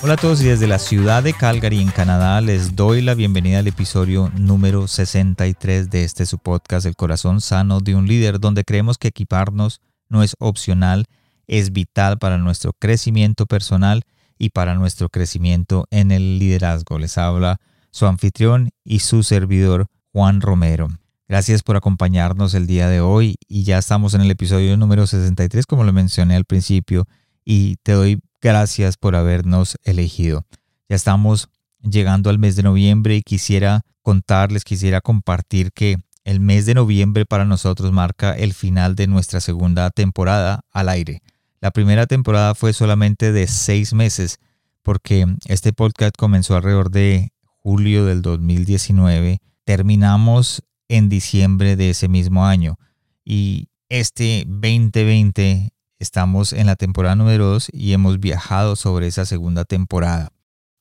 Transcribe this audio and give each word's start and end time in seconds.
Hola 0.00 0.14
a 0.14 0.16
todos 0.16 0.40
y 0.42 0.44
desde 0.44 0.68
la 0.68 0.78
ciudad 0.78 1.24
de 1.24 1.32
Calgary 1.32 1.80
en 1.80 1.90
Canadá 1.90 2.40
les 2.40 2.76
doy 2.76 3.02
la 3.02 3.14
bienvenida 3.14 3.58
al 3.58 3.66
episodio 3.66 4.30
número 4.38 4.86
63 4.86 5.90
de 5.90 6.04
este 6.04 6.24
su 6.24 6.38
podcast 6.38 6.86
El 6.86 6.94
corazón 6.94 7.40
sano 7.40 7.80
de 7.80 7.96
un 7.96 8.06
líder 8.06 8.38
donde 8.38 8.62
creemos 8.62 8.96
que 8.96 9.08
equiparnos 9.08 9.80
no 10.08 10.22
es 10.22 10.36
opcional, 10.38 11.06
es 11.48 11.72
vital 11.72 12.16
para 12.18 12.38
nuestro 12.38 12.74
crecimiento 12.78 13.46
personal 13.46 14.04
y 14.38 14.50
para 14.50 14.76
nuestro 14.76 15.08
crecimiento 15.08 15.88
en 15.90 16.12
el 16.12 16.38
liderazgo. 16.38 17.00
Les 17.00 17.18
habla 17.18 17.60
su 17.90 18.06
anfitrión 18.06 18.70
y 18.84 19.00
su 19.00 19.24
servidor 19.24 19.88
Juan 20.12 20.40
Romero. 20.40 20.86
Gracias 21.26 21.64
por 21.64 21.76
acompañarnos 21.76 22.54
el 22.54 22.68
día 22.68 22.88
de 22.88 23.00
hoy 23.00 23.34
y 23.48 23.64
ya 23.64 23.78
estamos 23.78 24.14
en 24.14 24.20
el 24.20 24.30
episodio 24.30 24.76
número 24.76 25.08
63 25.08 25.66
como 25.66 25.82
lo 25.82 25.92
mencioné 25.92 26.36
al 26.36 26.44
principio 26.44 27.08
y 27.44 27.76
te 27.82 27.92
doy 27.92 28.20
Gracias 28.40 28.96
por 28.96 29.16
habernos 29.16 29.76
elegido. 29.82 30.46
Ya 30.88 30.96
estamos 30.96 31.48
llegando 31.80 32.30
al 32.30 32.38
mes 32.38 32.56
de 32.56 32.62
noviembre 32.62 33.16
y 33.16 33.22
quisiera 33.22 33.82
contarles, 34.02 34.64
quisiera 34.64 35.00
compartir 35.00 35.72
que 35.72 35.96
el 36.24 36.40
mes 36.40 36.66
de 36.66 36.74
noviembre 36.74 37.26
para 37.26 37.44
nosotros 37.44 37.90
marca 37.90 38.32
el 38.32 38.52
final 38.54 38.94
de 38.94 39.06
nuestra 39.06 39.40
segunda 39.40 39.90
temporada 39.90 40.60
al 40.72 40.88
aire. 40.88 41.22
La 41.60 41.70
primera 41.70 42.06
temporada 42.06 42.54
fue 42.54 42.72
solamente 42.72 43.32
de 43.32 43.46
seis 43.48 43.92
meses 43.92 44.38
porque 44.82 45.26
este 45.46 45.72
podcast 45.72 46.14
comenzó 46.16 46.54
alrededor 46.54 46.90
de 46.90 47.32
julio 47.62 48.04
del 48.04 48.22
2019. 48.22 49.40
Terminamos 49.64 50.62
en 50.88 51.08
diciembre 51.08 51.76
de 51.76 51.90
ese 51.90 52.08
mismo 52.08 52.46
año 52.46 52.76
y 53.24 53.68
este 53.88 54.44
2020 54.46 55.72
Estamos 55.98 56.52
en 56.52 56.66
la 56.66 56.76
temporada 56.76 57.16
número 57.16 57.46
2 57.46 57.70
y 57.72 57.92
hemos 57.92 58.20
viajado 58.20 58.76
sobre 58.76 59.08
esa 59.08 59.26
segunda 59.26 59.64
temporada. 59.64 60.30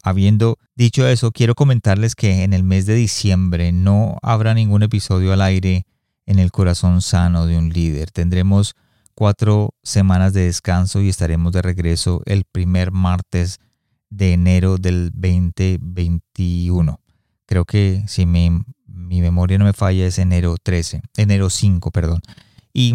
Habiendo 0.03 0.59
dicho 0.75 1.07
eso, 1.07 1.31
quiero 1.31 1.55
comentarles 1.55 2.13
que 2.13 2.43
en 2.43 2.53
el 2.53 2.63
mes 2.63 2.85
de 2.85 2.93
diciembre 2.93 3.71
no 3.71 4.19
habrá 4.21 4.53
ningún 4.53 4.83
episodio 4.83 5.33
al 5.33 5.41
aire 5.41 5.87
en 6.27 6.37
el 6.37 6.51
corazón 6.51 7.01
sano 7.01 7.47
de 7.47 7.57
un 7.57 7.69
líder. 7.69 8.11
Tendremos 8.11 8.75
cuatro 9.15 9.73
semanas 9.81 10.33
de 10.33 10.45
descanso 10.45 11.01
y 11.01 11.09
estaremos 11.09 11.51
de 11.51 11.63
regreso 11.63 12.21
el 12.25 12.43
primer 12.45 12.91
martes 12.91 13.57
de 14.11 14.33
enero 14.33 14.77
del 14.77 15.09
2021. 15.13 17.01
Creo 17.47 17.65
que 17.65 18.03
si 18.07 18.27
mi, 18.27 18.51
mi 18.85 19.21
memoria 19.21 19.57
no 19.57 19.65
me 19.65 19.73
falla 19.73 20.05
es 20.05 20.19
enero 20.19 20.57
13, 20.61 21.01
enero 21.17 21.49
5, 21.49 21.89
perdón. 21.89 22.21
Y 22.71 22.93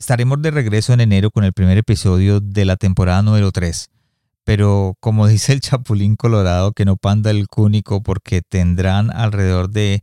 Estaremos 0.00 0.40
de 0.40 0.50
regreso 0.50 0.94
en 0.94 1.02
enero 1.02 1.30
con 1.30 1.44
el 1.44 1.52
primer 1.52 1.76
episodio 1.76 2.40
de 2.40 2.64
la 2.64 2.76
temporada 2.76 3.20
número 3.20 3.52
3. 3.52 3.90
Pero 4.44 4.96
como 4.98 5.26
dice 5.28 5.52
el 5.52 5.60
Chapulín 5.60 6.16
Colorado, 6.16 6.72
que 6.72 6.86
no 6.86 6.96
panda 6.96 7.30
el 7.30 7.48
cúnico 7.48 8.02
porque 8.02 8.40
tendrán 8.40 9.14
alrededor 9.14 9.68
de 9.68 10.02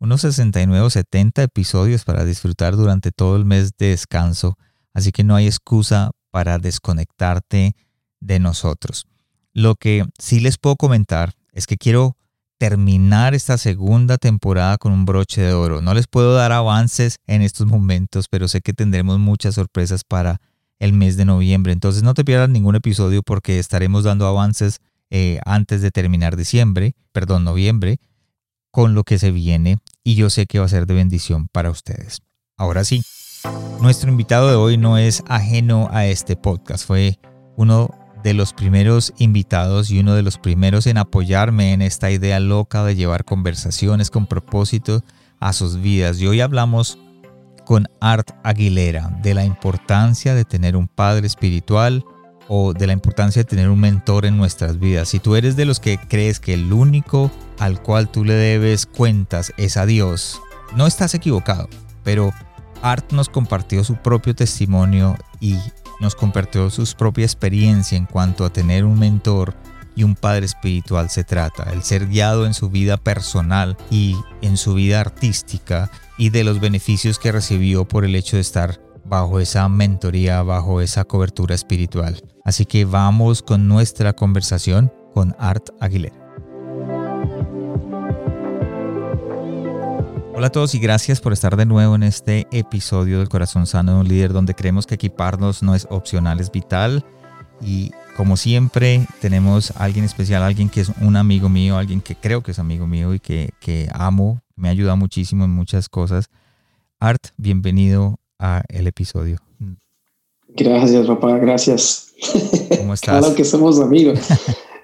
unos 0.00 0.22
69 0.22 0.84
o 0.84 0.90
70 0.90 1.44
episodios 1.44 2.04
para 2.04 2.24
disfrutar 2.24 2.74
durante 2.74 3.12
todo 3.12 3.36
el 3.36 3.44
mes 3.44 3.70
de 3.78 3.90
descanso. 3.90 4.58
Así 4.92 5.12
que 5.12 5.22
no 5.22 5.36
hay 5.36 5.46
excusa 5.46 6.10
para 6.32 6.58
desconectarte 6.58 7.76
de 8.18 8.38
nosotros. 8.40 9.06
Lo 9.52 9.76
que 9.76 10.04
sí 10.18 10.40
les 10.40 10.58
puedo 10.58 10.74
comentar 10.74 11.34
es 11.52 11.68
que 11.68 11.76
quiero 11.76 12.16
terminar 12.58 13.34
esta 13.34 13.58
segunda 13.58 14.18
temporada 14.18 14.78
con 14.78 14.92
un 14.92 15.04
broche 15.04 15.42
de 15.42 15.52
oro. 15.52 15.82
No 15.82 15.94
les 15.94 16.06
puedo 16.06 16.34
dar 16.34 16.52
avances 16.52 17.18
en 17.26 17.42
estos 17.42 17.66
momentos, 17.66 18.28
pero 18.28 18.48
sé 18.48 18.60
que 18.60 18.72
tendremos 18.72 19.18
muchas 19.18 19.54
sorpresas 19.54 20.04
para 20.04 20.40
el 20.78 20.92
mes 20.92 21.16
de 21.16 21.24
noviembre. 21.24 21.72
Entonces 21.72 22.02
no 22.02 22.14
te 22.14 22.24
pierdas 22.24 22.48
ningún 22.48 22.76
episodio 22.76 23.22
porque 23.22 23.58
estaremos 23.58 24.04
dando 24.04 24.26
avances 24.26 24.80
eh, 25.10 25.40
antes 25.44 25.82
de 25.82 25.90
terminar 25.90 26.36
diciembre, 26.36 26.94
perdón, 27.12 27.44
noviembre, 27.44 27.98
con 28.70 28.94
lo 28.94 29.04
que 29.04 29.18
se 29.18 29.30
viene 29.30 29.78
y 30.02 30.16
yo 30.16 30.30
sé 30.30 30.46
que 30.46 30.58
va 30.58 30.66
a 30.66 30.68
ser 30.68 30.86
de 30.86 30.94
bendición 30.94 31.48
para 31.48 31.70
ustedes. 31.70 32.20
Ahora 32.56 32.84
sí, 32.84 33.02
nuestro 33.80 34.10
invitado 34.10 34.48
de 34.48 34.56
hoy 34.56 34.76
no 34.76 34.98
es 34.98 35.22
ajeno 35.28 35.88
a 35.92 36.06
este 36.06 36.36
podcast, 36.36 36.86
fue 36.86 37.18
uno 37.56 37.90
de 38.26 38.34
los 38.34 38.52
primeros 38.52 39.14
invitados 39.18 39.88
y 39.88 40.00
uno 40.00 40.16
de 40.16 40.22
los 40.22 40.36
primeros 40.36 40.88
en 40.88 40.98
apoyarme 40.98 41.72
en 41.72 41.80
esta 41.80 42.10
idea 42.10 42.40
loca 42.40 42.82
de 42.82 42.96
llevar 42.96 43.24
conversaciones 43.24 44.10
con 44.10 44.26
propósito 44.26 45.04
a 45.38 45.52
sus 45.52 45.80
vidas. 45.80 46.20
Y 46.20 46.26
hoy 46.26 46.40
hablamos 46.40 46.98
con 47.64 47.86
Art 48.00 48.32
Aguilera 48.42 49.16
de 49.22 49.32
la 49.32 49.44
importancia 49.44 50.34
de 50.34 50.44
tener 50.44 50.74
un 50.74 50.88
padre 50.88 51.28
espiritual 51.28 52.04
o 52.48 52.72
de 52.72 52.88
la 52.88 52.94
importancia 52.94 53.42
de 53.42 53.48
tener 53.48 53.68
un 53.68 53.78
mentor 53.78 54.26
en 54.26 54.36
nuestras 54.36 54.80
vidas. 54.80 55.10
Si 55.10 55.20
tú 55.20 55.36
eres 55.36 55.54
de 55.54 55.64
los 55.64 55.78
que 55.78 55.96
crees 55.96 56.40
que 56.40 56.54
el 56.54 56.72
único 56.72 57.30
al 57.60 57.80
cual 57.80 58.08
tú 58.08 58.24
le 58.24 58.34
debes 58.34 58.86
cuentas 58.86 59.52
es 59.56 59.76
a 59.76 59.86
Dios, 59.86 60.42
no 60.74 60.88
estás 60.88 61.14
equivocado, 61.14 61.68
pero 62.02 62.32
Art 62.82 63.12
nos 63.12 63.28
compartió 63.28 63.84
su 63.84 63.94
propio 63.94 64.34
testimonio 64.34 65.16
y 65.38 65.54
nos 66.00 66.14
compartió 66.14 66.70
su 66.70 66.86
propia 66.96 67.24
experiencia 67.24 67.96
en 67.96 68.06
cuanto 68.06 68.44
a 68.44 68.52
tener 68.52 68.84
un 68.84 68.98
mentor 68.98 69.54
y 69.94 70.04
un 70.04 70.14
padre 70.14 70.44
espiritual 70.44 71.08
se 71.08 71.24
trata, 71.24 71.72
el 71.72 71.82
ser 71.82 72.06
guiado 72.06 72.46
en 72.46 72.54
su 72.54 72.68
vida 72.68 72.98
personal 72.98 73.76
y 73.90 74.14
en 74.42 74.56
su 74.58 74.74
vida 74.74 75.00
artística 75.00 75.90
y 76.18 76.28
de 76.28 76.44
los 76.44 76.60
beneficios 76.60 77.18
que 77.18 77.32
recibió 77.32 77.88
por 77.88 78.04
el 78.04 78.14
hecho 78.14 78.36
de 78.36 78.42
estar 78.42 78.80
bajo 79.04 79.40
esa 79.40 79.68
mentoría, 79.68 80.42
bajo 80.42 80.80
esa 80.80 81.04
cobertura 81.04 81.54
espiritual. 81.54 82.22
Así 82.44 82.66
que 82.66 82.84
vamos 82.84 83.42
con 83.42 83.68
nuestra 83.68 84.12
conversación 84.12 84.92
con 85.14 85.34
Art 85.38 85.70
Aguilera. 85.80 86.25
Hola 90.38 90.48
a 90.48 90.52
todos 90.52 90.74
y 90.74 90.78
gracias 90.78 91.22
por 91.22 91.32
estar 91.32 91.56
de 91.56 91.64
nuevo 91.64 91.94
en 91.94 92.02
este 92.02 92.46
episodio 92.52 93.20
del 93.20 93.30
Corazón 93.30 93.66
Sano 93.66 93.94
de 93.94 94.00
un 94.00 94.08
Líder 94.08 94.34
donde 94.34 94.52
creemos 94.52 94.86
que 94.86 94.96
equiparnos 94.96 95.62
no 95.62 95.74
es 95.74 95.86
opcional, 95.88 96.40
es 96.40 96.52
vital. 96.52 97.06
Y 97.62 97.90
como 98.18 98.36
siempre 98.36 99.06
tenemos 99.22 99.70
a 99.70 99.84
alguien 99.84 100.04
especial, 100.04 100.42
alguien 100.42 100.68
que 100.68 100.82
es 100.82 100.92
un 101.00 101.16
amigo 101.16 101.48
mío, 101.48 101.78
alguien 101.78 102.02
que 102.02 102.16
creo 102.16 102.42
que 102.42 102.50
es 102.50 102.58
amigo 102.58 102.86
mío 102.86 103.14
y 103.14 103.18
que, 103.18 103.48
que 103.60 103.88
amo, 103.94 104.42
me 104.56 104.68
ayuda 104.68 104.94
muchísimo 104.94 105.46
en 105.46 105.52
muchas 105.52 105.88
cosas. 105.88 106.26
Art, 107.00 107.28
bienvenido 107.38 108.20
a 108.38 108.62
el 108.68 108.88
episodio. 108.88 109.38
Gracias, 110.48 111.06
papá, 111.06 111.38
gracias. 111.38 112.12
¿Cómo 112.76 112.92
estás? 112.92 113.20
claro 113.20 113.34
que 113.34 113.44
somos 113.44 113.80
amigos. 113.80 114.20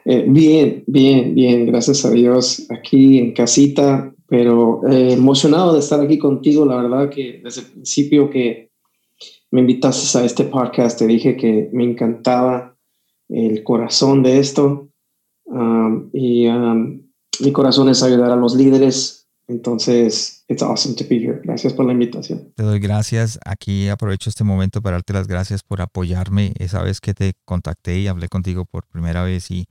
Eh, 0.05 0.25
bien, 0.27 0.83
bien, 0.89 1.33
bien, 1.33 1.65
gracias 1.65 2.05
a 2.05 2.11
Dios. 2.11 2.67
Aquí 2.71 3.19
en 3.19 3.35
casita, 3.35 4.13
pero 4.33 4.81
eh, 4.89 5.13
emocionado 5.13 5.75
de 5.75 5.81
estar 5.81 6.01
aquí 6.01 6.17
contigo. 6.19 6.65
La 6.65 6.77
verdad 6.77 7.11
que 7.11 7.43
desde 7.45 7.61
el 7.61 7.67
principio 7.67 8.31
que 8.31 8.71
me 9.51 9.61
invitaste 9.61 10.17
a 10.19 10.25
este 10.25 10.45
podcast, 10.45 10.99
te 10.99 11.07
dije 11.07 11.37
que 11.37 11.69
me 11.75 11.85
encantaba 11.85 12.75
el 13.29 13.63
corazón 13.63 14.23
de 14.23 14.39
esto. 14.39 14.89
Um, 15.45 16.09
y 16.15 16.47
um, 16.47 17.03
mi 17.41 17.53
corazón 17.53 17.91
es 17.91 18.03
ayudar 18.03 18.31
a 18.31 18.37
los 18.37 18.55
líderes. 18.55 19.29
Entonces, 19.49 20.47
it's 20.49 20.63
awesome 20.63 20.95
to 20.97 21.05
be 21.11 21.19
here. 21.19 21.43
Gracias 21.45 21.75
por 21.75 21.85
la 21.85 21.93
invitación. 21.93 22.55
Te 22.57 22.63
doy 22.63 22.79
gracias. 22.79 23.39
Aquí 23.45 23.91
aprovecho 23.91 24.31
este 24.31 24.45
momento 24.45 24.81
para 24.81 24.97
darte 24.97 25.13
las 25.13 25.29
gracias 25.29 25.63
por 25.63 25.83
apoyarme. 25.83 26.55
Esa 26.59 26.83
vez 26.83 27.03
que 27.03 27.13
te 27.13 27.35
contacté 27.45 27.99
y 27.99 28.07
hablé 28.07 28.29
contigo 28.29 28.65
por 28.65 28.87
primera 28.87 29.25
vez 29.25 29.51
y 29.51 29.67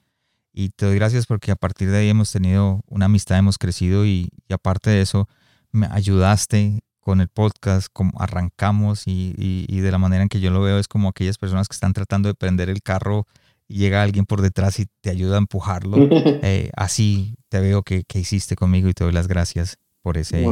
y 0.53 0.69
te 0.69 0.85
doy 0.85 0.95
gracias 0.95 1.25
porque 1.25 1.51
a 1.51 1.55
partir 1.55 1.91
de 1.91 1.99
ahí 1.99 2.09
hemos 2.09 2.31
tenido 2.31 2.81
una 2.87 3.05
amistad, 3.05 3.37
hemos 3.37 3.57
crecido 3.57 4.05
y, 4.05 4.29
aparte 4.49 4.89
de 4.89 5.01
eso, 5.01 5.27
me 5.71 5.87
ayudaste 5.89 6.81
con 6.99 7.21
el 7.21 7.29
podcast, 7.29 7.87
como 7.91 8.11
arrancamos 8.19 9.07
y, 9.07 9.33
y, 9.37 9.79
de 9.79 9.91
la 9.91 9.97
manera 9.97 10.23
en 10.23 10.29
que 10.29 10.39
yo 10.39 10.51
lo 10.51 10.61
veo 10.61 10.77
es 10.77 10.87
como 10.87 11.09
aquellas 11.09 11.37
personas 11.37 11.67
que 11.67 11.73
están 11.73 11.93
tratando 11.93 12.29
de 12.29 12.35
prender 12.35 12.69
el 12.69 12.81
carro 12.83 13.25
y 13.67 13.77
llega 13.77 14.03
alguien 14.03 14.25
por 14.25 14.41
detrás 14.41 14.79
y 14.79 14.87
te 15.01 15.09
ayuda 15.09 15.35
a 15.35 15.39
empujarlo. 15.39 15.97
Eh, 16.43 16.71
así 16.75 17.35
te 17.49 17.59
veo 17.59 17.83
que, 17.83 18.03
que, 18.03 18.19
hiciste 18.19 18.55
conmigo 18.55 18.89
y 18.89 18.93
te 18.93 19.03
doy 19.03 19.13
las 19.13 19.27
gracias 19.27 19.77
por, 20.01 20.17
ese, 20.17 20.45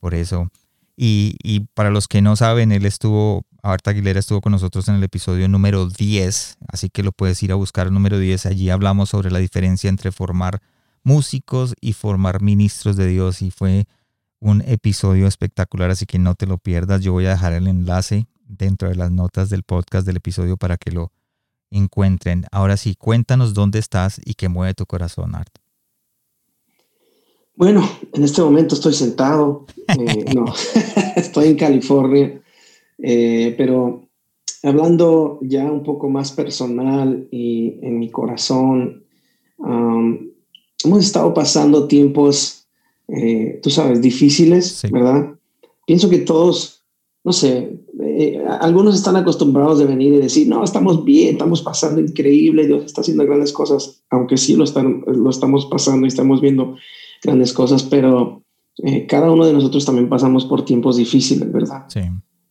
por 0.00 0.14
eso. 0.14 0.50
Y, 0.96 1.36
y, 1.42 1.60
para 1.74 1.90
los 1.90 2.08
que 2.08 2.20
no 2.20 2.36
saben, 2.36 2.72
él 2.72 2.84
estuvo 2.84 3.44
Marta 3.66 3.90
Aguilera 3.90 4.20
estuvo 4.20 4.40
con 4.40 4.52
nosotros 4.52 4.88
en 4.88 4.94
el 4.94 5.02
episodio 5.02 5.48
número 5.48 5.88
10, 5.88 6.58
así 6.68 6.88
que 6.88 7.02
lo 7.02 7.10
puedes 7.10 7.42
ir 7.42 7.50
a 7.50 7.56
buscar 7.56 7.88
el 7.88 7.92
número 7.92 8.18
10. 8.18 8.46
Allí 8.46 8.70
hablamos 8.70 9.08
sobre 9.08 9.30
la 9.30 9.40
diferencia 9.40 9.90
entre 9.90 10.12
formar 10.12 10.62
músicos 11.02 11.74
y 11.80 11.92
formar 11.92 12.42
ministros 12.42 12.96
de 12.96 13.08
Dios 13.08 13.42
y 13.42 13.50
fue 13.50 13.86
un 14.38 14.62
episodio 14.62 15.26
espectacular, 15.26 15.90
así 15.90 16.06
que 16.06 16.20
no 16.20 16.36
te 16.36 16.46
lo 16.46 16.58
pierdas. 16.58 17.02
Yo 17.02 17.12
voy 17.12 17.26
a 17.26 17.30
dejar 17.30 17.54
el 17.54 17.66
enlace 17.66 18.28
dentro 18.46 18.88
de 18.88 18.94
las 18.94 19.10
notas 19.10 19.50
del 19.50 19.64
podcast 19.64 20.06
del 20.06 20.18
episodio 20.18 20.56
para 20.56 20.76
que 20.76 20.92
lo 20.92 21.10
encuentren. 21.70 22.46
Ahora 22.52 22.76
sí, 22.76 22.94
cuéntanos 22.94 23.52
dónde 23.52 23.80
estás 23.80 24.20
y 24.24 24.34
qué 24.34 24.48
mueve 24.48 24.74
tu 24.74 24.86
corazón, 24.86 25.34
Art. 25.34 25.52
Bueno, 27.56 27.88
en 28.12 28.22
este 28.22 28.42
momento 28.42 28.76
estoy 28.76 28.94
sentado, 28.94 29.66
eh, 29.88 30.34
no, 30.34 30.44
estoy 31.16 31.48
en 31.48 31.56
California 31.56 32.40
eh, 32.98 33.54
pero 33.56 34.08
hablando 34.62 35.38
ya 35.42 35.70
un 35.70 35.82
poco 35.82 36.08
más 36.08 36.32
personal 36.32 37.28
y 37.30 37.78
en 37.82 37.98
mi 37.98 38.10
corazón, 38.10 39.04
hemos 40.84 41.00
estado 41.00 41.34
pasando 41.34 41.88
tiempos, 41.88 42.66
eh, 43.08 43.60
tú 43.62 43.70
sabes, 43.70 44.00
difíciles, 44.00 44.82
¿verdad? 44.90 45.34
Pienso 45.86 46.08
que 46.08 46.18
todos, 46.18 46.82
no 47.24 47.32
sé, 47.32 47.80
eh, 48.00 48.42
algunos 48.60 48.96
están 48.96 49.16
acostumbrados 49.16 49.78
de 49.78 49.84
venir 49.84 50.14
y 50.14 50.18
decir, 50.18 50.48
no, 50.48 50.64
estamos 50.64 51.04
bien, 51.04 51.34
estamos 51.34 51.62
pasando 51.62 52.00
increíble, 52.00 52.66
Dios 52.66 52.84
está 52.84 53.02
haciendo 53.02 53.24
grandes 53.24 53.52
cosas, 53.52 54.02
aunque 54.10 54.36
sí 54.36 54.56
lo, 54.56 54.64
están, 54.64 55.04
lo 55.06 55.30
estamos 55.30 55.66
pasando 55.66 56.06
y 56.06 56.08
estamos 56.08 56.40
viendo 56.40 56.76
grandes 57.22 57.52
cosas, 57.52 57.82
pero 57.84 58.42
cada 59.08 59.30
uno 59.30 59.46
de 59.46 59.54
nosotros 59.54 59.84
también 59.84 60.08
pasamos 60.08 60.44
por 60.44 60.64
tiempos 60.64 60.96
difíciles, 60.96 61.50
¿verdad? 61.50 61.84
Sí. 61.88 62.00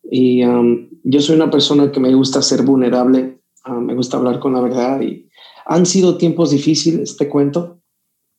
Y 0.10 0.44
um, 0.44 0.90
yo 1.04 1.22
soy 1.22 1.36
una 1.36 1.50
persona 1.50 1.92
que 1.92 2.00
me 2.00 2.14
gusta 2.14 2.42
ser 2.42 2.64
vulnerable, 2.64 3.40
um, 3.68 3.86
me 3.86 3.96
gusta 3.96 4.18
hablar 4.18 4.40
con 4.40 4.54
la 4.54 4.62
verdad 4.62 5.02
y 5.02 5.30
han 5.66 5.86
sido 5.86 6.18
tiempos 6.18 6.52
difíciles, 6.52 7.18
te 7.18 7.28
cuento, 7.28 7.82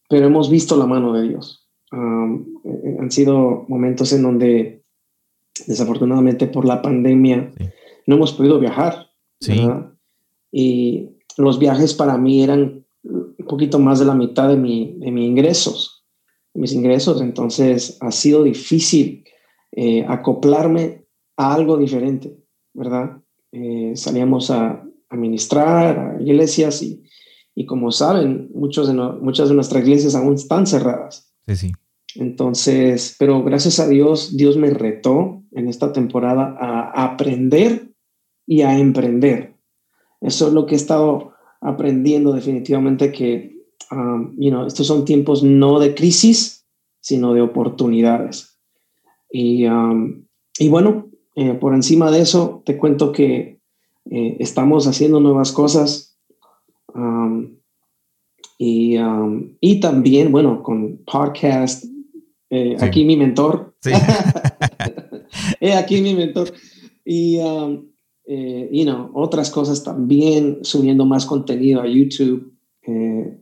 pero 0.08 0.26
hemos 0.26 0.48
visto 0.48 0.76
la 0.76 0.86
mano 0.86 1.12
de 1.12 1.28
Dios. 1.28 1.68
Um, 1.92 2.46
eh, 2.64 2.96
han 3.00 3.10
sido 3.10 3.64
momentos 3.68 4.12
en 4.12 4.22
donde 4.22 4.84
desafortunadamente 5.66 6.46
por 6.46 6.64
la 6.64 6.82
pandemia 6.82 7.52
no 8.06 8.16
hemos 8.16 8.32
podido 8.32 8.58
viajar. 8.58 9.06
Y 10.52 11.10
los 11.36 11.58
viajes 11.58 11.94
para 11.94 12.16
mí 12.16 12.42
eran 12.42 12.86
un 13.02 13.46
poquito 13.48 13.78
más 13.78 13.98
de 13.98 14.06
la 14.06 14.14
mitad 14.14 14.48
de, 14.48 14.56
mi, 14.56 14.96
de 14.98 15.10
mis 15.10 15.28
ingresos, 15.28 16.04
mis 16.54 16.72
ingresos. 16.72 17.20
Entonces 17.20 17.98
ha 18.00 18.10
sido 18.10 18.42
difícil 18.42 19.24
eh, 19.72 20.04
acoplarme 20.08 21.05
a 21.36 21.54
algo 21.54 21.76
diferente, 21.76 22.36
¿verdad? 22.74 23.18
Eh, 23.52 23.92
salíamos 23.94 24.50
a, 24.50 24.84
a, 25.08 25.16
ministrar 25.16 25.98
a 25.98 26.22
iglesias 26.22 26.82
y, 26.82 27.02
y 27.54 27.66
como 27.66 27.92
saben, 27.92 28.50
muchos 28.54 28.88
de 28.88 28.94
muchas 28.94 29.48
de 29.48 29.54
nuestras 29.54 29.82
iglesias 29.82 30.14
aún 30.14 30.34
están 30.34 30.66
cerradas. 30.66 31.32
Sí, 31.46 31.56
sí. 31.56 31.72
Entonces, 32.14 33.14
pero 33.18 33.42
gracias 33.42 33.78
a 33.78 33.88
Dios, 33.88 34.36
Dios 34.36 34.56
me 34.56 34.70
retó 34.70 35.42
en 35.52 35.68
esta 35.68 35.92
temporada 35.92 36.56
a 36.58 37.04
aprender 37.04 37.92
y 38.46 38.62
a 38.62 38.78
emprender. 38.78 39.54
Eso 40.20 40.48
es 40.48 40.52
lo 40.52 40.66
que 40.66 40.74
he 40.74 40.78
estado 40.78 41.34
aprendiendo 41.60 42.32
definitivamente 42.32 43.12
que, 43.12 43.58
um, 43.90 44.34
you 44.38 44.50
know, 44.50 44.66
estos 44.66 44.86
son 44.86 45.04
tiempos 45.04 45.42
no 45.42 45.78
de 45.78 45.94
crisis, 45.94 46.66
sino 47.00 47.34
de 47.34 47.42
oportunidades. 47.42 48.58
Y, 49.30 49.66
um, 49.66 50.26
y 50.58 50.68
bueno, 50.68 51.10
eh, 51.38 51.52
por 51.52 51.74
encima 51.74 52.10
de 52.10 52.22
eso, 52.22 52.62
te 52.64 52.78
cuento 52.78 53.12
que 53.12 53.60
eh, 54.10 54.36
estamos 54.40 54.86
haciendo 54.86 55.20
nuevas 55.20 55.52
cosas. 55.52 56.18
Um, 56.94 57.58
y, 58.58 58.96
um, 58.96 59.54
y, 59.60 59.78
también, 59.78 60.32
bueno, 60.32 60.62
con 60.62 61.04
podcast, 61.04 61.84
eh, 62.48 62.78
aquí 62.80 63.04
mi 63.04 63.18
mentor. 63.18 63.76
Sí. 63.80 63.90
aquí 65.76 66.00
mi 66.00 66.14
mentor. 66.14 66.54
Y, 67.04 67.36
um, 67.36 67.84
you 68.26 68.84
know, 68.84 69.10
otras 69.12 69.50
cosas 69.50 69.84
también, 69.84 70.60
subiendo 70.62 71.04
más 71.04 71.26
contenido 71.26 71.82
a 71.82 71.86
YouTube. 71.86 72.54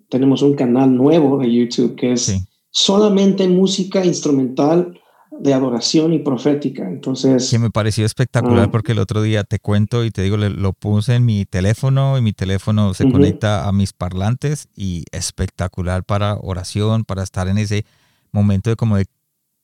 tenemos 0.08 0.43
un 0.43 0.55
canal 0.55 0.96
nuevo 0.96 1.38
de 1.38 1.52
YouTube 1.52 1.94
que 1.94 2.12
es 2.12 2.35
solamente 2.70 3.46
música 3.46 4.05
instrumental 4.05 4.99
de 5.41 5.55
adoración 5.55 6.13
y 6.13 6.19
profética. 6.19 6.89
Entonces. 6.89 7.51
Que 7.51 7.59
me 7.59 7.71
pareció 7.71 8.07
espectacular 8.07 8.67
ah. 8.67 8.71
porque 8.71 8.93
el 8.93 8.99
otro 8.99 9.23
día 9.23 9.45
te 9.45 9.59
cuento 9.59 10.05
y 10.05 10.11
te 10.11 10.23
digo, 10.23 10.37
lo 10.37 10.73
puse 10.73 11.17
en 11.17 11.25
mi 11.25 11.45
teléfono 11.45 12.19
y 12.19 12.23
mi 12.23 12.33
teléfono 12.33 12.95
se 12.95 13.11
conecta 13.11 13.69
a 13.69 13.73
mis 13.73 13.93
parlantes 13.93 14.69
y 14.77 15.05
espectacular 15.13 16.05
para 16.05 16.37
oración, 16.37 17.05
para 17.05 17.23
estar 17.23 17.49
en 17.49 17.59
ese 17.59 17.85
momento 18.33 18.71
de 18.71 18.77
como 18.77 18.97
de 18.97 19.07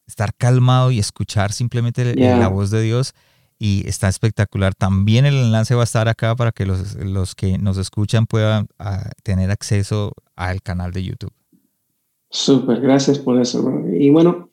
estar 0.07 0.35
calmado 0.35 0.91
y 0.91 0.99
escuchar 0.99 1.53
simplemente 1.53 2.15
la 2.15 2.49
voz 2.49 2.71
de 2.71 2.83
Dios. 2.83 3.15
Y 3.63 3.87
está 3.87 4.09
espectacular. 4.09 4.75
También 4.75 5.27
el 5.27 5.35
enlace 5.35 5.75
va 5.75 5.83
a 5.83 5.85
estar 5.85 6.09
acá 6.09 6.35
para 6.35 6.51
que 6.51 6.65
los, 6.65 6.95
los 6.95 7.35
que 7.35 7.59
nos 7.59 7.77
escuchan 7.77 8.27
puedan 8.27 8.69
ah, 8.79 9.11
tener 9.23 9.51
acceso 9.51 10.15
al 10.35 10.63
canal 10.63 10.93
de 10.93 11.05
YouTube. 11.05 11.33
Súper, 12.31 12.81
gracias 12.81 13.19
por 13.19 13.39
eso. 13.39 13.83
Y 13.93 14.09
bueno, 14.09 14.49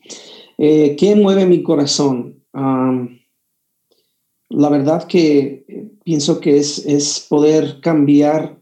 eh, 0.57 0.95
¿Qué 0.95 1.15
mueve 1.15 1.45
mi 1.45 1.63
corazón? 1.63 2.35
la 4.49 4.69
verdad 4.69 5.05
que 5.07 5.65
eh, 5.67 5.91
pienso 6.03 6.39
que 6.39 6.57
es, 6.57 6.83
es 6.85 7.25
poder 7.29 7.79
cambiar 7.81 8.59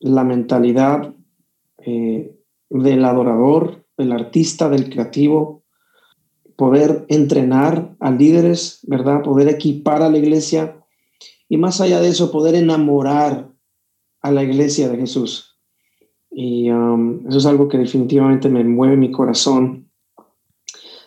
la 0.00 0.24
mentalidad 0.24 1.14
eh, 1.78 2.36
del 2.68 3.04
adorador, 3.04 3.84
del 3.96 4.10
artista, 4.10 4.68
del 4.68 4.90
creativo, 4.90 5.62
poder 6.56 7.04
entrenar 7.08 7.94
a 8.00 8.10
líderes, 8.10 8.80
¿verdad? 8.88 9.22
Poder 9.22 9.48
equipar 9.48 10.02
a 10.02 10.10
la 10.10 10.18
iglesia 10.18 10.82
y 11.48 11.56
más 11.56 11.80
allá 11.80 12.00
de 12.00 12.08
eso, 12.08 12.32
poder 12.32 12.54
enamorar 12.54 13.52
a 14.22 14.30
la 14.32 14.42
iglesia 14.42 14.88
de 14.88 14.96
Jesús. 14.96 15.58
Y 16.30 16.68
eso 16.68 17.38
es 17.38 17.46
algo 17.46 17.68
que 17.68 17.78
definitivamente 17.78 18.48
me 18.48 18.64
mueve 18.64 18.96
mi 18.96 19.10
corazón 19.10 19.89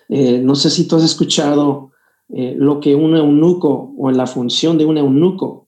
eh, 0.09 0.39
no 0.39 0.55
sé 0.55 0.69
si 0.69 0.88
tú 0.88 0.95
has 0.95 1.03
escuchado 1.03 1.91
eh, 2.29 2.55
lo 2.57 2.79
que 2.79 2.95
un 2.95 3.15
eunuco 3.15 3.94
o 3.97 4.11
la 4.11 4.27
función 4.27 4.77
de 4.77 4.85
un 4.85 4.97
eunuco 4.97 5.67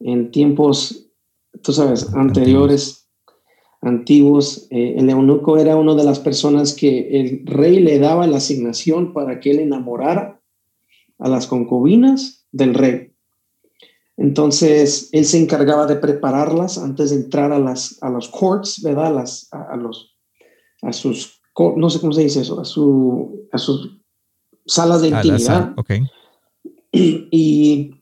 en 0.00 0.30
tiempos, 0.30 1.08
tú 1.62 1.72
sabes, 1.72 2.12
anteriores, 2.14 3.08
antiguos. 3.80 4.66
Eh, 4.70 4.94
el 4.98 5.10
eunuco 5.10 5.58
era 5.58 5.76
una 5.76 5.94
de 5.94 6.04
las 6.04 6.18
personas 6.18 6.74
que 6.74 7.20
el 7.20 7.46
rey 7.46 7.80
le 7.80 7.98
daba 7.98 8.26
la 8.26 8.38
asignación 8.38 9.12
para 9.12 9.40
que 9.40 9.50
él 9.50 9.60
enamorara 9.60 10.40
a 11.18 11.28
las 11.28 11.46
concubinas 11.46 12.46
del 12.52 12.74
rey. 12.74 13.12
Entonces, 14.16 15.08
él 15.12 15.24
se 15.24 15.40
encargaba 15.40 15.86
de 15.86 15.96
prepararlas 15.96 16.78
antes 16.78 17.10
de 17.10 17.16
entrar 17.16 17.52
a, 17.52 17.58
las, 17.58 17.98
a 18.00 18.10
los 18.10 18.28
courts, 18.28 18.80
¿verdad? 18.82 19.12
las, 19.12 19.48
a, 19.52 19.76
los, 19.76 20.16
a 20.82 20.92
sus 20.92 21.40
no 21.76 21.90
sé 21.90 22.00
cómo 22.00 22.12
se 22.12 22.22
dice 22.22 22.40
eso, 22.40 22.60
a, 22.60 22.64
su, 22.64 23.46
a 23.52 23.58
sus 23.58 23.98
salas 24.66 25.02
de 25.02 25.08
intimidad. 25.08 25.74
Y, 26.92 27.94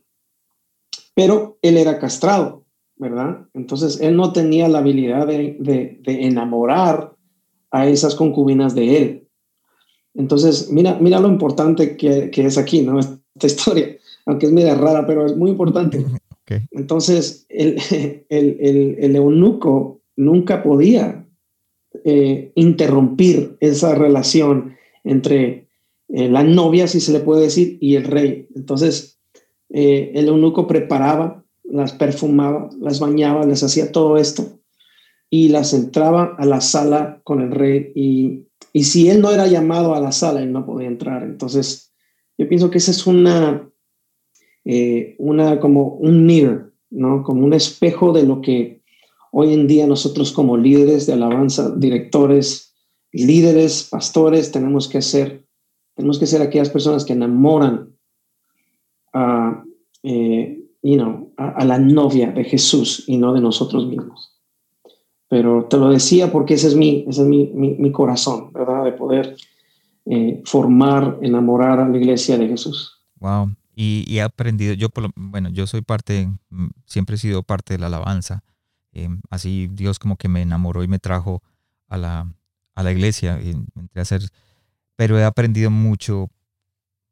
pero 1.15 1.59
él 1.63 1.77
era 1.77 1.99
castrado, 1.99 2.65
¿verdad? 2.97 3.47
Entonces 3.55 4.01
él 4.01 4.17
no 4.17 4.33
tenía 4.33 4.69
la 4.69 4.79
habilidad 4.79 5.27
de, 5.27 5.57
de, 5.59 6.27
enamorar 6.27 7.15
a 7.71 7.87
esas 7.87 8.15
concubinas 8.15 8.75
de 8.75 8.99
él. 8.99 9.29
Entonces, 10.15 10.71
mira, 10.71 10.99
mira 11.01 11.21
lo 11.21 11.29
importante 11.29 11.97
que, 11.97 12.31
que, 12.31 12.45
es 12.45 12.59
aquí, 12.59 12.83
¿no? 12.83 13.01
Esta 13.01 13.47
historia, 13.47 13.97
aunque 14.27 14.47
es 14.47 14.53
media 14.53 14.75
rara, 14.75 15.07
pero 15.07 15.25
es 15.25 15.37
muy 15.37 15.51
importante. 15.51 16.05
Entonces, 16.71 17.47
el, 17.49 17.79
el, 18.29 18.57
el, 18.61 18.97
el 18.99 19.17
eunuco 19.17 20.03
nunca 20.17 20.63
podía 20.63 21.27
eh, 22.05 22.53
interrumpir 22.55 23.57
esa 23.61 23.95
relación 23.95 24.77
entre 25.05 25.69
eh, 26.09 26.29
la 26.29 26.43
novia, 26.43 26.87
si 26.89 27.01
se 27.01 27.13
le 27.13 27.21
puede 27.21 27.43
decir, 27.43 27.79
y 27.81 27.97
el 27.97 28.05
rey. 28.05 28.49
Entonces, 28.55 29.21
eh, 29.71 30.11
el 30.15 30.29
eunuco 30.29 30.67
preparaba, 30.67 31.45
las 31.65 31.93
perfumaba, 31.93 32.71
las 32.81 32.99
bañaba, 32.99 33.47
les 33.47 33.63
hacía 33.63 33.93
todo 33.93 34.17
esto 34.17 34.59
y 35.31 35.49
las 35.49 35.75
entraba 35.75 36.35
a 36.39 36.45
la 36.45 36.61
sala 36.61 37.21
con 37.25 37.41
el 37.41 37.51
rey 37.51 37.93
y, 37.95 38.47
y 38.73 38.85
si 38.85 39.09
él 39.09 39.21
no 39.21 39.31
era 39.31 39.47
llamado 39.47 39.95
a 39.95 40.01
la 40.01 40.13
sala, 40.13 40.43
él 40.43 40.53
no 40.53 40.67
podía 40.67 40.89
entrar. 40.89 41.23
Entonces, 41.23 41.93
yo 42.37 42.49
pienso 42.49 42.71
que 42.71 42.79
esa 42.79 42.91
es 42.91 43.07
una, 43.07 43.71
una 45.19 45.61
como 45.61 45.95
un 45.95 46.27
mirror, 46.27 46.73
¿no? 46.91 47.23
Como 47.23 47.45
un 47.45 47.55
espejo 47.55 48.13
de 48.13 48.25
lo 48.25 48.41
que 48.41 48.82
Hoy 49.35 49.55
en 49.55 49.67
día 49.67 49.87
nosotros 49.87 50.31
como 50.31 50.59
líderes 50.59 51.07
de 51.07 51.15
alabanza, 51.15 51.75
directores, 51.75 52.75
líderes, 53.13 53.89
pastores, 53.91 54.53
tenemos 54.53 54.89
que 54.89 55.01
ser, 55.01 55.47
tenemos 55.95 56.19
que 56.19 56.27
ser 56.27 56.43
aquellas 56.43 56.69
personas 56.69 57.07
que 57.07 57.15
enamoran 57.15 57.97
a, 59.15 59.65
eh, 60.03 60.63
know, 60.83 61.33
a, 61.39 61.65
la 61.65 61.79
novia 61.79 62.31
de 62.31 62.45
Jesús 62.45 63.05
y 63.07 63.17
no 63.17 63.33
de 63.33 63.41
nosotros 63.41 63.87
mismos. 63.87 64.39
Pero 65.29 65.65
te 65.65 65.79
lo 65.79 65.89
decía 65.89 66.31
porque 66.31 66.55
ese 66.55 66.69
es 66.69 66.77
mi, 66.77 67.07
ese 67.09 67.23
es 67.23 67.27
mi, 67.27 67.47
mi, 67.55 67.91
corazón, 67.91 68.53
¿verdad? 68.53 68.85
De 68.85 68.93
poder 68.93 69.35
eh, 70.05 70.43
formar, 70.45 71.19
enamorar 71.23 71.81
a 71.81 71.89
la 71.89 71.97
iglesia 71.97 72.37
de 72.37 72.49
Jesús. 72.49 73.01
Wow. 73.19 73.55
Y, 73.75 74.05
he 74.11 74.21
aprendido, 74.21 74.75
yo, 74.75 74.89
bueno, 75.17 75.49
yo 75.49 75.67
soy 75.67 75.81
parte, 75.81 76.29
siempre 76.85 77.17
he 77.17 77.19
sido 77.19 77.43
parte 77.43 77.73
de 77.73 77.79
la 77.79 77.87
alabanza. 77.87 78.45
Em, 78.93 79.21
así 79.31 79.69
Dios 79.73 79.99
como 79.99 80.17
que 80.17 80.29
me 80.29 80.43
enamoró 80.43 80.83
y 80.85 80.89
me 80.89 80.99
trajo 80.99 81.43
a 81.89 81.97
la, 81.97 82.33
a 82.75 82.83
la 82.83 82.93
iglesia. 82.93 83.41
Y 83.43 83.51
entré 83.51 84.01
a 84.01 84.03
hacer, 84.03 84.23
pero 84.97 85.19
he 85.19 85.25
aprendido 85.25 85.71
mucho 85.71 86.31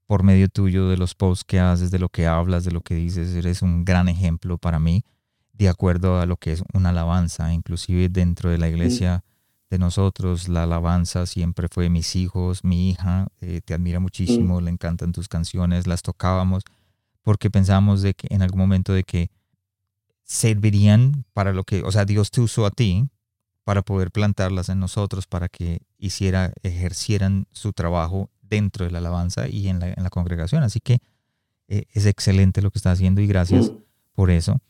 por 0.07 0.23
medio 0.23 0.49
tuyo 0.49 0.89
de 0.89 0.97
los 0.97 1.15
posts 1.15 1.45
que 1.45 1.61
haces, 1.61 1.91
de 1.91 1.99
lo 1.99 2.09
que 2.09 2.27
hablas, 2.27 2.65
de 2.65 2.73
lo 2.73 2.81
que 2.81 2.95
dices. 2.95 3.35
Eres 3.35 3.63
un 3.63 3.85
gran 3.85 4.09
ejemplo 4.09 4.59
para 4.59 4.79
mí 4.79 5.05
de 5.53 5.69
acuerdo 5.69 6.21
a 6.21 6.27
lo 6.27 6.37
que 6.37 6.53
es 6.53 6.63
una 6.73 6.91
alabanza. 6.91 7.53
Inclusive 7.53 8.09
dentro 8.09 8.51
de 8.51 8.59
la 8.59 8.69
iglesia 8.69 9.25
de 9.71 9.79
nosotros, 9.79 10.49
la 10.49 10.65
alabanza 10.65 11.27
siempre 11.27 11.69
fue 11.71 11.89
mis 11.91 12.17
hijos, 12.17 12.65
mi 12.65 12.91
hija, 12.91 13.29
eh, 13.41 13.61
te 13.65 13.75
admira 13.75 14.01
muchísimo, 14.01 14.61
le 14.61 14.71
encantan 14.71 15.13
tus 15.13 15.29
canciones, 15.29 15.87
las 15.87 16.03
tocábamos 16.03 16.65
porque 17.23 17.51
pensamos 17.51 18.03
de 18.03 18.15
que 18.15 18.27
en 18.31 18.43
algún 18.43 18.61
momento 18.61 18.93
de 18.93 19.05
que 19.05 19.31
servirían 20.31 21.25
para 21.33 21.53
lo 21.53 21.65
que, 21.65 21.83
o 21.83 21.91
sea, 21.91 22.05
Dios 22.05 22.31
te 22.31 22.41
usó 22.41 22.65
a 22.65 22.71
ti 22.71 23.11
para 23.65 23.83
poder 23.83 24.13
plantarlas 24.13 24.69
en 24.69 24.79
nosotros, 24.79 25.27
para 25.27 25.49
que 25.49 25.83
hiciera, 25.99 26.53
ejercieran 26.63 27.49
su 27.51 27.73
trabajo 27.73 28.31
dentro 28.41 28.85
de 28.85 28.93
la 28.93 28.99
alabanza 28.99 29.49
y 29.49 29.67
en 29.67 29.81
la, 29.81 30.11
congregación. 30.11 30.63
Así 30.63 30.79
que 30.79 31.01
eh, 31.67 31.87
es 31.91 32.07
excelente 32.07 32.63
lo 32.63 32.71
que 32.71 32.79
estás 32.79 32.93
haciendo 32.93 33.21
y 33.21 33.27
gracias 33.27 33.73
mm. 33.73 33.77
por 34.15 34.31
eso. 34.31 34.61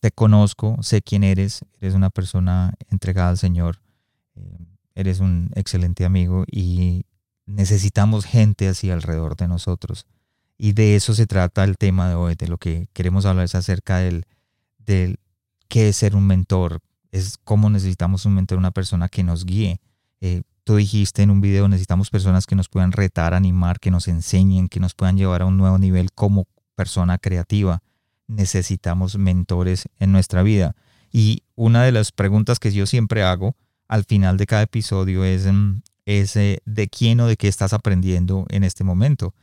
Te 0.00 0.10
conozco, 0.10 0.78
sé 0.80 1.02
quién 1.02 1.22
eres, 1.22 1.66
eres 1.82 1.92
una 1.92 2.08
persona 2.08 2.72
entregada 2.88 3.28
al 3.28 3.38
Señor, 3.38 3.82
eh, 4.36 4.56
eres 4.94 5.20
un 5.20 5.50
excelente 5.54 6.06
amigo 6.06 6.44
y 6.50 7.04
necesitamos 7.44 8.24
gente 8.24 8.68
así 8.68 8.90
alrededor 8.90 9.36
de 9.36 9.48
nosotros. 9.48 10.06
Y 10.56 10.72
de 10.72 10.96
eso 10.96 11.12
se 11.12 11.26
trata 11.26 11.62
el 11.64 11.76
tema 11.76 12.08
de 12.08 12.14
hoy, 12.14 12.36
de 12.36 12.48
lo 12.48 12.56
que 12.56 12.88
queremos 12.94 13.26
hablar 13.26 13.44
es 13.44 13.54
acerca 13.54 13.98
del, 13.98 14.24
del 14.86 15.18
qué 15.68 15.88
es 15.88 15.96
ser 15.96 16.14
un 16.14 16.26
mentor, 16.26 16.80
es 17.10 17.38
cómo 17.44 17.70
necesitamos 17.70 18.26
un 18.26 18.34
mentor, 18.34 18.58
una 18.58 18.70
persona 18.70 19.08
que 19.08 19.22
nos 19.22 19.44
guíe. 19.44 19.80
Eh, 20.20 20.42
tú 20.64 20.76
dijiste 20.76 21.22
en 21.22 21.30
un 21.30 21.40
video, 21.40 21.68
necesitamos 21.68 22.10
personas 22.10 22.46
que 22.46 22.56
nos 22.56 22.68
puedan 22.68 22.92
retar, 22.92 23.34
animar, 23.34 23.78
que 23.78 23.90
nos 23.90 24.08
enseñen, 24.08 24.68
que 24.68 24.80
nos 24.80 24.94
puedan 24.94 25.16
llevar 25.16 25.42
a 25.42 25.46
un 25.46 25.56
nuevo 25.56 25.78
nivel 25.78 26.12
como 26.12 26.46
persona 26.74 27.18
creativa. 27.18 27.82
Necesitamos 28.26 29.16
mentores 29.16 29.84
en 29.98 30.12
nuestra 30.12 30.42
vida. 30.42 30.74
Y 31.12 31.44
una 31.54 31.84
de 31.84 31.92
las 31.92 32.10
preguntas 32.10 32.58
que 32.58 32.72
yo 32.72 32.86
siempre 32.86 33.22
hago 33.22 33.54
al 33.86 34.04
final 34.04 34.36
de 34.36 34.46
cada 34.46 34.62
episodio 34.62 35.24
es, 35.24 35.46
mm, 35.46 35.82
es 36.06 36.34
de 36.34 36.88
quién 36.90 37.20
o 37.20 37.26
de 37.26 37.36
qué 37.36 37.48
estás 37.48 37.72
aprendiendo 37.72 38.46
en 38.48 38.64
este 38.64 38.82
momento. 38.82 39.34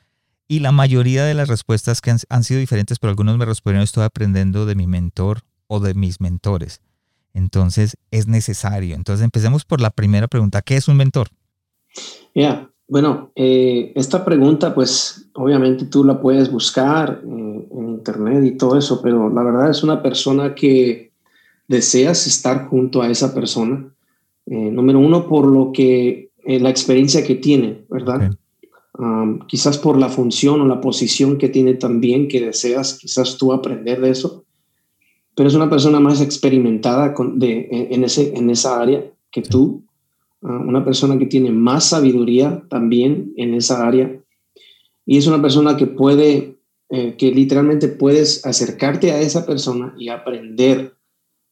Y 0.52 0.60
la 0.60 0.74
mayoría 0.74 1.24
de 1.24 1.34
las 1.34 1.48
respuestas 1.48 2.02
que 2.02 2.12
han, 2.12 2.18
han 2.28 2.44
sido 2.44 2.60
diferentes, 2.60 3.00
pero 3.00 3.12
algunos 3.12 3.38
me 3.38 3.46
respondieron, 3.46 3.86
estoy 3.86 4.04
aprendiendo 4.04 4.66
de 4.66 4.76
mi 4.76 4.86
mentor 4.86 5.44
o 5.68 5.80
de 5.80 5.94
mis 5.94 6.20
mentores. 6.20 6.82
Entonces 7.34 7.96
es 8.12 8.28
necesario. 8.28 8.96
Entonces 8.96 9.24
empecemos 9.24 9.64
por 9.64 9.80
la 9.80 9.92
primera 9.92 10.28
pregunta. 10.28 10.62
¿Qué 10.62 10.76
es 10.76 10.90
un 10.90 10.98
mentor? 10.98 11.30
Ya, 12.36 12.70
bueno, 12.90 13.32
eh, 13.34 13.94
esta 13.96 14.26
pregunta 14.26 14.76
pues 14.76 15.30
obviamente 15.36 15.86
tú 15.86 16.04
la 16.04 16.20
puedes 16.20 16.52
buscar 16.52 17.22
eh, 17.24 17.68
en 17.72 17.88
internet 17.88 18.44
y 18.44 18.58
todo 18.58 18.78
eso, 18.78 19.02
pero 19.02 19.30
la 19.30 19.44
verdad 19.44 19.70
es 19.70 19.84
una 19.84 20.04
persona 20.04 20.54
que 20.54 21.14
deseas 21.70 22.28
estar 22.28 22.68
junto 22.68 23.02
a 23.02 23.08
esa 23.10 23.34
persona. 23.34 23.90
Eh, 24.48 24.70
número 24.70 25.00
uno, 25.00 25.30
por 25.30 25.48
lo 25.48 25.72
que 25.72 26.30
la 26.44 26.70
experiencia 26.70 27.26
que 27.26 27.36
tiene, 27.36 27.86
¿verdad? 27.90 28.32
Quizás 29.48 29.78
por 29.78 29.98
la 29.98 30.10
función 30.10 30.62
o 30.62 30.66
la 30.68 30.80
posición 30.80 31.38
que 31.38 31.50
tiene 31.50 31.74
también, 31.74 32.28
que 32.28 32.42
deseas 32.42 33.00
quizás 33.00 33.38
tú 33.38 33.52
aprender 33.52 34.00
de 34.00 34.12
eso 34.12 34.46
pero 35.36 35.48
es 35.48 35.56
una 35.56 35.70
persona 35.70 36.00
más 36.00 36.22
experimentada 36.22 37.14
de, 37.36 37.68
en, 37.72 38.04
ese, 38.04 38.36
en 38.36 38.50
esa 38.50 38.82
área 38.82 39.12
que 39.32 39.42
tú, 39.42 39.84
una 40.42 40.84
persona 40.84 41.18
que 41.18 41.26
tiene 41.26 41.52
más 41.52 41.90
sabiduría 41.90 42.64
también 42.70 43.34
en 43.38 43.54
esa 43.54 43.88
área, 43.88 44.20
y 45.06 45.18
es 45.18 45.28
una 45.28 45.42
persona 45.42 45.78
que 45.78 45.88
puede, 45.88 46.58
eh, 46.90 47.16
que 47.18 47.32
literalmente 47.32 47.88
puedes 47.88 48.46
acercarte 48.46 49.12
a 49.12 49.22
esa 49.22 49.46
persona 49.46 49.96
y 49.98 50.10
aprender 50.10 50.96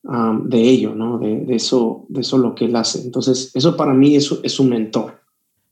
de 0.01 0.62
ello, 0.62 0.96
¿no? 0.96 1.18
De, 1.20 1.46
eso, 1.53 2.06
de 2.08 2.22
eso 2.22 2.38
lo 2.38 2.56
que 2.56 2.65
él 2.65 2.75
hace. 2.77 3.01
Entonces, 3.01 3.51
eso 3.53 3.75
para 3.75 3.94
mí 3.94 4.15
es, 4.15 4.34
es 4.44 4.60
un 4.60 4.70
mentor. 4.70 5.19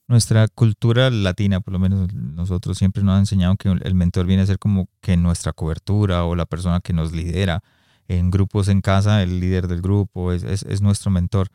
Nuestra 0.07 0.47
cultura 0.47 1.09
latina, 1.09 1.59
por 1.59 1.73
lo 1.73 1.79
menos 1.79 2.13
nosotros 2.13 2.77
siempre 2.77 3.03
nos 3.03 3.13
han 3.13 3.19
enseñado 3.19 3.57
que 3.57 3.69
el 3.69 3.93
mentor 3.93 4.25
viene 4.25 4.43
a 4.43 4.45
ser 4.45 4.57
como 4.57 4.87
que 5.01 5.17
nuestra 5.17 5.51
cobertura 5.51 6.23
o 6.23 6.35
la 6.35 6.45
persona 6.45 6.79
que 6.79 6.93
nos 6.93 7.11
lidera 7.11 7.61
en 8.07 8.31
grupos 8.31 8.69
en 8.69 8.81
casa, 8.81 9.21
el 9.21 9.39
líder 9.39 9.67
del 9.67 9.81
grupo 9.81 10.31
es, 10.31 10.43
es, 10.43 10.81
nuestro 10.81 11.11
mentor. 11.11 11.49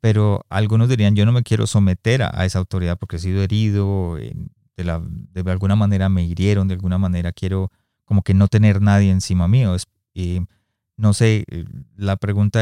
Pero 0.00 0.44
algunos 0.48 0.88
dirían, 0.88 1.14
yo 1.14 1.24
no 1.24 1.32
me 1.32 1.44
quiero 1.44 1.68
someter 1.68 2.22
a, 2.24 2.44
esa 2.44 2.58
autoridad 2.58 2.98
porque 2.98 3.16
he 3.16 3.20
sido 3.20 3.40
herido, 3.42 4.16
de, 4.16 4.84
la, 4.84 5.00
alguna 5.46 5.76
manera 5.76 6.08
me 6.08 6.24
hirieron, 6.24 6.66
de 6.66 6.74
alguna 6.74 6.98
manera 6.98 7.32
quiero 7.32 7.70
como 8.04 8.22
que 8.22 8.34
no 8.34 8.48
tener 8.48 8.82
nadie 8.82 9.10
encima 9.12 9.46
mío. 9.46 9.76
y 10.12 10.40
no 10.96 11.14
sé, 11.14 11.44
eh, 11.48 11.64
la 11.96 12.16
pregunta 12.16 12.60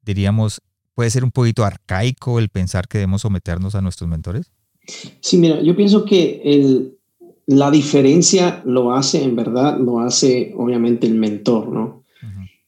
diríamos, 0.00 0.62
¿puede 0.94 1.10
ser 1.10 1.24
un 1.24 1.30
poquito 1.30 1.64
arcaico 1.64 2.38
el 2.38 2.48
pensar 2.48 2.88
que 2.88 2.98
debemos 2.98 3.22
someternos 3.22 3.74
a 3.74 3.82
nuestros 3.82 4.08
mentores? 4.08 4.50
Sí, 5.20 5.38
mira, 5.38 5.62
yo 5.62 5.76
pienso 5.76 6.04
que 6.04 6.40
el, 6.44 6.98
la 7.46 7.70
diferencia 7.70 8.62
lo 8.64 8.92
hace, 8.92 9.22
en 9.22 9.36
verdad, 9.36 9.78
lo 9.78 10.00
hace 10.00 10.52
obviamente 10.56 11.06
el 11.06 11.14
mentor, 11.14 11.68
¿no? 11.68 12.02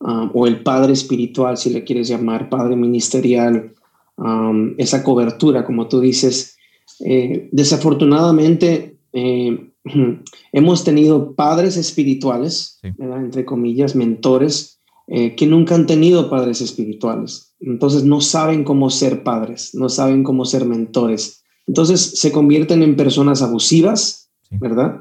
Um, 0.00 0.30
o 0.34 0.46
el 0.46 0.62
padre 0.62 0.92
espiritual, 0.92 1.56
si 1.56 1.70
le 1.70 1.82
quieres 1.82 2.08
llamar, 2.08 2.50
padre 2.50 2.76
ministerial, 2.76 3.72
um, 4.18 4.74
esa 4.76 5.02
cobertura, 5.02 5.64
como 5.64 5.88
tú 5.88 6.00
dices. 6.00 6.58
Eh, 7.00 7.48
desafortunadamente, 7.52 8.98
eh, 9.14 9.70
hemos 10.52 10.84
tenido 10.84 11.34
padres 11.34 11.78
espirituales, 11.78 12.80
entre 12.82 13.46
comillas, 13.46 13.96
mentores, 13.96 14.78
eh, 15.06 15.34
que 15.36 15.46
nunca 15.46 15.74
han 15.74 15.86
tenido 15.86 16.28
padres 16.28 16.60
espirituales. 16.60 17.54
Entonces 17.60 18.04
no 18.04 18.20
saben 18.20 18.64
cómo 18.64 18.90
ser 18.90 19.22
padres, 19.22 19.74
no 19.74 19.88
saben 19.88 20.22
cómo 20.24 20.44
ser 20.44 20.64
mentores. 20.64 21.43
Entonces 21.66 22.18
se 22.18 22.32
convierten 22.32 22.82
en 22.82 22.96
personas 22.96 23.42
abusivas, 23.42 24.30
¿verdad? 24.50 25.00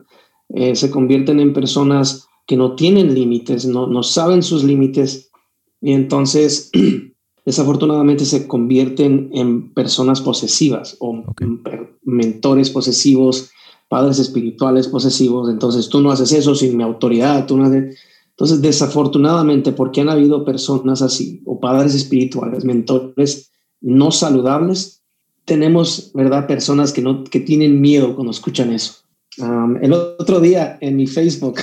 se 0.75 0.91
convierten 0.91 1.39
en 1.39 1.53
personas 1.53 2.27
que 2.46 2.58
no 2.58 2.75
tienen 2.75 3.15
límites, 3.15 3.65
no, 3.65 3.88
no 3.88 4.03
saben 4.03 4.43
sus 4.43 4.63
límites 4.63 5.32
y 5.82 5.91
entonces 5.91 6.72
desafortunadamente 7.46 8.25
se 8.25 8.48
convierten 8.48 9.29
en 9.34 9.74
personas 9.74 10.22
posesivas 10.22 10.96
o 11.00 11.24
mentores 12.03 12.70
posesivos, 12.70 13.51
padres 13.89 14.20
espirituales 14.20 14.88
posesivos. 14.88 15.50
Entonces 15.50 15.89
tú 15.89 16.00
no 16.00 16.12
haces 16.12 16.32
eso 16.32 16.55
sin 16.55 16.77
mi 16.77 16.84
autoridad, 16.84 17.46
tú 17.46 17.58
no 17.58 17.65
Entonces 17.65 18.62
desafortunadamente 18.62 19.74
porque 19.74 20.01
han 20.01 20.10
habido 20.10 20.46
personas 20.46 21.01
así 21.01 21.41
o 21.46 21.60
padres 21.60 21.93
espirituales, 21.93 22.63
mentores 22.63 23.51
no 23.82 24.12
saludables, 24.12 25.03
tenemos, 25.46 26.12
¿verdad? 26.14 26.48
Personas 26.48 26.94
que, 26.94 27.02
no, 27.02 27.24
que 27.24 27.40
tienen 27.40 27.82
miedo 27.82 28.16
cuando 28.16 28.32
escuchan 28.32 28.72
eso. 28.72 28.96
el 29.82 29.94
otro 29.94 30.40
día 30.40 30.78
en 30.82 30.96
mi 30.96 31.08
Facebook 31.08 31.60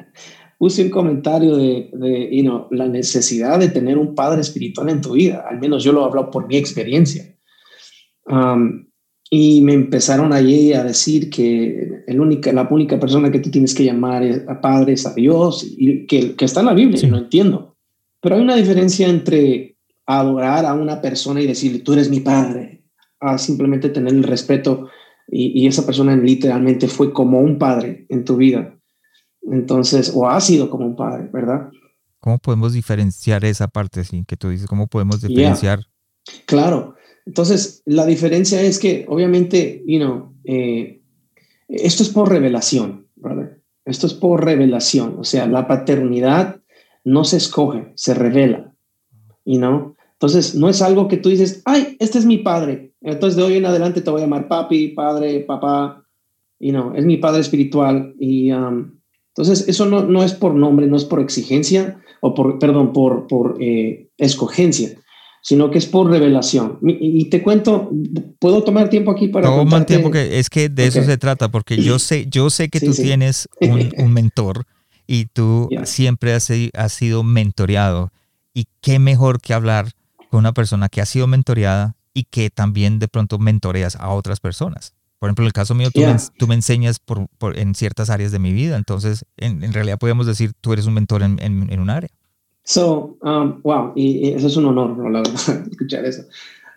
puse 0.58 0.84
un 0.84 0.90
comentario 0.90 1.56
de, 1.56 1.90
de 1.92 2.66
la 2.70 2.88
necesidad 2.88 3.58
de 3.58 3.68
tener 3.68 3.98
un 3.98 4.14
padre 4.14 4.40
espiritual 4.40 4.88
en 4.88 5.00
tu 5.00 5.12
vida. 5.12 5.44
Al 5.48 5.60
menos 5.60 5.84
yo 5.84 5.92
lo 5.92 6.04
hablo 6.04 6.30
por 6.30 6.46
mi 6.46 6.56
experiencia. 6.56 7.36
Um, 8.26 8.86
y 9.34 9.62
me 9.62 9.72
empezaron 9.72 10.32
allí 10.32 10.74
a 10.74 10.84
decir 10.84 11.30
que 11.30 12.04
el 12.06 12.20
única, 12.20 12.52
la 12.52 12.68
única 12.70 13.00
persona 13.00 13.32
que 13.32 13.38
tú 13.38 13.50
tienes 13.50 13.74
que 13.74 13.84
llamar 13.84 14.22
a 14.46 14.60
padre 14.60 14.92
es 14.92 15.06
a 15.06 15.14
Dios, 15.14 15.66
y 15.66 16.06
que, 16.06 16.36
que 16.36 16.44
está 16.44 16.60
en 16.60 16.66
la 16.66 16.74
Biblia, 16.74 16.98
sí. 16.98 17.06
lo 17.06 17.16
entiendo. 17.16 17.76
Pero 18.20 18.36
hay 18.36 18.42
una 18.42 18.56
diferencia 18.56 19.08
entre 19.08 19.78
adorar 20.06 20.66
a 20.66 20.74
una 20.74 21.00
persona 21.00 21.40
y 21.40 21.46
decirle, 21.46 21.78
tú 21.78 21.94
eres 21.94 22.10
mi 22.10 22.20
padre, 22.20 22.81
a 23.22 23.38
simplemente 23.38 23.88
tener 23.88 24.12
el 24.12 24.24
respeto 24.24 24.88
y, 25.28 25.62
y 25.62 25.66
esa 25.66 25.86
persona 25.86 26.16
literalmente 26.16 26.88
fue 26.88 27.12
como 27.12 27.40
un 27.40 27.58
padre 27.58 28.06
en 28.08 28.24
tu 28.24 28.36
vida. 28.36 28.76
Entonces, 29.42 30.12
o 30.14 30.28
ha 30.28 30.40
sido 30.40 30.68
como 30.68 30.86
un 30.86 30.96
padre, 30.96 31.28
¿verdad? 31.32 31.70
¿Cómo 32.20 32.38
podemos 32.38 32.72
diferenciar 32.72 33.44
esa 33.44 33.66
parte, 33.66 34.04
sí, 34.04 34.24
que 34.26 34.36
tú 34.36 34.48
dices? 34.48 34.66
¿Cómo 34.68 34.86
podemos 34.86 35.20
diferenciar? 35.20 35.80
Claro. 36.46 36.94
Entonces, 37.26 37.82
la 37.84 38.06
diferencia 38.06 38.62
es 38.62 38.78
que, 38.78 39.06
obviamente, 39.08 39.82
you 39.86 39.98
know, 39.98 40.32
eh, 40.44 41.02
esto 41.68 42.02
es 42.02 42.10
por 42.10 42.28
revelación, 42.28 43.08
brother. 43.16 43.60
esto 43.84 44.06
es 44.06 44.14
por 44.14 44.44
revelación, 44.44 45.16
o 45.18 45.24
sea, 45.24 45.46
la 45.46 45.66
paternidad 45.66 46.60
no 47.04 47.24
se 47.24 47.38
escoge, 47.38 47.92
se 47.96 48.14
revela, 48.14 48.72
y 49.44 49.58
no. 49.58 49.96
Entonces, 50.12 50.54
no 50.54 50.68
es 50.68 50.82
algo 50.82 51.08
que 51.08 51.16
tú 51.16 51.28
dices, 51.28 51.62
ay, 51.64 51.96
este 51.98 52.18
es 52.18 52.24
mi 52.24 52.38
padre, 52.38 52.91
entonces 53.04 53.36
de 53.36 53.42
hoy 53.42 53.56
en 53.56 53.66
adelante 53.66 54.00
te 54.00 54.10
voy 54.10 54.20
a 54.20 54.24
llamar 54.24 54.48
papi, 54.48 54.88
padre, 54.88 55.40
papá, 55.40 56.04
y 56.58 56.70
no, 56.72 56.94
es 56.94 57.04
mi 57.04 57.16
padre 57.16 57.40
espiritual. 57.40 58.14
Y 58.20 58.52
um, 58.52 58.92
entonces, 59.34 59.68
eso 59.68 59.86
no, 59.86 60.04
no 60.04 60.22
es 60.22 60.34
por 60.34 60.54
nombre, 60.54 60.86
no 60.86 60.96
es 60.96 61.04
por 61.04 61.20
exigencia, 61.20 62.00
o 62.20 62.34
por, 62.34 62.58
perdón, 62.58 62.92
por, 62.92 63.26
por 63.26 63.56
eh, 63.60 64.10
escogencia, 64.16 64.90
sino 65.42 65.70
que 65.70 65.78
es 65.78 65.86
por 65.86 66.08
revelación. 66.08 66.78
Y, 66.82 67.24
te 67.30 67.42
cuento, 67.42 67.90
puedo 68.38 68.62
tomar 68.62 68.90
tiempo 68.90 69.10
aquí 69.10 69.28
para... 69.28 69.48
Toma 69.48 69.84
tiempo, 69.84 70.10
que 70.10 70.38
es 70.38 70.48
que 70.48 70.68
de 70.68 70.86
eso 70.86 71.02
se 71.02 71.18
trata, 71.18 71.50
porque 71.50 71.82
yo 71.82 71.98
sé, 71.98 72.26
yo 72.30 72.48
sé 72.48 72.68
que 72.68 72.78
tú 72.78 72.92
tienes 72.92 73.48
un, 73.60 74.12
mentor 74.12 74.66
y 75.06 75.26
tú 75.26 75.68
siempre 75.84 76.34
has, 76.34 76.52
has, 76.74 76.92
sido 76.92 77.24
mentoreado. 77.24 78.12
Y 78.54 78.66
qué 78.82 78.98
mejor 78.98 79.40
que 79.40 79.54
hablar 79.54 79.92
con 80.30 80.40
una 80.40 80.52
persona 80.52 80.88
que 80.88 81.00
ha 81.00 81.06
sido 81.06 81.26
mentoreada 81.26 81.96
y 82.14 82.24
que 82.24 82.50
también 82.50 82.98
de 82.98 83.08
pronto 83.08 83.38
mentoreas 83.38 83.96
a 83.96 84.10
otras 84.10 84.40
personas. 84.40 84.94
Por 85.18 85.28
ejemplo, 85.28 85.44
en 85.44 85.46
el 85.46 85.52
caso 85.52 85.74
mío, 85.74 85.90
tú, 85.94 86.00
me, 86.00 86.16
tú 86.36 86.46
me, 86.48 86.54
enseñas 86.56 86.98
por, 86.98 87.28
por, 87.38 87.56
en 87.56 87.76
ciertas 87.76 88.10
áreas 88.10 88.32
de 88.32 88.40
mi 88.40 88.52
vida. 88.52 88.76
Entonces, 88.76 89.24
en, 89.36 89.62
en 89.62 89.72
realidad 89.72 89.98
podemos 89.98 90.26
decir, 90.26 90.52
tú 90.60 90.72
eres 90.72 90.86
un 90.86 90.94
mentor 90.94 91.22
en, 91.22 91.38
en, 91.40 91.72
en 91.72 91.80
un 91.80 91.90
área. 91.90 92.10
So, 92.64 93.18
um, 93.22 93.60
wow, 93.62 93.92
y, 93.94 94.30
eso 94.30 94.46
es 94.46 94.56
un 94.56 94.66
honor, 94.66 94.96
la 95.10 95.20
verdad, 95.20 95.66
escuchar 95.70 96.04
eso. 96.04 96.22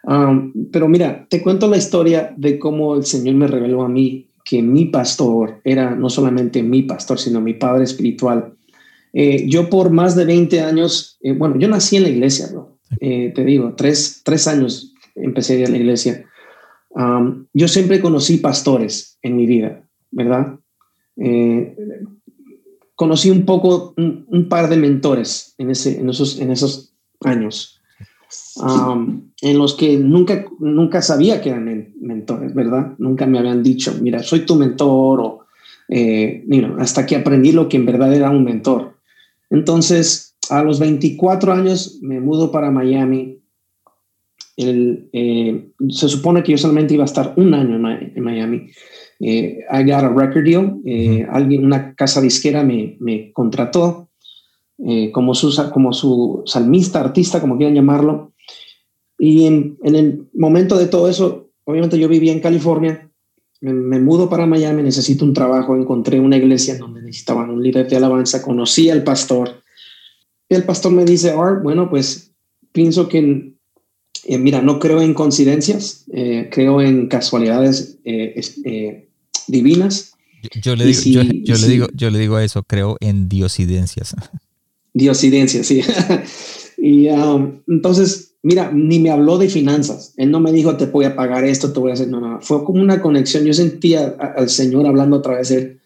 Um, 0.04 0.54
pero 0.72 0.88
mira, 0.88 1.26
te 1.30 1.42
cuento 1.42 1.68
la 1.68 1.78
historia 1.78 2.34
de 2.38 2.60
cómo 2.60 2.96
el 2.96 3.06
Señor 3.06 3.36
me 3.36 3.48
reveló 3.48 3.82
a 3.82 3.90
mí 3.90 4.28
que 4.44 4.62
mi 4.62 4.86
pastor 4.86 5.60
era 5.64 5.96
no 5.96 6.10
solamente 6.10 6.62
mi 6.62 6.84
pastor, 6.84 7.20
sino 7.20 7.42
mi 7.42 7.56
padre 7.56 7.84
espiritual. 7.84 8.54
Eh, 9.14 9.46
yo 9.48 9.70
por 9.70 9.90
más 9.90 10.16
de 10.16 10.26
20 10.26 10.62
años, 10.62 11.18
eh, 11.22 11.32
bueno, 11.32 11.58
yo 11.58 11.68
nací 11.68 11.98
en 11.98 12.04
la 12.04 12.10
iglesia, 12.10 12.50
¿no? 12.54 12.78
Eh, 13.00 13.32
te 13.34 13.44
digo, 13.44 13.74
tres, 13.76 14.22
tres 14.24 14.48
años 14.48 14.94
empecé 15.16 15.54
a 15.54 15.60
ir 15.60 15.66
a 15.68 15.70
la 15.70 15.78
iglesia. 15.78 16.26
Um, 16.90 17.48
yo 17.54 17.68
siempre 17.68 18.00
conocí 18.00 18.38
pastores 18.38 19.18
en 19.22 19.36
mi 19.36 19.46
vida, 19.46 19.84
¿verdad? 20.12 20.60
conocí 22.96 23.30
un 23.30 23.46
poco, 23.46 23.94
un, 23.98 24.48
par 24.50 24.70
de 24.70 24.76
mentores 24.76 25.56
en, 25.58 25.70
ese, 25.70 26.00
en, 26.00 26.10
esos, 26.10 26.40
en 26.40 26.52
esos 26.52 26.94
años, 27.22 27.82
um, 28.58 29.30
en 29.42 29.58
los 29.58 29.76
que 29.76 29.98
nunca, 29.98 30.46
nunca 30.60 31.02
sabía 31.02 31.42
que 31.42 31.50
eran 31.50 31.94
mentores, 32.02 32.54
¿verdad? 32.54 32.94
Nunca 32.98 33.26
me 33.26 33.40
habían 33.40 33.64
dicho, 33.64 33.96
mira, 34.02 34.24
soy 34.24 34.46
tu 34.46 34.56
mentor 34.56 35.22
o, 35.22 35.46
eh, 35.88 36.44
hasta 36.80 37.06
que 37.06 37.16
aprendí 37.16 37.52
lo 37.52 37.70
que 37.70 37.78
en 37.78 37.86
verdad 37.86 38.14
era 38.14 38.30
un 38.30 38.44
mentor. 38.44 38.98
Entonces, 39.50 40.36
a 40.50 40.64
los 40.64 40.80
24 40.80 41.54
años 41.54 42.00
me 42.02 42.20
mudo 42.20 42.52
para 42.52 42.72
Miami. 42.72 43.40
El, 44.58 45.10
eh, 45.12 45.70
se 45.90 46.08
supone 46.08 46.42
que 46.44 46.54
yo 46.54 46.58
solamente 46.58 46.94
iba 46.94 47.04
a 47.04 47.06
estar 47.06 47.34
un 47.36 47.54
año 47.54 47.76
en 47.76 48.24
Miami 48.24 48.70
eh, 49.20 49.66
I 49.72 49.84
got 49.84 50.04
a 50.04 50.10
record 50.10 50.44
deal. 50.44 50.82
Eh, 50.86 51.26
alguien, 51.30 51.66
una 51.66 51.96
casa 51.96 52.22
disquera 52.22 52.64
me, 52.64 52.98
me 53.00 53.32
contrató 53.32 54.10
eh, 54.86 55.12
como, 55.12 55.34
su, 55.34 55.54
como 55.72 55.94
su 55.94 56.44
salmista, 56.46 57.00
artista, 57.00 57.42
como 57.42 57.58
quieran 57.58 57.76
llamarlo. 57.76 58.34
Y 59.18 59.46
en, 59.46 59.78
en, 59.84 59.96
el 59.96 60.28
momento 60.34 60.78
de 60.78 60.88
todo 60.88 61.10
eso, 61.10 61.50
obviamente 61.64 61.98
yo 61.98 62.10
vivía 62.10 62.34
en 62.34 62.42
California, 62.42 63.10
me, 63.62 64.00
mudo 64.00 64.30
para 64.30 64.46
Miami, 64.46 64.84
necesito 64.84 65.24
un 65.24 65.34
trabajo, 65.34 65.76
encontré 65.76 66.20
una 66.20 66.38
iglesia 66.38 66.78
donde 66.78 67.02
necesitaban 67.02 67.50
un 67.50 67.64
líder 67.64 67.88
de 67.88 67.96
alabanza, 67.96 68.42
conocí 68.42 68.90
al 68.90 69.04
pastor. 69.04 69.62
Y 70.50 70.56
el 70.56 70.64
pastor 70.64 70.92
me 70.92 71.06
dice, 71.06 71.32
Art, 71.32 71.64
bueno, 71.64 71.90
pues 71.90 72.34
pienso 72.74 73.08
que 73.08 73.54
eh, 74.26 74.38
mira, 74.38 74.62
no 74.62 74.80
creo 74.80 75.02
en 75.02 75.14
coincidencias, 75.14 76.06
creo 76.52 76.82
en 76.82 77.08
casualidades 77.08 77.98
divinas. 79.48 80.14
Yo, 80.62 80.76
le, 80.76 80.86
digo, 80.86 81.24
yo, 81.44 81.56
le 81.56 81.68
digo, 81.68 81.88
yo 81.94 82.10
le 82.10 82.20
digo 82.20 82.40
eso, 82.40 82.64
creo 82.64 82.98
en 83.00 83.30
diosidencias. 83.30 84.16
Diosidencias, 84.94 85.68
sí. 85.68 85.82
y 86.78 87.10
um, 87.10 87.62
entonces, 87.68 88.36
mira, 88.44 88.72
ni 88.72 89.00
me 89.00 89.10
habló 89.10 89.38
de 89.38 89.50
finanzas. 89.50 90.14
Él 90.16 90.32
no 90.32 90.40
me 90.40 90.54
dijo, 90.54 90.78
te 90.78 90.86
voy 90.86 91.06
a 91.06 91.16
pagar 91.16 91.44
esto, 91.44 91.74
te 91.74 91.80
voy 91.80 91.92
a 91.92 91.96
hacer, 91.96 92.08
no, 92.08 92.22
no. 92.22 92.40
Fue 92.42 92.64
como 92.64 92.82
una 92.82 93.02
conexión. 93.02 93.44
Yo 93.44 93.54
sentía 93.54 94.16
al 94.38 94.50
Señor 94.50 94.86
hablando 94.86 95.18
a 95.18 95.22
través 95.22 95.50
de 95.50 95.58
él. 95.58 95.82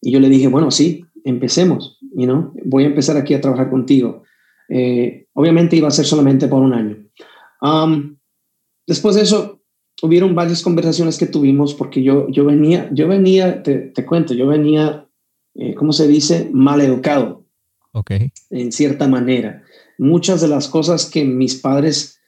Y 0.00 0.12
yo 0.12 0.20
le 0.20 0.28
dije, 0.28 0.48
bueno, 0.48 0.70
sí, 0.70 1.04
empecemos, 1.24 1.98
you 2.14 2.24
know? 2.24 2.52
voy 2.64 2.84
a 2.84 2.86
empezar 2.86 3.16
aquí 3.16 3.34
a 3.34 3.40
trabajar 3.40 3.68
contigo. 3.68 4.22
Eh, 4.68 5.26
obviamente 5.34 5.76
iba 5.76 5.88
a 5.88 5.90
ser 5.90 6.06
solamente 6.06 6.48
por 6.48 6.62
un 6.62 6.72
año. 6.72 6.96
Um, 7.66 8.16
después 8.86 9.16
de 9.16 9.22
eso, 9.22 9.60
hubieron 10.02 10.34
varias 10.34 10.62
conversaciones 10.62 11.18
que 11.18 11.26
tuvimos 11.26 11.74
porque 11.74 12.02
yo, 12.02 12.28
yo 12.28 12.44
venía, 12.44 12.88
yo 12.92 13.08
venía, 13.08 13.62
te, 13.62 13.92
cuento, 14.06 14.34
yo 14.34 14.46
venía, 14.46 15.08
eh, 15.54 15.74
¿cómo 15.74 15.92
se 15.92 16.06
dice? 16.06 16.48
Mal 16.52 16.80
educado. 16.80 17.44
Ok. 17.92 18.12
En 18.50 18.72
cierta 18.72 19.08
manera. 19.08 19.62
Muchas 19.98 20.40
de 20.42 20.48
las 20.48 20.68
cosas 20.68 21.06
que 21.06 21.24
mis 21.24 21.56
padres 21.56 22.20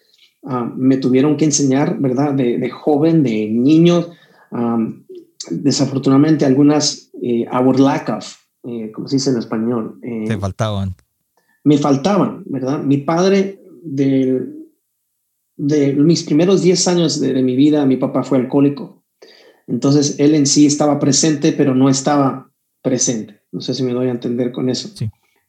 ah, 0.44 0.70
me 0.74 0.96
tuvieron 0.96 1.37
que 1.37 1.44
enseñar, 1.44 1.98
¿verdad? 1.98 2.33
De, 2.33 2.70
joven, 2.70 3.22
de 3.22 3.46
niño, 3.48 4.07
desafortunadamente 5.51 6.46
algunas, 6.46 7.11
eh, 7.22 7.46
our 7.53 7.79
lack 7.79 8.09
of, 8.09 8.37
eh, 8.64 8.90
¿cómo 8.92 9.07
se 9.09 9.16
dice 9.16 9.31
en 9.31 9.37
español? 9.37 10.01
Te 10.01 10.38
faltaban. 10.38 10.94
Me 11.64 11.77
faltaban, 11.77 12.44
¿verdad? 12.46 12.83
Mi 12.83 12.96
padre 12.98 13.61
del 13.83 14.58
de 15.59 15.92
mis 15.92 16.23
primeros 16.23 16.62
10 16.62 16.88
años 16.88 17.21
de, 17.21 17.42
mi 17.42 17.57
vida, 17.57 17.85
mi 17.85 17.97
papá 17.97 18.23
fue 18.23 18.38
alcohólico. 18.38 19.03
Entonces, 19.66 20.18
él 20.18 20.35
en 20.35 20.47
sí 20.47 20.64
estaba 20.64 20.99
presente, 20.99 21.53
pero 21.53 21.75
no 21.75 21.90
estaba 21.90 22.51
presente. 22.81 23.40
No 23.53 23.61
sé 23.61 23.75
si 23.75 23.83
me 23.83 23.92
doy 23.92 24.09
a 24.09 24.12
entender 24.12 24.53
con 24.53 24.71
eso. 24.71 24.88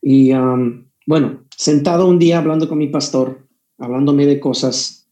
Y 0.02 0.34
um, 0.34 0.88
bueno, 1.06 1.46
sentado 1.56 2.08
un 2.08 2.20
día 2.20 2.40
hablando 2.40 2.68
con 2.68 2.80
mi 2.80 2.88
pastor, 2.88 3.48
hablándome 3.78 4.26
de 4.26 4.40
cosas, 4.40 5.08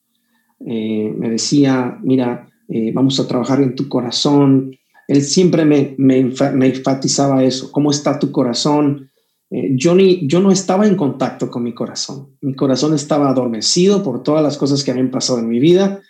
eh, 0.65 1.13
me 1.15 1.29
decía, 1.29 1.97
mira, 2.01 2.49
eh, 2.67 2.91
vamos 2.93 3.19
a 3.19 3.27
trabajar 3.27 3.61
en 3.61 3.75
tu 3.75 3.87
corazón. 3.87 4.75
Él 5.07 5.21
siempre 5.21 5.63
me, 5.63 5.95
me, 5.97 6.23
me 6.53 6.67
enfatizaba 6.67 7.43
eso, 7.43 7.71
cómo 7.71 7.91
está 7.91 8.19
tu 8.19 8.31
corazón, 8.31 9.11
eh, 9.49 9.71
yo, 9.75 9.95
yo 9.97 10.39
no 10.39 10.51
estaba 10.51 10.87
en 10.87 10.95
contacto 10.95 11.49
con 11.49 11.63
mi 11.63 11.73
corazón. 11.73 12.37
Mi 12.41 12.55
corazón 12.55 12.93
estaba 12.93 13.29
adormecido 13.29 14.03
por 14.03 14.23
todas 14.23 14.43
las 14.43 14.57
cosas 14.57 14.83
que 14.83 14.91
habían 14.91 15.11
pasado 15.11 15.39
en 15.39 15.47
mi 15.47 15.59
vida, 15.59 16.01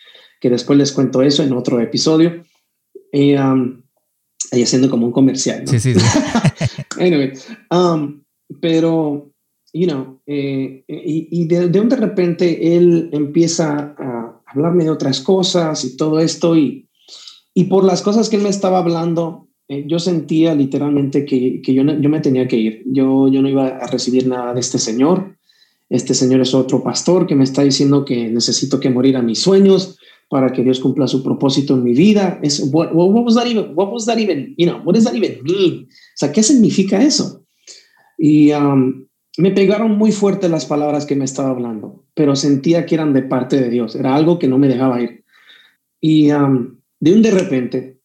que 0.42 0.50
después 0.50 0.78
les 0.78 0.92
cuento 0.92 1.22
eso 1.22 1.44
en 1.44 1.54
otro 1.54 1.80
episodio. 1.80 2.44
Y, 3.12 3.36
um, 3.36 3.82
ahí 4.52 4.64
haciendo 4.64 4.90
como 4.90 5.06
un 5.08 5.12
comercial. 5.12 5.68
Sí, 5.68 5.80
sí. 5.80 5.94
anyway, 7.00 7.34
um, 7.72 8.24
pero, 8.62 9.32
you 9.74 9.88
know, 9.88 10.22
eh, 10.26 10.84
y, 10.88 11.28
y 11.32 11.48
de, 11.48 11.70
de, 11.70 11.82
de 11.82 11.96
repente 11.96 12.76
él 12.76 13.10
empieza 13.12 13.96
a 13.98 14.42
hablarme 14.48 14.86
de 14.86 14.90
otras 14.90 15.22
cosas 15.22 15.84
y 15.84 15.98
todo 15.98 16.20
esto, 16.20 16.56
y, 16.56 16.90
y 17.54 17.66
por 17.66 17.84
las 17.84 18.02
cosas 18.02 18.30
que 18.30 18.38
él 18.38 18.44
me 18.44 18.50
estaba 18.50 18.80
hablando, 18.80 19.47
eh, 19.70 19.86
yo 19.86 20.00
sentía 20.00 20.56
literalmente 20.56 21.26
que, 21.26 21.62
que 21.62 21.74
yo, 21.74 21.84
yo, 21.84 22.10
me 22.10 22.22
tenía 22.22 22.48
que 22.48 22.58
ir. 22.58 22.84
Yo, 22.86 23.28
yo 23.28 23.42
no 23.42 23.50
iba 23.50 23.68
a 23.68 23.88
recibir 23.88 24.28
nada 24.28 24.54
de 24.54 24.62
este 24.62 24.80
señor. 24.80 25.38
Este 25.90 26.14
señor 26.14 26.42
es 26.42 26.54
otro 26.54 26.84
pastor 26.84 27.28
que 27.28 27.36
me 27.36 27.44
está 27.44 27.64
diciendo 27.64 28.06
que 28.06 28.30
necesito 28.30 28.80
que 28.80 28.90
morir 28.90 29.18
a 29.18 29.22
mis 29.22 29.40
sueños 29.40 29.98
para 30.30 30.52
que 30.52 30.64
Dios 30.64 30.80
cumpla 30.80 31.08
su 31.08 31.24
propósito 31.24 31.74
en 31.74 31.84
mi 31.84 31.94
vida. 31.94 32.40
Es, 32.42 32.60
what, 32.72 32.94
what, 32.94 33.24
was 33.24 33.36
that 33.36 33.48
even, 33.48 33.72
what 33.76 33.92
was 33.92 34.06
that 34.06 34.18
even, 34.18 34.54
you 34.58 34.68
know, 34.68 34.82
what 34.84 34.94
does 34.94 35.06
that 35.06 35.16
even 35.16 35.42
mean? 35.44 35.84
O 35.84 36.16
sea, 36.16 36.32
¿qué 36.32 36.44
significa 36.44 37.02
eso? 37.02 37.44
Y 38.18 38.52
um, 38.52 39.08
me 39.38 39.52
pegaron 39.52 39.98
muy 39.98 40.12
fuerte 40.12 40.50
las 40.50 40.66
palabras 40.66 41.06
que 41.06 41.16
me 41.16 41.26
estaba 41.26 41.50
hablando, 41.50 42.06
pero 42.14 42.36
sentía 42.36 42.86
que 42.86 42.96
eran 42.96 43.14
de 43.14 43.22
parte 43.22 43.58
de 43.58 43.70
Dios. 43.70 43.96
Era 43.96 44.16
algo 44.16 44.40
que 44.40 44.48
no 44.48 44.58
me 44.58 44.68
dejaba 44.68 45.02
ir. 45.02 45.24
Y 46.02 46.32
um, 46.32 46.78
de 47.00 47.14
un 47.14 47.22
de 47.22 47.32
repente, 47.32 48.00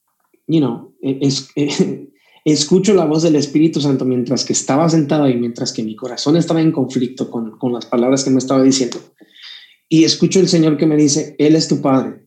you 0.46 0.60
know, 0.60 0.91
es, 1.02 1.50
escucho 2.44 2.94
la 2.94 3.04
voz 3.04 3.22
del 3.22 3.36
Espíritu 3.36 3.80
Santo 3.80 4.04
mientras 4.04 4.44
que 4.44 4.54
estaba 4.54 4.88
sentado 4.88 5.28
y 5.28 5.36
mientras 5.36 5.72
que 5.72 5.82
mi 5.82 5.96
corazón 5.96 6.36
estaba 6.36 6.62
en 6.62 6.72
conflicto 6.72 7.30
con, 7.30 7.58
con 7.58 7.72
las 7.72 7.86
palabras 7.86 8.24
que 8.24 8.30
me 8.30 8.38
estaba 8.38 8.62
diciendo. 8.62 8.98
Y 9.88 10.04
escucho 10.04 10.40
el 10.40 10.48
Señor 10.48 10.78
que 10.78 10.86
me 10.86 10.96
dice, 10.96 11.36
Él 11.38 11.54
es 11.54 11.68
tu 11.68 11.82
Padre. 11.82 12.26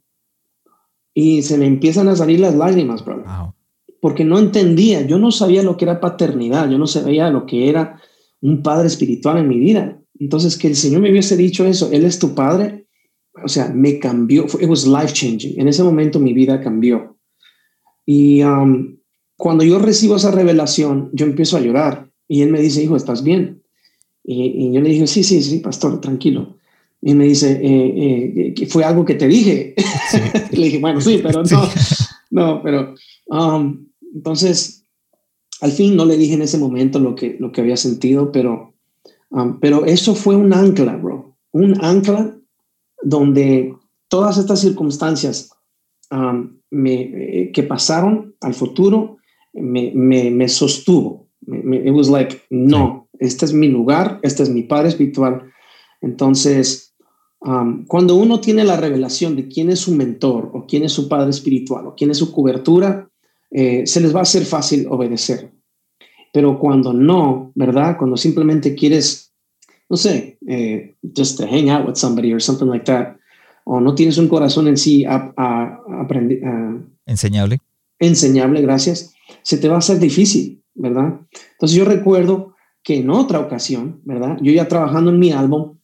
Y 1.15 1.41
se 1.41 1.57
me 1.57 1.65
empiezan 1.65 2.09
a 2.09 2.15
salir 2.15 2.39
las 2.41 2.53
lágrimas, 2.53 3.03
brother. 3.03 3.25
Porque 4.01 4.25
no 4.25 4.37
entendía, 4.37 5.01
yo 5.01 5.17
no 5.17 5.31
sabía 5.31 5.63
lo 5.63 5.77
que 5.77 5.85
era 5.85 5.99
paternidad, 5.99 6.69
yo 6.69 6.77
no 6.77 6.85
sabía 6.85 7.31
lo 7.31 7.45
que 7.45 7.69
era 7.69 7.99
un 8.41 8.61
padre 8.61 8.87
espiritual 8.87 9.37
en 9.37 9.47
mi 9.47 9.57
vida. 9.57 9.99
Entonces, 10.19 10.57
que 10.57 10.67
el 10.67 10.75
Señor 10.75 11.01
me 11.01 11.09
hubiese 11.09 11.35
dicho 11.35 11.65
eso, 11.65 11.89
Él 11.91 12.05
es 12.05 12.19
tu 12.19 12.35
Padre, 12.35 12.87
o 13.43 13.47
sea, 13.47 13.69
me 13.69 13.99
cambió, 13.99 14.45
it 14.45 14.69
was 14.69 14.85
life 14.85 15.13
changing. 15.13 15.59
En 15.59 15.67
ese 15.67 15.83
momento 15.83 16.19
mi 16.19 16.33
vida 16.33 16.61
cambió. 16.61 17.14
Y 18.05 18.43
um, 18.43 18.97
cuando 19.37 19.63
yo 19.63 19.79
recibo 19.79 20.15
esa 20.15 20.31
revelación, 20.31 21.09
yo 21.13 21.25
empiezo 21.25 21.57
a 21.57 21.61
llorar 21.61 22.09
y 22.27 22.41
él 22.41 22.51
me 22.51 22.61
dice, 22.61 22.83
hijo, 22.83 22.95
¿estás 22.95 23.23
bien? 23.23 23.63
Y, 24.23 24.71
yo 24.71 24.81
le 24.81 24.89
dije, 24.89 25.07
sí, 25.07 25.23
sí, 25.23 25.41
sí, 25.41 25.59
pastor, 25.59 26.01
tranquilo. 26.01 26.57
Y 27.01 27.13
me 27.13 27.25
dice, 27.25 27.59
eh, 27.61 28.53
eh, 28.57 28.67
fue 28.67 28.83
algo 28.83 29.05
que 29.05 29.15
te 29.15 29.27
dije. 29.27 29.75
le 30.51 30.65
dije, 30.65 30.79
bueno, 30.79 30.99
sí, 31.01 31.19
pero 31.21 31.43
no, 31.43 31.69
no, 32.31 32.61
pero 32.63 32.95
um, 33.27 33.85
entonces, 34.13 34.83
al 35.61 35.71
fin 35.71 35.95
no 35.95 36.05
le 36.05 36.17
dije 36.17 36.33
en 36.33 36.41
ese 36.41 36.57
momento 36.57 36.99
lo 36.99 37.15
que, 37.15 37.37
lo 37.39 37.51
que 37.51 37.61
había 37.61 37.77
sentido, 37.77 38.31
pero, 38.31 38.73
um, 39.29 39.59
pero 39.59 39.85
eso 39.85 40.15
fue 40.15 40.35
un 40.35 40.53
ancla, 40.53 40.95
bro, 40.95 41.35
un 41.51 41.83
ancla 41.83 42.35
donde 43.03 43.75
todas 44.07 44.37
estas 44.37 44.61
circunstancias 44.61 45.51
um, 46.09 46.57
me, 46.75 47.51
que 47.51 47.63
pasaron 47.63 48.35
al 48.41 48.53
futuro 48.53 49.17
me, 49.53 49.91
me, 49.93 50.29
me 50.29 50.47
sostuvo. 50.49 51.29
it 51.47 51.93
was 51.93 52.09
like, 52.09 52.41
no, 52.49 53.07
este 53.19 53.45
es 53.45 53.53
mi 53.53 53.67
lugar, 53.67 54.19
este 54.23 54.43
es 54.43 54.49
mi 54.49 54.63
Padre 54.63 54.89
espiritual. 54.89 55.51
Entonces, 56.01 56.95
um, 57.41 57.85
cuando 57.85 58.15
uno 58.15 58.39
tiene 58.39 58.63
la 58.63 58.77
revelación 58.77 59.35
de 59.35 59.47
quién 59.47 59.69
es 59.69 59.79
su 59.79 59.93
mentor 59.93 60.51
o 60.53 60.65
quién 60.67 60.83
es 60.83 60.91
su 60.91 61.07
Padre 61.07 61.29
espiritual 61.29 61.87
o 61.87 61.95
quién 61.95 62.11
es 62.11 62.17
su 62.17 62.31
cobertura, 62.31 63.09
eh, 63.51 63.85
se 63.85 64.01
les 64.01 64.13
va 64.13 64.19
a 64.19 64.23
hacer 64.23 64.43
fácil 64.43 64.87
obedecer. 64.89 65.51
Pero 66.33 66.59
cuando 66.59 66.91
no, 66.91 67.51
¿verdad? 67.55 67.95
Cuando 67.97 68.17
simplemente 68.17 68.75
quieres, 68.75 69.33
no 69.89 69.95
sé, 69.95 70.37
eh, 70.47 70.95
just 71.15 71.37
to 71.37 71.47
hang 71.47 71.69
out 71.69 71.87
with 71.87 71.95
somebody 71.95 72.33
or 72.33 72.41
something 72.41 72.67
like 72.67 72.85
that, 72.85 73.17
o 73.65 73.81
no 73.81 73.93
tienes 73.93 74.17
un 74.17 74.29
corazón 74.29 74.69
en 74.69 74.77
sí 74.77 75.03
a, 75.03 75.33
a, 75.35 76.07
enseñable. 77.05 77.59
Enseñable, 77.99 78.61
gracias 78.61 79.15
se 79.41 79.57
te 79.57 79.67
va 79.67 79.75
a 79.75 79.79
hacer 79.79 79.99
difícil, 79.99 80.63
¿verdad? 80.73 81.19
Entonces 81.51 81.77
yo 81.77 81.85
recuerdo 81.85 82.55
que 82.83 82.97
en 82.97 83.09
otra 83.09 83.39
ocasión, 83.39 84.01
¿verdad? 84.03 84.37
Yo 84.41 84.51
ya 84.51 84.67
trabajando 84.67 85.11
en 85.11 85.19
mi 85.19 85.31
álbum, 85.31 85.77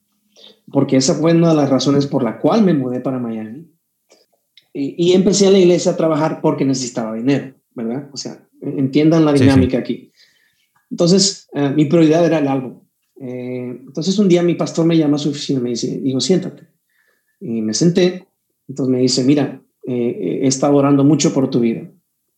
porque 0.70 0.96
esa 0.96 1.14
fue 1.14 1.32
una 1.32 1.50
de 1.50 1.56
las 1.56 1.70
razones 1.70 2.06
por 2.06 2.22
la 2.22 2.38
cual 2.38 2.64
me 2.64 2.74
mudé 2.74 3.00
para 3.00 3.18
Miami, 3.18 3.68
y, 4.74 5.12
empecé 5.12 5.46
a 5.46 5.50
la 5.50 5.58
iglesia 5.58 5.92
a 5.92 5.96
trabajar 5.96 6.40
porque 6.40 6.64
necesitaba 6.64 7.14
dinero, 7.14 7.54
¿verdad? 7.74 8.08
O 8.10 8.16
sea, 8.16 8.48
entiendan 8.62 9.26
la 9.26 9.34
dinámica 9.34 9.76
aquí. 9.76 10.10
Entonces, 10.90 11.46
eh, 11.52 11.68
mi 11.76 11.84
prioridad 11.84 12.24
era 12.24 12.38
el 12.38 12.48
álbum. 12.48 12.80
Eh, 13.20 13.80
entonces, 13.86 14.18
un 14.18 14.28
día 14.28 14.42
mi 14.42 14.54
pastor 14.54 14.86
me 14.86 14.96
llama 14.96 15.16
a 15.16 15.18
su 15.18 15.28
oficina 15.28 15.60
y 15.60 15.62
me 15.62 15.70
dice, 15.70 16.00
digo, 16.00 16.20
siéntate. 16.20 16.68
Y 17.42 17.60
me 17.60 17.74
senté. 17.74 18.26
Entonces 18.68 18.92
me 18.92 19.00
dice, 19.00 19.24
mira, 19.24 19.60
eh, 19.86 20.40
he 20.42 20.46
estado 20.46 20.76
orando 20.76 21.04
mucho 21.04 21.34
por 21.34 21.50
tu 21.50 21.60
vida 21.60 21.90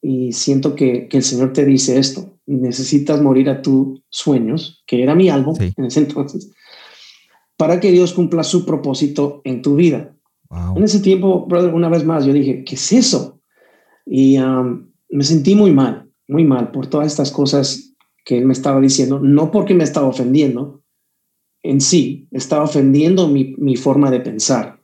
y 0.07 0.33
siento 0.33 0.75
que, 0.75 1.09
el 1.11 1.23
Señor 1.23 1.55
te 1.55 1.65
dice 1.65 1.99
esto, 1.99 2.39
necesitas 2.45 3.23
morir 3.23 3.49
a 3.49 3.63
tus 3.63 4.03
sueños, 4.11 4.85
que 4.87 5.03
era 5.03 5.15
mi 5.15 5.31
álbum 5.31 5.57
en 5.59 5.85
ese 5.87 6.01
entonces, 6.01 6.53
para 7.57 7.81
que 7.81 7.91
Dios 7.91 8.13
cumpla 8.13 8.43
su 8.43 8.67
propósito 8.67 9.41
en 9.45 9.63
tu 9.63 9.77
vida. 9.77 10.15
En 10.77 10.85
ese 10.85 11.01
tiempo, 11.01 11.47
brother, 11.47 11.73
una 11.73 11.89
vez 11.89 12.05
más, 12.05 12.27
yo 12.27 12.35
dije, 12.35 12.65
¿qué 12.65 12.75
es 12.75 12.93
eso? 12.93 13.41
Y 14.05 14.39
um, 14.39 14.91
me 15.09 15.25
sentí 15.25 15.55
muy 15.55 15.73
mal, 15.73 16.11
muy 16.29 16.45
mal 16.45 16.71
por 16.71 16.87
todas 16.87 17.07
estas 17.07 17.31
cosas 17.31 17.95
que 18.27 18.37
él 18.37 18.45
me 18.45 18.53
estaba 18.53 18.81
diciendo, 18.83 19.21
no 19.21 19.51
porque 19.51 19.73
me 19.73 19.85
estaba 19.85 20.07
ofendiendo 20.07 20.83
en 21.63 21.81
sí, 21.81 22.29
estaba 22.31 22.65
ofendiendo 22.65 23.27
mi, 23.27 23.55
mi 23.57 23.77
forma 23.77 24.11
de 24.11 24.21
pensar. 24.21 24.84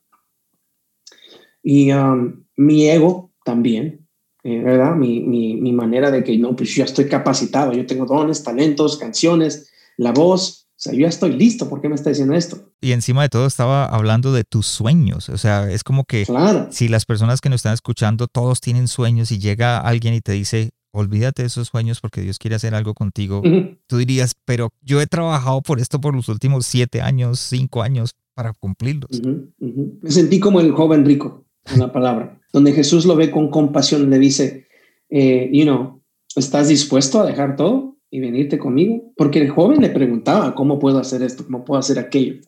Y 1.63 1.93
um, 1.93 2.45
mi 2.57 2.89
ego 2.89 3.33
también, 3.45 4.07
eh, 4.43 4.63
¿verdad? 4.63 4.97
Mi, 4.97 5.21
mi, 5.21 5.57
mi, 5.57 5.73
manera 5.73 6.11
de 6.11 6.25
que 6.25 6.37
no, 6.39 6.57
pues 6.57 6.71
yo 6.71 6.79
ya 6.79 6.85
estoy 6.85 7.07
capacitado, 7.07 7.73
yo 7.73 7.87
tengo 7.87 8.07
dones, 8.07 8.43
talentos, 8.43 8.97
canciones, 8.97 9.71
la 9.97 10.13
voz, 10.13 10.67
o 10.69 10.83
sea, 10.83 10.95
yo 10.95 11.01
ya 11.01 11.09
estoy 11.09 11.35
listo, 11.35 11.69
¿por 11.69 11.83
qué 11.83 11.91
me 11.91 11.95
está 11.95 12.09
diciendo 12.09 12.35
esto? 12.35 12.73
Y 12.81 12.93
encima 12.93 13.21
de 13.23 13.29
todo 13.29 13.47
estaba 13.47 13.85
hablando 13.85 14.33
de 14.33 14.45
tus 14.45 14.67
sueños, 14.67 15.29
o 15.29 15.37
sea, 15.37 15.71
es 15.71 15.85
como 15.85 16.05
que 16.05 16.27
si 16.71 16.89
las 16.89 17.05
personas 17.05 17.43
que 17.43 17.51
nos 17.51 17.57
están 17.57 17.75
escuchando, 17.75 18.29
todos 18.29 18.63
tienen 18.63 18.89
sueños 18.89 19.31
y 19.31 19.39
llega 19.39 19.79
alguien 19.79 20.15
y 20.15 20.23
te 20.23 20.33
dice, 20.33 20.71
olvídate 20.93 21.43
de 21.43 21.49
esos 21.49 21.69
sueños 21.69 22.01
porque 22.01 22.23
Dios 22.23 22.39
quiere 22.39 22.57
hacer 22.57 22.75
algo 22.75 22.95
contigo, 22.95 23.43
tú 23.87 23.99
dirías, 23.99 24.35
pero 24.47 24.71
yo 24.81 25.03
he 25.03 25.07
trabajado 25.07 25.61
por 25.61 25.81
esto 25.81 26.01
por 26.01 26.15
los 26.15 26.31
últimos 26.31 26.65
siete 26.65 27.03
años, 27.03 27.41
cinco 27.41 27.83
años 27.83 28.15
para 28.33 28.55
cumplirlos. 28.55 29.21
Me 29.59 30.11
sentí 30.11 30.41
como 30.41 30.61
el 30.61 30.73
joven 30.73 31.05
rico, 31.05 31.45
una 31.75 31.93
palabra 31.93 32.41
donde 32.53 32.73
Jesús 32.73 33.05
lo 33.07 33.17
ve 33.17 33.31
con 33.31 33.49
compasión, 33.49 34.09
le 34.11 34.19
dice, 34.19 34.67
eh, 35.09 35.49
you 35.53 35.65
know, 35.65 36.03
¿estás 36.37 36.69
dispuesto 36.69 37.21
a 37.21 37.27
dejar 37.27 37.57
todo 37.57 37.97
y 38.11 38.21
venirte 38.21 38.59
conmigo? 38.59 39.13
Porque 39.17 39.41
el 39.41 39.51
joven 39.51 39.81
le 39.81 39.91
preguntaba, 39.91 40.55
¿cómo 40.55 40.79
puedo 40.79 40.99
hacer 40.99 41.23
esto? 41.23 41.45
¿Cómo 41.45 41.65
puedo 41.65 41.79
hacer 41.79 41.99
aquello? 41.99 42.41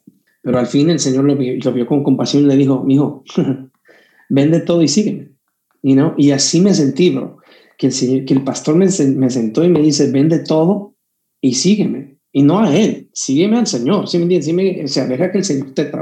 Pero 0.42 0.58
al 0.58 0.66
fin 0.66 0.90
el 0.90 0.98
Señor 0.98 1.24
lo 1.24 1.36
vio, 1.36 1.86
con 1.86 2.02
compasión 2.02 2.44
y 2.44 2.46
le 2.46 2.56
dijo, 2.56 2.84
hijo, 2.88 3.24
vende 4.28 4.60
todo 4.60 4.82
y 4.82 4.88
sígueme. 4.88 5.30
You 5.82 5.94
know? 5.94 6.14
Y 6.16 6.32
así 6.32 6.60
me 6.60 6.74
sentí, 6.74 7.10
bro, 7.10 7.38
que 7.78 7.88
el, 7.88 8.24
que 8.24 8.34
el 8.34 8.42
pastor 8.42 8.74
me, 8.74 8.86
me, 8.86 9.30
sentó 9.30 9.64
y 9.64 9.68
me 9.68 9.80
dice, 9.80 10.10
vende 10.10 10.40
todo 10.40 10.96
y 11.40 11.54
sígueme. 11.54 12.18
Y 12.32 12.42
no 12.42 12.60
a 12.60 12.74
él, 12.74 13.10
sígueme 13.12 13.58
al 13.58 13.66
Señor. 13.66 14.08
¿sí 14.08 14.18
me 14.18 14.24
entiendes? 14.24 14.84
o 14.84 14.88
sea, 14.88 15.06
deja 15.06 15.30
que 15.30 15.38
el 15.38 15.44
Señor 15.44 15.74
te 15.74 15.92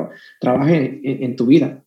trabaje 0.40 1.00
en 1.02 1.36
tu 1.36 1.46
vida 1.46 1.84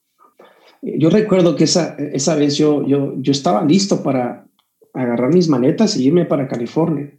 yo 0.83 1.09
recuerdo 1.09 1.55
que 1.55 1.63
esa, 1.63 1.95
esa 1.95 2.35
vez 2.35 2.57
yo, 2.57 2.85
yo, 2.85 3.13
yo 3.17 3.31
estaba 3.31 3.63
listo 3.63 4.03
para 4.03 4.47
agarrar 4.93 5.33
mis 5.33 5.47
maletas 5.47 5.95
y 5.97 6.07
irme 6.07 6.25
para 6.25 6.47
California, 6.47 7.17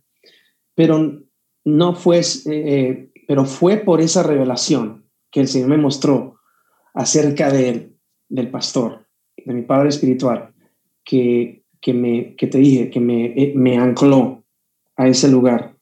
pero 0.74 1.22
no 1.64 1.94
fue, 1.94 2.20
eh, 2.46 3.11
pero 3.27 3.44
fue 3.44 3.79
por 3.79 4.00
esa 4.00 4.22
revelación 4.22 5.05
que 5.31 5.40
el 5.40 5.48
Señor 5.48 5.68
me 5.68 5.79
mostró 5.79 6.37
acerca 6.92 7.50
de 7.50 7.94
del 8.29 8.50
pastor, 8.50 9.07
de 9.37 9.55
mi 9.55 9.62
padre 9.62 9.90
espiritual, 9.90 10.53
que, 11.05 11.62
que, 11.81 11.94
me, 11.94 12.35
que 12.37 12.46
te 12.46 12.59
dije, 12.59 12.90
que 12.90 13.00
me, 13.00 13.27
eh, 13.27 13.53
me 13.55 13.79
ancló 13.79 14.44
a 14.96 15.09
ese 15.09 15.29
lugar 15.29 15.77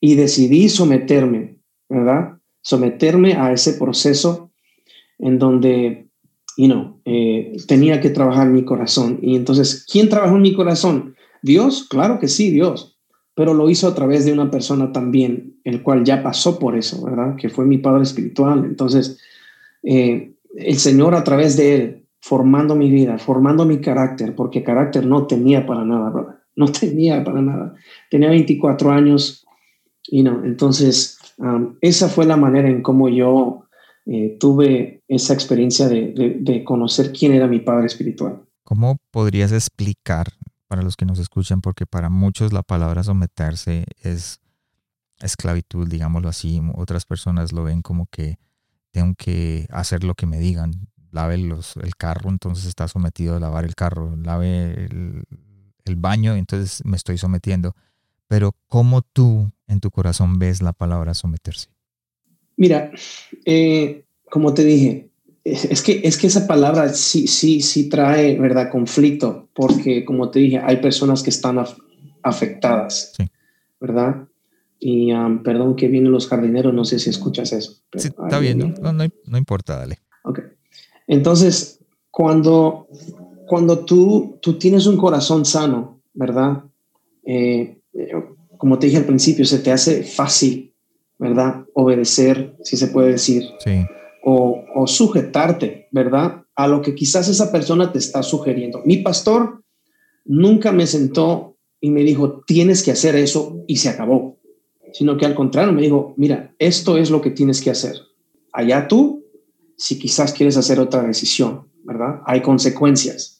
y 0.00 0.14
decidí 0.14 0.68
someterme, 0.68 1.56
¿verdad? 1.88 2.38
Someterme 2.62 3.34
a 3.34 3.52
ese 3.52 3.74
proceso 3.74 4.50
en 5.18 5.38
donde 5.38 6.07
y 6.58 6.66
no, 6.66 7.00
eh, 7.04 7.56
tenía 7.68 8.00
que 8.00 8.10
trabajar 8.10 8.48
mi 8.48 8.64
corazón. 8.64 9.20
Y 9.22 9.36
entonces, 9.36 9.86
¿quién 9.88 10.08
trabajó 10.08 10.34
en 10.34 10.42
mi 10.42 10.54
corazón? 10.54 11.14
Dios, 11.40 11.86
claro 11.88 12.18
que 12.18 12.26
sí, 12.26 12.50
Dios, 12.50 12.98
pero 13.36 13.54
lo 13.54 13.70
hizo 13.70 13.86
a 13.86 13.94
través 13.94 14.24
de 14.24 14.32
una 14.32 14.50
persona 14.50 14.90
también, 14.90 15.60
el 15.62 15.84
cual 15.84 16.02
ya 16.02 16.20
pasó 16.20 16.58
por 16.58 16.76
eso, 16.76 17.04
¿verdad? 17.04 17.36
Que 17.36 17.48
fue 17.48 17.64
mi 17.64 17.78
Padre 17.78 18.02
Espiritual. 18.02 18.64
Entonces, 18.64 19.20
eh, 19.84 20.34
el 20.56 20.78
Señor 20.78 21.14
a 21.14 21.22
través 21.22 21.56
de 21.56 21.74
él, 21.76 22.06
formando 22.20 22.74
mi 22.74 22.90
vida, 22.90 23.18
formando 23.18 23.64
mi 23.64 23.80
carácter, 23.80 24.34
porque 24.34 24.64
carácter 24.64 25.06
no 25.06 25.28
tenía 25.28 25.64
para 25.64 25.84
nada, 25.84 26.10
¿verdad? 26.10 26.38
No 26.56 26.66
tenía 26.72 27.22
para 27.22 27.40
nada. 27.40 27.74
Tenía 28.10 28.30
24 28.30 28.90
años 28.90 29.46
y 30.08 30.24
no, 30.24 30.44
entonces, 30.44 31.18
um, 31.36 31.76
esa 31.82 32.08
fue 32.08 32.26
la 32.26 32.36
manera 32.36 32.68
en 32.68 32.82
cómo 32.82 33.08
yo 33.08 33.67
eh, 34.10 34.38
tuve 34.40 35.02
esa 35.06 35.34
experiencia 35.34 35.86
de, 35.86 36.62
conocer 36.64 37.12
quién 37.12 37.34
era 37.34 37.46
mi 37.46 37.60
padre 37.60 37.86
espiritual. 37.86 38.42
¿Cómo 38.64 38.96
podrías 39.10 39.52
explicar 39.52 40.32
para 40.66 40.80
los 40.80 40.96
que 40.96 41.04
nos 41.04 41.18
escuchan? 41.18 41.60
Porque 41.60 41.84
para 41.84 42.08
muchos 42.08 42.54
la 42.54 42.62
palabra 42.62 43.02
someterse 43.02 43.84
es 44.02 44.40
esclavitud, 45.20 45.86
digámoslo 45.86 46.30
así. 46.30 46.58
Otras 46.74 47.04
personas 47.04 47.52
lo 47.52 47.64
ven 47.64 47.82
como 47.82 48.06
que 48.06 48.38
tengo 48.92 49.14
que 49.14 49.66
hacer 49.70 50.04
lo 50.04 50.14
que 50.14 50.24
me 50.24 50.38
digan. 50.38 50.88
Lave 51.10 51.36
los, 51.36 51.76
el 51.76 51.94
carro, 51.96 52.30
entonces 52.30 52.64
está 52.64 52.88
sometido 52.88 53.36
a 53.36 53.40
lavar 53.40 53.66
el 53.66 53.74
carro. 53.74 54.16
Lave 54.16 54.86
el 55.84 55.96
baño, 55.96 56.34
entonces 56.34 56.82
me 56.86 56.96
estoy 56.96 57.18
sometiendo. 57.18 57.76
Pero 58.26 58.54
¿cómo 58.68 59.02
tú 59.02 59.52
en 59.66 59.80
tu 59.80 59.90
corazón 59.90 60.38
ves 60.38 60.62
la 60.62 60.72
palabra 60.72 61.12
someterse? 61.12 61.68
Mira, 62.58 62.90
eh, 63.44 64.02
como 64.28 64.52
te 64.52 64.64
dije, 64.64 65.08
es, 65.44 65.80
que, 65.80 66.00
es 66.04 66.18
que 66.18 66.26
esa 66.26 66.46
palabra 66.46 66.92
sí, 66.92 67.28
sí, 67.28 67.62
sí 67.62 67.88
trae, 67.88 68.36
¿verdad?, 68.36 68.68
conflicto, 68.70 69.48
porque 69.54 70.04
como 70.04 70.30
te 70.30 70.40
dije, 70.40 70.58
hay 70.58 70.78
personas 70.78 71.22
que 71.22 71.30
están 71.30 71.64
afectadas, 72.22 73.14
¿verdad? 73.80 74.26
Y 74.80 75.12
um, 75.12 75.42
perdón 75.44 75.76
que 75.76 75.86
vienen 75.86 76.10
los 76.10 76.26
jardineros, 76.26 76.74
no 76.74 76.84
sé 76.84 76.98
si 76.98 77.10
escuchas 77.10 77.52
eso. 77.52 77.76
sí, 77.96 78.08
está 78.08 78.40
bien, 78.40 78.74
no, 78.80 78.92
no, 78.92 79.38
importa, 79.38 79.78
dale. 79.78 79.98
Ok. 80.24 80.40
Entonces, 81.06 81.78
cuando, 82.10 82.88
cuando 83.46 83.84
tú, 83.84 84.38
tú 84.42 84.58
tienes 84.58 84.86
un 84.86 84.96
corazón 84.96 85.44
sano, 85.44 86.02
¿verdad? 86.12 86.64
Eh, 87.24 87.78
eh, 87.94 88.12
como 88.56 88.80
te 88.80 88.86
dije 88.86 88.98
al 88.98 89.06
principio, 89.06 89.44
se 89.44 89.60
te 89.60 89.70
hace 89.70 90.02
fácil 90.02 90.68
¿verdad? 91.18 91.64
Obedecer, 91.74 92.56
si 92.62 92.76
se 92.76 92.88
puede 92.88 93.12
decir. 93.12 93.44
O, 94.24 94.86
sujetarte, 94.86 95.88
¿verdad? 95.90 96.44
A 96.54 96.68
lo 96.68 96.82
que 96.82 96.94
quizás 96.94 97.28
esa 97.28 97.50
persona 97.50 97.92
te 97.92 97.98
está 97.98 98.22
sugiriendo. 98.22 98.82
Mi 98.84 98.98
pastor 98.98 99.62
nunca 100.24 100.72
me 100.72 100.86
sentó 100.86 101.56
y 101.80 101.90
me 101.90 102.02
dijo, 102.02 102.42
tienes 102.46 102.82
que 102.82 102.92
hacer 102.92 103.16
eso 103.16 103.64
y 103.66 103.76
se 103.76 103.88
acabó, 103.88 104.38
sino 104.92 105.16
que 105.16 105.26
al 105.26 105.34
contrario 105.34 105.72
me 105.72 105.82
dijo, 105.82 106.14
mira, 106.16 106.54
esto 106.58 106.96
es 106.96 107.10
lo 107.10 107.20
que 107.20 107.30
tienes 107.30 107.60
que 107.60 107.70
hacer. 107.70 107.96
Allá 108.52 108.88
tú, 108.88 109.24
si 109.76 109.98
quizás 109.98 110.32
quieres 110.32 110.56
hacer 110.56 110.80
otra 110.80 111.02
decisión, 111.02 111.68
¿verdad? 111.84 112.20
Hay 112.26 112.42
consecuencias. 112.42 113.37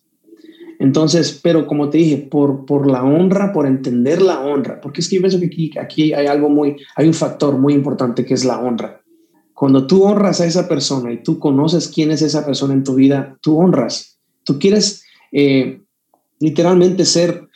Entonces, 0.78 1.40
pero 1.42 1.66
como 1.66 1.90
te 1.90 1.98
dije, 1.98 2.18
por, 2.18 2.64
por 2.64 2.88
la 2.88 3.02
honra, 3.02 3.52
por 3.52 3.66
entender 3.66 4.22
la 4.22 4.40
honra, 4.40 4.80
porque 4.80 5.00
es 5.00 5.08
que 5.08 5.16
yo 5.16 5.22
pienso 5.22 5.40
que 5.40 5.72
aquí, 5.80 6.12
hay 6.12 6.26
algo 6.26 6.48
muy, 6.48 6.76
hay 6.94 7.08
un 7.08 7.14
factor 7.14 7.58
muy 7.58 7.74
importante 7.74 8.24
que 8.24 8.34
es 8.34 8.44
la 8.44 8.60
honra. 8.60 9.02
Cuando 9.54 9.88
tú 9.88 10.04
honras 10.04 10.40
a 10.40 10.46
esa 10.46 10.68
persona 10.68 11.12
y 11.12 11.22
tú 11.22 11.40
conoces 11.40 11.88
quién 11.88 12.12
es 12.12 12.22
esa 12.22 12.46
persona 12.46 12.74
en 12.74 12.84
tu 12.84 12.94
vida, 12.94 13.36
tú 13.40 13.58
honras. 13.58 14.20
Tú 14.44 14.58
quieres 14.60 15.02
eh, 15.32 15.80
literalmente 16.38 17.04
ser, 17.04 17.48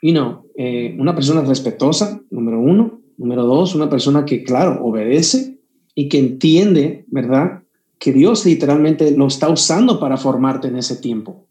you 0.00 0.12
know, 0.12 0.46
eh, 0.56 0.96
una 0.98 1.14
persona 1.14 1.42
respetuosa, 1.42 2.20
número 2.30 2.58
uno. 2.60 3.00
Número 3.18 3.44
dos, 3.44 3.74
una 3.74 3.90
persona 3.90 4.24
que, 4.24 4.42
claro, 4.42 4.82
obedece 4.82 5.58
y 5.94 6.08
que 6.08 6.18
entiende, 6.18 7.04
¿verdad? 7.08 7.62
Que 7.98 8.14
Dios 8.14 8.46
literalmente 8.46 9.10
lo 9.10 9.26
está 9.26 9.50
usando 9.50 10.00
para 10.00 10.16
formarte 10.16 10.68
en 10.68 10.76
ese 10.76 10.96
tiempo. 10.96 11.44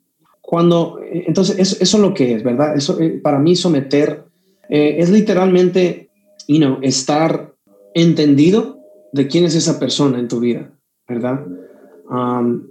Cuando, 0.50 1.00
eh, 1.00 1.26
entonces, 1.28 1.60
eso, 1.60 1.78
eso 1.80 1.98
es 1.98 2.02
lo 2.02 2.12
que 2.16 2.34
es, 2.34 2.44
¿verdad? 2.44 2.76
Eso, 2.76 2.98
para 3.22 3.38
mí, 3.38 3.56
someter 3.56 4.24
es 4.72 5.12
literalmente, 5.12 6.10
you 6.48 6.58
know, 6.58 6.80
estar 6.82 7.54
entendido 7.94 8.80
de 9.14 9.28
quién 9.28 9.46
es 9.46 9.54
esa 9.54 9.80
persona 9.80 10.18
en 10.18 10.28
tu 10.28 10.40
vida, 10.40 10.72
¿verdad? 11.08 11.46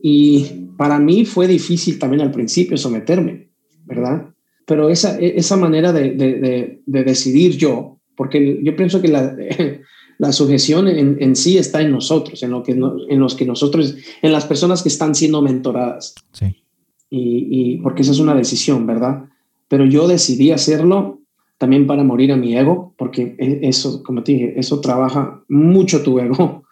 y 0.02 0.66
para 0.76 0.98
mí 0.98 1.24
fue 1.24 1.46
difícil 1.46 1.96
también 1.96 2.22
al 2.22 2.32
principio 2.32 2.76
someterme, 2.76 3.50
¿verdad? 3.84 4.34
Pero 4.66 4.90
esa, 4.90 5.16
esa 5.20 5.56
manera 5.56 5.92
de, 5.92 6.10
de, 6.10 6.80
de, 6.84 7.04
decidir 7.04 7.56
yo, 7.56 8.00
porque 8.16 8.58
yo 8.64 8.74
pienso 8.74 9.00
que 9.00 9.06
la, 9.06 9.36
la 10.18 10.32
sujeción 10.32 10.88
en, 10.88 11.16
en, 11.20 11.36
sí 11.36 11.56
está 11.56 11.80
en 11.82 11.92
nosotros, 11.92 12.42
en, 12.42 12.50
lo 12.50 12.64
que 12.64 12.72
en 12.72 13.20
los 13.20 13.36
que 13.36 13.46
nosotros, 13.46 13.94
en 14.20 14.32
las 14.32 14.44
personas 14.44 14.82
que 14.82 14.88
están 14.88 15.14
siendo 15.14 15.40
mentoradas. 15.40 16.16
Sí. 16.32 16.64
Y, 17.10 17.78
porque 17.78 18.02
esa 18.02 18.12
es 18.12 18.20
una 18.20 18.34
decisión, 18.34 18.86
¿verdad? 18.86 19.24
Pero 19.68 19.86
yo 19.86 20.06
decidí 20.06 20.50
hacerlo 20.50 21.20
también 21.56 21.86
para 21.86 22.04
morir 22.04 22.32
a 22.32 22.36
mi 22.36 22.56
ego, 22.56 22.94
porque 22.98 23.34
e, 23.38 23.60
eso, 23.62 24.02
como 24.02 24.22
te 24.22 24.32
dije, 24.32 24.54
eso 24.58 24.80
trabaja 24.80 25.42
mucho 25.48 26.02
tu 26.02 26.18
ego, 26.18 26.64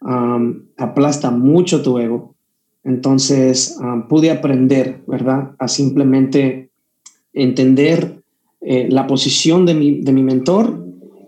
aplasta 0.76 1.30
mucho 1.30 1.82
tu 1.82 1.98
ego. 1.98 2.34
Entonces 2.84 3.78
pude 4.08 4.30
aprender, 4.30 5.02
¿verdad? 5.06 5.52
A 5.58 5.66
simplemente 5.66 6.70
entender 7.32 8.22
eh, 8.60 8.88
la 8.90 9.06
posición 9.06 9.66
de 9.66 9.74
mi, 9.74 10.00
de 10.00 10.12
mi 10.12 10.22
mentor 10.22 10.84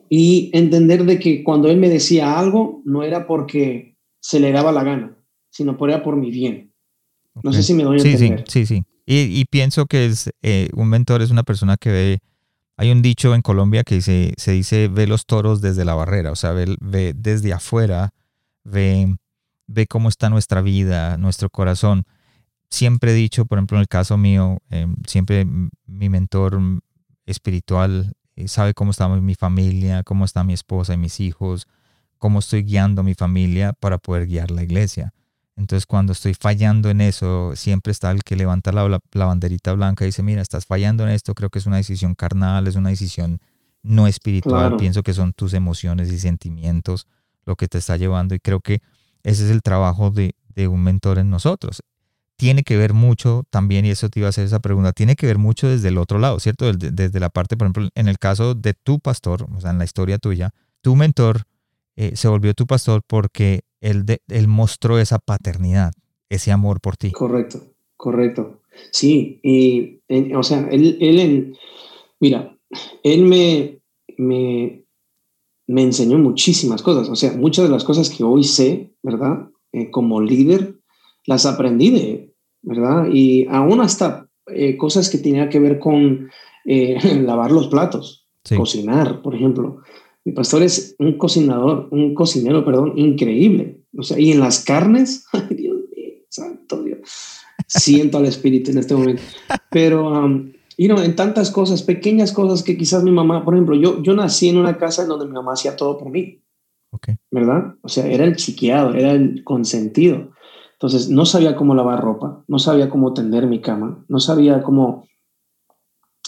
y 0.08 0.50
entender 0.52 1.04
de 1.04 1.18
que 1.18 1.44
cuando 1.44 1.68
él 1.68 1.76
me 1.76 1.88
decía 1.88 2.38
algo, 2.38 2.82
no 2.84 3.02
era 3.02 3.26
porque 3.26 3.94
se 4.20 4.40
le 4.40 4.52
daba 4.52 4.72
la 4.72 4.82
gana, 4.82 5.16
sino 5.50 5.76
por, 5.76 5.90
era 5.90 6.02
por 6.02 6.16
mi 6.16 6.30
bien. 6.30 6.67
No 7.42 7.52
sé 7.52 7.62
si 7.62 7.74
me 7.74 7.84
doy 7.84 8.00
a 8.00 8.02
entender. 8.02 8.44
Sí, 8.48 8.66
sí, 8.66 8.76
sí. 8.76 8.84
Y, 9.06 9.40
y 9.40 9.44
pienso 9.46 9.86
que 9.86 10.06
es, 10.06 10.30
eh, 10.42 10.68
un 10.74 10.88
mentor 10.88 11.22
es 11.22 11.30
una 11.30 11.42
persona 11.42 11.76
que 11.76 11.90
ve 11.90 12.18
hay 12.78 12.92
un 12.92 13.02
dicho 13.02 13.34
en 13.34 13.42
Colombia 13.42 13.82
que 13.82 13.96
dice, 13.96 14.34
se 14.36 14.52
dice 14.52 14.86
ve 14.86 15.08
los 15.08 15.26
toros 15.26 15.60
desde 15.60 15.84
la 15.84 15.94
barrera, 15.94 16.30
o 16.30 16.36
sea, 16.36 16.52
ve, 16.52 17.12
desde 17.16 17.52
afuera, 17.52 18.10
ve, 18.62 19.16
ve 19.66 19.88
cómo 19.88 20.08
está 20.08 20.30
nuestra 20.30 20.62
vida, 20.62 21.16
nuestro 21.16 21.50
corazón. 21.50 22.04
Siempre 22.70 23.10
he 23.10 23.14
dicho, 23.14 23.46
por 23.46 23.58
ejemplo, 23.58 23.78
en 23.78 23.80
el 23.80 23.88
caso 23.88 24.16
mío, 24.16 24.58
em, 24.70 24.94
siempre 25.08 25.44
mi 25.86 26.08
mentor 26.08 26.60
espiritual 27.26 28.12
eh, 28.36 28.46
sabe 28.46 28.74
cómo 28.74 28.92
está 28.92 29.08
mi 29.08 29.34
familia, 29.34 30.04
cómo 30.04 30.24
está 30.24 30.44
mi 30.44 30.52
esposa 30.52 30.94
y 30.94 30.98
mis 30.98 31.18
hijos, 31.18 31.66
cómo 32.16 32.38
estoy 32.38 32.62
guiando 32.62 33.00
a 33.00 33.04
mi 33.04 33.14
familia 33.14 33.72
para 33.72 33.98
poder 33.98 34.28
guiar 34.28 34.52
la 34.52 34.62
iglesia. 34.62 35.12
Entonces 35.58 35.86
cuando 35.86 36.12
estoy 36.12 36.34
fallando 36.34 36.88
en 36.88 37.00
eso, 37.00 37.52
siempre 37.56 37.90
está 37.90 38.12
el 38.12 38.22
que 38.22 38.36
levanta 38.36 38.70
la, 38.70 39.00
banderita 39.12 39.72
blanca 39.72 40.04
y 40.04 40.08
dice, 40.08 40.22
mira, 40.22 40.40
estás 40.40 40.66
fallando 40.66 41.02
en 41.02 41.10
esto, 41.10 41.34
creo 41.34 41.50
que 41.50 41.58
es 41.58 41.66
una 41.66 41.78
decisión 41.78 42.14
carnal, 42.14 42.68
es 42.68 42.76
una 42.76 42.90
decisión 42.90 43.40
no 43.82 44.06
espiritual, 44.06 44.76
pienso 44.76 45.02
que 45.02 45.12
son 45.12 45.32
tus 45.32 45.54
emociones 45.54 46.12
y 46.12 46.20
sentimientos 46.20 47.08
lo 47.44 47.56
que 47.56 47.66
te 47.66 47.78
está 47.78 47.96
llevando 47.96 48.36
y 48.36 48.38
creo 48.38 48.60
que 48.60 48.82
ese 49.24 49.46
es 49.46 49.50
el 49.50 49.62
trabajo 49.62 50.12
de, 50.12 50.32
un 50.68 50.82
mentor 50.82 51.18
en 51.18 51.28
nosotros. 51.30 51.82
Tiene 52.36 52.62
que 52.62 52.76
ver 52.76 52.92
mucho 52.94 53.44
también, 53.50 53.84
y 53.84 53.90
eso 53.90 54.08
te 54.08 54.20
iba 54.20 54.26
a 54.26 54.30
hacer 54.30 54.44
esa 54.44 54.60
pregunta, 54.60 54.92
tiene 54.92 55.16
que 55.16 55.26
ver 55.26 55.38
mucho 55.38 55.68
desde 55.68 55.88
el 55.88 55.98
otro 55.98 56.18
lado, 56.18 56.38
¿cierto? 56.38 56.72
Desde, 56.72 56.92
desde 56.92 57.20
la 57.20 57.30
parte, 57.30 57.56
por 57.56 57.66
ejemplo, 57.66 57.88
en 57.94 58.08
el 58.08 58.18
caso 58.18 58.54
de 58.54 58.74
tu 58.74 59.00
pastor, 59.00 59.48
o 59.54 59.60
sea, 59.60 59.70
en 59.70 59.78
la 59.78 59.84
historia 59.84 60.18
tuya, 60.18 60.50
tu 60.82 60.94
mentor 60.94 61.44
eh, 61.96 62.14
se 62.14 62.28
volvió 62.28 62.54
tu 62.54 62.64
pastor 62.66 63.02
porque 63.04 63.62
él, 63.80 64.04
de, 64.04 64.20
él 64.28 64.48
mostró 64.48 64.98
esa 64.98 65.18
paternidad, 65.18 65.92
ese 66.28 66.52
amor 66.52 66.80
por 66.80 66.96
ti. 66.96 67.10
Correcto, 67.12 67.60
correcto. 67.96 68.60
Sí, 68.92 69.40
y 69.42 70.00
o 70.34 70.42
sea, 70.42 70.68
él, 70.70 70.98
él 71.00 71.56
mira, 72.20 72.56
él 73.02 73.24
me, 73.24 73.80
me, 74.16 74.84
me, 75.66 75.82
enseñó 75.82 76.18
muchísimas 76.18 76.82
cosas, 76.82 77.08
o 77.08 77.16
sea, 77.16 77.32
muchas 77.32 77.64
de 77.64 77.70
las 77.70 77.84
cosas 77.84 78.08
que 78.10 78.22
hoy 78.22 78.44
sé, 78.44 78.92
¿verdad? 79.02 79.48
Eh, 79.72 79.90
como 79.90 80.20
líder, 80.20 80.76
las 81.26 81.44
aprendí 81.44 81.90
de 81.90 82.28
¿verdad? 82.62 83.08
Y 83.12 83.46
aún 83.48 83.80
hasta 83.80 84.28
eh, 84.46 84.76
cosas 84.76 85.08
que 85.08 85.18
tenían 85.18 85.48
que 85.48 85.60
ver 85.60 85.78
con 85.78 86.30
lavar 87.24 87.50
los 87.50 87.68
platos, 87.68 88.26
cocinar, 88.54 89.22
por 89.22 89.34
ejemplo. 89.34 89.82
Mi 90.28 90.34
pastor 90.34 90.62
es 90.62 90.94
un 90.98 91.16
cocinador, 91.16 91.88
un 91.90 92.12
cocinero, 92.12 92.62
perdón, 92.62 92.92
increíble. 92.96 93.80
O 93.96 94.02
sea, 94.02 94.18
y 94.18 94.30
en 94.30 94.40
las 94.40 94.62
carnes, 94.62 95.24
ay 95.32 95.56
Dios 95.56 95.78
mío, 95.96 96.12
santo 96.28 96.82
Dios, 96.82 96.98
siento 97.66 98.18
al 98.18 98.26
Espíritu 98.26 98.70
en 98.70 98.76
este 98.76 98.94
momento. 98.94 99.22
Pero, 99.70 100.10
um, 100.10 100.52
y 100.76 100.86
no, 100.86 101.02
en 101.02 101.16
tantas 101.16 101.50
cosas, 101.50 101.82
pequeñas 101.82 102.32
cosas 102.32 102.62
que 102.62 102.76
quizás 102.76 103.04
mi 103.04 103.10
mamá, 103.10 103.42
por 103.42 103.54
ejemplo, 103.54 103.74
yo, 103.74 104.02
yo 104.02 104.12
nací 104.12 104.50
en 104.50 104.58
una 104.58 104.76
casa 104.76 105.04
en 105.04 105.08
donde 105.08 105.24
mi 105.24 105.32
mamá 105.32 105.54
hacía 105.54 105.76
todo 105.76 105.96
por 105.96 106.10
mí. 106.10 106.42
Okay. 106.90 107.16
¿Verdad? 107.30 107.76
O 107.80 107.88
sea, 107.88 108.06
era 108.06 108.24
el 108.24 108.36
chiqueado, 108.36 108.92
era 108.92 109.12
el 109.12 109.42
consentido. 109.44 110.32
Entonces, 110.74 111.08
no 111.08 111.24
sabía 111.24 111.56
cómo 111.56 111.74
lavar 111.74 112.02
ropa, 112.02 112.44
no 112.48 112.58
sabía 112.58 112.90
cómo 112.90 113.14
tender 113.14 113.46
mi 113.46 113.62
cama, 113.62 114.04
no 114.08 114.20
sabía 114.20 114.62
cómo, 114.62 115.08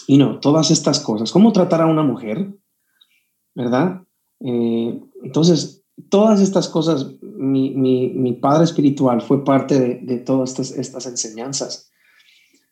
y 0.07 0.17
no, 0.17 0.39
todas 0.39 0.71
estas 0.71 0.99
cosas, 1.01 1.31
cómo 1.31 1.53
tratar 1.53 1.81
a 1.81 1.85
una 1.85 2.01
mujer, 2.01 2.55
¿verdad? 3.55 4.03
Eh, 4.39 4.99
entonces, 5.23 5.83
todas 6.09 6.41
estas 6.41 6.67
cosas, 6.67 7.07
mi, 7.21 7.71
mi, 7.71 8.33
padre 8.33 8.63
espiritual 8.63 9.21
fue 9.21 9.43
parte 9.43 9.79
de, 9.79 9.99
de 10.01 10.17
todas 10.17 10.51
estas, 10.51 10.71
estas, 10.71 11.05
enseñanzas. 11.05 11.91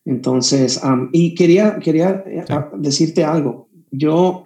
Entonces, 0.05 0.81
y 1.11 1.35
quería, 1.35 1.79
quería 1.79 2.23
eh, 2.25 2.43
decirte 2.77 3.23
algo. 3.23 3.69
Yo, 3.91 4.45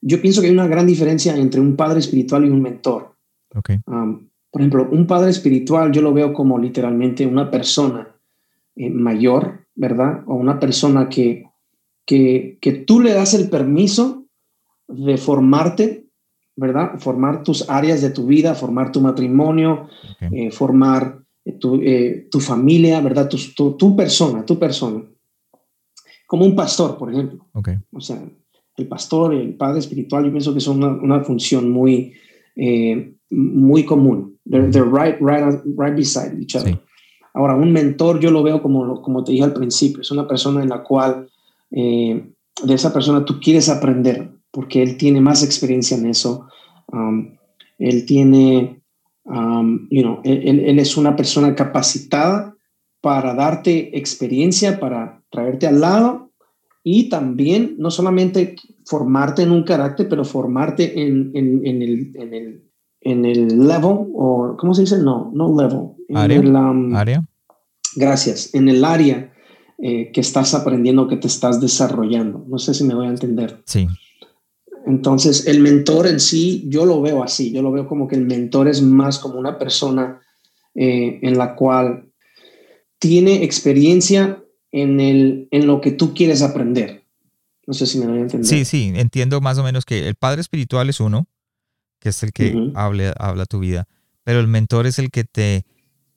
yo 0.00 0.20
pienso 0.22 0.40
que 0.40 0.46
hay 0.46 0.52
una 0.52 0.68
gran 0.68 0.86
diferencia 0.86 1.36
entre 1.36 1.60
un 1.60 1.76
padre 1.76 2.00
espiritual 2.00 2.44
y 2.44 2.50
un 2.50 2.62
mentor. 2.62 3.14
Okay. 3.54 3.78
por 3.86 4.60
ejemplo, 4.60 4.88
un 4.92 5.06
padre 5.06 5.30
espiritual 5.30 5.90
yo 5.90 6.02
lo 6.02 6.12
veo 6.12 6.34
como 6.34 6.58
literalmente 6.58 7.26
una 7.26 7.50
persona 7.50 8.14
eh, 8.76 8.90
mayor, 8.90 9.66
¿verdad? 9.74 10.22
O 10.26 10.34
una 10.34 10.60
persona 10.60 11.08
que, 11.08 11.46
que, 12.04 12.58
que 12.60 12.72
tú 12.72 13.00
le 13.00 13.14
das 13.14 13.32
el 13.32 13.48
permiso 13.48 14.27
de 14.88 15.18
formarte, 15.18 16.06
¿verdad? 16.56 16.98
Formar 16.98 17.44
tus 17.44 17.68
áreas 17.68 18.02
de 18.02 18.10
tu 18.10 18.26
vida, 18.26 18.54
formar 18.54 18.90
tu 18.90 19.00
matrimonio, 19.00 19.88
eh, 20.32 20.50
formar 20.50 21.20
eh, 21.44 21.52
tu, 21.52 21.80
eh, 21.82 22.26
tu, 22.30 22.40
familia, 22.40 23.00
¿verdad? 23.00 23.28
Tu, 23.28 23.76
tu, 23.76 23.94
persona, 23.94 24.44
tu 24.44 24.58
persona. 24.58 25.04
Como 26.26 26.44
un 26.44 26.56
pastor, 26.56 26.98
por 26.98 27.12
ejemplo. 27.12 27.46
O 27.92 28.00
sea, 28.00 28.20
el 28.76 28.88
pastor, 28.88 29.34
el 29.34 29.54
padre 29.54 29.78
espiritual, 29.78 30.24
yo 30.24 30.30
pienso 30.32 30.52
que 30.52 30.60
son 30.60 30.82
una, 30.82 31.00
una 31.00 31.20
función 31.22 31.70
muy, 31.70 32.14
muy 33.30 33.84
común. 33.84 34.38
They're, 34.50 34.84
right, 34.84 35.16
right, 35.20 35.62
right 35.76 35.94
beside 35.94 36.40
each 36.40 36.56
other. 36.56 36.80
Ahora, 37.34 37.54
un 37.54 37.72
mentor 37.72 38.18
yo 38.18 38.30
lo 38.30 38.42
veo 38.42 38.60
como, 38.62 39.00
como 39.02 39.22
te 39.22 39.32
dije 39.32 39.44
al 39.44 39.52
principio, 39.52 40.00
es 40.00 40.10
una 40.10 40.26
persona 40.26 40.62
en 40.62 40.70
la 40.70 40.82
cual 40.82 41.28
de 41.70 42.74
esa 42.74 42.92
persona 42.92 43.24
tú 43.24 43.38
quieres 43.40 43.68
aprender, 43.68 44.37
porque 44.58 44.82
él 44.82 44.96
tiene 44.96 45.20
más 45.20 45.44
experiencia 45.44 45.96
en 45.96 46.06
eso. 46.06 46.48
Um, 46.90 47.36
él 47.78 48.04
tiene, 48.06 48.82
um, 49.24 49.86
you 49.88 50.02
know, 50.02 50.20
él, 50.24 50.80
es 50.80 50.96
una 50.96 51.14
persona 51.14 51.54
capacitada 51.54 52.56
para 53.00 53.34
darte 53.34 53.96
experiencia, 53.96 54.80
para 54.80 55.22
traerte 55.30 55.68
al 55.68 55.80
lado 55.80 56.32
y 56.82 57.08
también 57.08 57.76
no 57.78 57.92
solamente 57.92 58.56
formarte 58.84 59.42
en 59.42 59.52
un 59.52 59.62
carácter, 59.62 60.08
pero 60.08 60.24
formarte 60.24 61.02
en, 61.06 61.30
en, 61.34 61.64
en, 61.64 61.80
el, 61.80 62.12
en, 62.16 62.34
el, 62.34 62.64
en 63.02 63.24
el 63.26 63.46
level, 63.64 64.08
o 64.12 64.56
¿cómo 64.58 64.74
se 64.74 64.80
dice? 64.80 64.98
No, 64.98 65.30
no 65.32 65.54
level. 65.56 65.90
área. 66.16 66.40
Um, 66.40 66.96
área. 66.96 67.24
Gracias, 67.94 68.52
en 68.56 68.68
el 68.68 68.84
área 68.84 69.32
eh, 69.80 70.10
que 70.12 70.20
estás 70.20 70.52
aprendiendo, 70.52 71.06
que 71.06 71.16
te 71.16 71.28
estás 71.28 71.60
desarrollando. 71.60 72.44
No 72.48 72.58
sé 72.58 72.74
si 72.74 72.82
me 72.82 72.96
voy 72.96 73.06
a 73.06 73.10
entender. 73.10 73.62
Sí. 73.64 73.86
Entonces, 74.88 75.46
el 75.46 75.60
mentor 75.60 76.06
en 76.06 76.18
sí, 76.18 76.64
yo 76.66 76.86
lo 76.86 77.02
veo 77.02 77.22
así, 77.22 77.52
yo 77.52 77.60
lo 77.60 77.70
veo 77.70 77.86
como 77.86 78.08
que 78.08 78.16
el 78.16 78.24
mentor 78.24 78.68
es 78.68 78.80
más 78.80 79.18
como 79.18 79.38
una 79.38 79.58
persona 79.58 80.22
eh, 80.74 81.18
en 81.20 81.36
la 81.36 81.54
cual 81.54 82.10
tiene 82.98 83.44
experiencia 83.44 84.42
en, 84.72 84.98
el, 84.98 85.46
en 85.50 85.66
lo 85.66 85.82
que 85.82 85.92
tú 85.92 86.14
quieres 86.14 86.40
aprender. 86.40 87.04
No 87.66 87.74
sé 87.74 87.86
si 87.86 87.98
me 87.98 88.06
voy 88.06 88.18
a 88.18 88.22
entender. 88.22 88.48
Sí, 88.48 88.64
sí, 88.64 88.90
entiendo 88.96 89.42
más 89.42 89.58
o 89.58 89.62
menos 89.62 89.84
que 89.84 90.08
el 90.08 90.14
padre 90.14 90.40
espiritual 90.40 90.88
es 90.88 91.00
uno, 91.00 91.28
que 92.00 92.08
es 92.08 92.22
el 92.22 92.32
que 92.32 92.72
habla 92.74 93.44
tu 93.44 93.58
vida, 93.58 93.86
pero 94.24 94.40
el 94.40 94.46
mentor 94.46 94.86
es 94.86 94.98
el 94.98 95.10
que 95.10 95.24
te, 95.24 95.66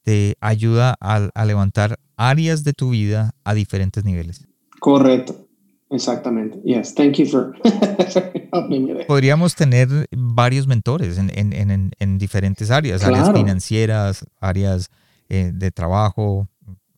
te 0.02 0.36
ayuda 0.40 0.96
a, 0.98 1.44
levantar 1.44 1.98
áreas 2.16 2.64
de 2.64 2.72
tu 2.72 2.88
vida 2.90 3.34
a 3.44 3.52
diferentes 3.52 4.02
niveles. 4.02 4.46
Correcto. 4.80 5.46
Exactamente. 5.92 6.58
Yes. 6.64 6.94
Thank 6.94 7.18
you 7.18 7.26
for 7.26 7.54
Podríamos 9.06 9.54
tener 9.54 9.88
varios 10.10 10.66
mentores 10.66 11.18
en, 11.18 12.18
diferentes 12.18 12.70
áreas, 12.70 13.04
áreas 13.04 13.32
financieras, 13.32 14.24
áreas 14.40 14.90
eh, 15.28 15.50
de 15.54 15.70
trabajo, 15.70 16.48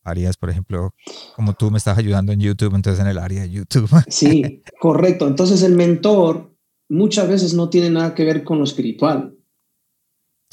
áreas, 0.02 0.36
por 0.36 0.50
ejemplo, 0.50 0.94
como 1.36 1.54
tú 1.54 1.70
me 1.70 1.78
estás 1.78 1.98
ayudando 1.98 2.32
en 2.32 2.40
YouTube, 2.40 2.74
entonces 2.74 3.00
en 3.00 3.08
el 3.08 3.18
área 3.18 3.42
de 3.42 3.50
YouTube. 3.50 3.88
Sí, 4.08 4.62
correcto. 4.80 5.26
Entonces 5.26 5.62
el 5.62 5.74
mentor 5.74 6.52
muchas 6.88 7.28
veces 7.28 7.54
no 7.54 7.68
tiene 7.68 7.90
nada 7.90 8.14
que 8.14 8.24
ver 8.24 8.44
con 8.44 8.58
lo 8.58 8.64
espiritual. 8.64 9.34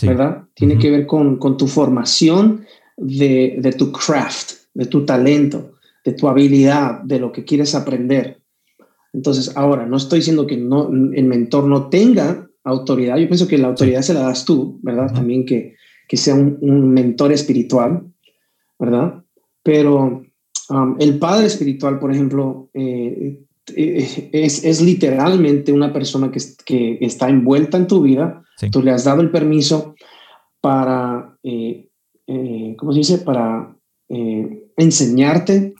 ¿verdad? 0.01 0.45
Tiene 0.55 0.77
que 0.77 0.89
ver 0.89 1.05
con, 1.05 1.37
tu 1.57 1.67
formación 1.67 2.65
de, 2.97 3.75
tu 3.77 3.91
craft, 3.91 4.53
de 4.73 4.85
tu 4.85 5.05
talento, 5.05 5.70
de 6.03 6.13
tu 6.13 6.27
habilidad, 6.27 7.01
de 7.01 7.19
lo 7.19 7.31
que 7.31 7.43
quieres 7.43 7.75
aprender. 7.75 8.41
Entonces, 9.13 9.55
ahora, 9.55 9.85
no 9.85 9.97
estoy 9.97 10.19
diciendo 10.19 10.47
que 10.47 10.57
no, 10.57 10.89
el 10.89 11.25
mentor 11.25 11.65
no 11.65 11.89
tenga 11.89 12.49
autoridad, 12.63 13.17
yo 13.17 13.27
pienso 13.27 13.47
que 13.47 13.57
la 13.57 13.69
autoridad 13.69 14.01
se 14.01 14.13
la 14.13 14.21
das 14.21 14.45
tú, 14.45 14.79
¿verdad? 14.83 15.13
También 15.13 15.45
que, 15.45 15.75
que 16.07 16.17
sea 16.17 16.35
un, 16.35 16.93
mentor 16.93 17.31
espiritual, 17.31 18.03
¿verdad? 18.79 19.23
Pero 19.63 20.23
um, 20.69 20.95
el 20.99 21.17
padre 21.19 21.47
espiritual, 21.47 21.99
por 21.99 22.11
ejemplo, 22.11 22.69
eh, 22.73 23.39
eh, 23.75 24.29
es, 24.31 24.63
es, 24.63 24.81
literalmente 24.81 25.71
una 25.71 25.93
persona 25.93 26.31
que, 26.31 26.39
que, 26.65 26.97
está 27.01 27.29
envuelta 27.29 27.77
en 27.77 27.87
tu 27.87 28.01
vida. 28.01 28.43
Tú 28.71 28.81
le 28.81 28.91
has 28.91 29.03
dado 29.03 29.21
el 29.21 29.31
permiso 29.31 29.95
para, 30.59 31.37
eh, 31.43 31.89
eh, 32.27 32.75
¿cómo 32.77 32.91
se 32.91 32.99
dice? 32.99 33.17
Para 33.19 33.75
enseñarte, 34.77 35.73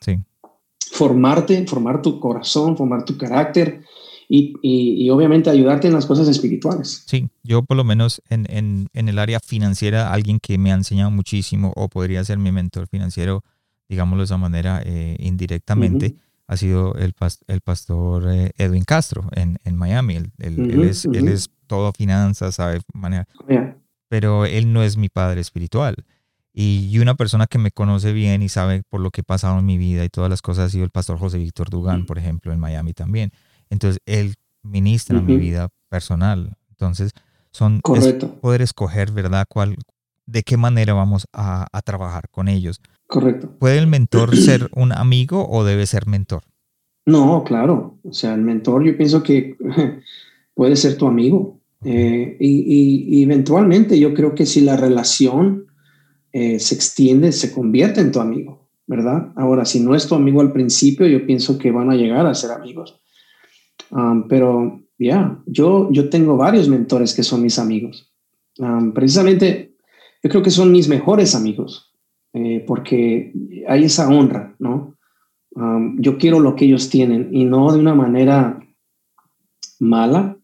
formarte, 0.92 1.66
formar 1.68 2.02
tu 2.02 2.20
corazón, 2.20 2.76
formar 2.78 3.06
tu 3.06 3.18
carácter 3.18 3.84
y, 4.28 4.56
y, 4.62 5.10
obviamente 5.10 5.50
ayudarte 5.50 5.88
en 5.88 5.94
las 5.94 6.06
cosas 6.06 6.28
espirituales. 6.30 7.04
Sí, 7.06 7.30
yo 7.44 7.64
por 7.64 7.76
lo 7.76 7.84
menos 7.84 8.22
en, 8.30 8.46
en, 8.50 8.88
en, 8.94 9.10
el 9.10 9.20
área 9.20 9.42
financiera, 9.42 10.14
alguien 10.14 10.40
que 10.40 10.58
me 10.58 10.72
ha 10.72 10.76
enseñado 10.76 11.12
muchísimo 11.12 11.74
o 11.76 11.90
podría 11.90 12.24
ser 12.24 12.38
mi 12.38 12.52
mentor 12.52 12.88
financiero, 12.88 13.44
digámoslo 13.90 14.22
de 14.22 14.26
esa 14.26 14.38
manera, 14.38 14.84
indirectamente 15.20 16.16
ha 16.52 16.58
sido 16.58 16.96
el, 16.96 17.16
el 17.48 17.62
pastor 17.62 18.30
eh, 18.30 18.52
Edwin 18.58 18.84
Castro 18.84 19.24
en, 19.32 19.58
en 19.64 19.78
Miami. 19.78 20.18
Él, 20.18 20.32
él, 20.38 20.84
es, 20.84 21.06
él, 21.06 21.30
es, 21.30 21.50
todo 21.66 21.94
finanzas, 21.94 22.56
sabe 22.56 22.82
manejar. 22.94 23.26
Pero 24.10 24.46
él 24.46 24.74
no 24.74 24.84
es 24.84 24.98
mi 24.98 25.08
padre 25.08 25.40
espiritual. 25.40 25.96
Y, 26.54 26.98
una 27.00 27.16
persona 27.16 27.48
que 27.48 27.58
me 27.58 27.72
conoce 27.72 28.12
bien 28.12 28.42
y 28.42 28.50
sabe 28.50 28.84
por 28.90 29.00
lo 29.00 29.12
que 29.12 29.22
he 29.22 29.24
pasado 29.24 29.60
en 29.60 29.66
mi 29.66 29.78
vida 29.78 30.04
y 30.04 30.10
todas 30.10 30.30
las 30.30 30.42
cosas 30.42 30.66
ha 30.66 30.70
sido 30.70 30.84
el 30.84 30.90
pastor 30.92 31.18
José 31.18 31.38
Víctor 31.38 31.70
Dugan, 31.70 32.06
por 32.06 32.18
ejemplo, 32.18 32.52
en 32.52 32.60
Miami 32.60 32.94
también. 32.94 33.32
Entonces, 33.70 34.02
él 34.06 34.36
ministra 34.62 35.22
mi 35.22 35.38
vida 35.38 35.70
personal. 35.90 36.58
Entonces, 36.70 37.12
son 37.52 37.82
poder 37.82 38.62
escoger, 38.62 39.12
¿verdad? 39.12 39.46
Cuál, 39.48 39.78
de 40.26 40.44
qué 40.44 40.58
manera 40.58 40.94
vamos 40.94 41.26
a, 41.34 41.68
a 41.72 41.82
trabajar 41.82 42.30
con 42.30 42.48
ellos. 42.48 42.82
Correcto. 43.08 43.50
¿Puede 43.60 43.78
el 43.78 43.88
mentor 43.88 44.36
ser 44.36 44.70
un 44.76 44.92
amigo 44.92 45.48
o 45.50 45.64
debe 45.64 45.86
ser 45.86 46.08
mentor? 46.08 46.44
No, 47.06 47.44
claro. 47.44 47.98
O 48.04 48.14
sea, 48.14 48.34
el 48.34 48.42
mentor 48.42 48.84
yo 48.84 48.96
pienso 48.96 49.24
que 49.24 49.58
puede 50.54 50.76
ser 50.76 50.98
tu 50.98 51.08
amigo. 51.08 51.60
Eh, 51.84 52.38
y, 52.40 53.24
eventualmente 53.24 54.00
yo 54.00 54.14
creo 54.14 54.36
que 54.36 54.46
si 54.46 54.62
la 54.62 54.78
relación 54.78 55.66
eh, 56.34 56.60
se 56.60 56.76
extiende, 56.76 57.32
se 57.32 57.52
convierte 57.52 58.00
en 58.02 58.12
tu 58.12 58.20
amigo, 58.20 58.70
¿verdad? 58.88 59.32
Ahora, 59.36 59.66
si 59.66 59.80
no 59.80 59.96
es 59.96 60.08
tu 60.08 60.16
amigo 60.16 60.42
al 60.42 60.54
principio, 60.54 61.08
yo 61.08 61.26
pienso 61.26 61.58
que 61.58 61.72
van 61.72 61.92
a 61.92 61.96
llegar 61.96 62.26
a 62.26 62.36
ser 62.36 62.52
amigos. 62.52 63.02
Um, 63.90 64.28
pero 64.28 64.82
ya, 64.98 65.40
yo, 65.46 65.92
yo 65.92 66.10
tengo 66.10 66.38
varios 66.38 66.70
mentores 66.70 67.14
que 67.14 67.24
son 67.24 67.42
mis 67.42 67.60
amigos. 67.60 68.14
Um, 68.60 68.94
precisamente, 68.94 69.76
yo 70.24 70.30
creo 70.30 70.42
que 70.42 70.52
son 70.52 70.72
mis 70.72 70.88
mejores 70.88 71.36
amigos. 71.36 71.92
Eh, 72.34 72.64
porque 72.66 73.34
hay 73.68 73.84
esa 73.84 74.08
honra, 74.08 74.56
¿no? 74.60 74.96
yo 75.98 76.18
quiero 76.18 76.40
lo 76.40 76.56
que 76.56 76.64
ellos 76.64 76.90
tienen 76.90 77.28
y 77.34 77.44
no 77.44 77.74
de 77.74 77.80
una 77.80 77.94
manera 77.94 78.58
mala 79.80 80.38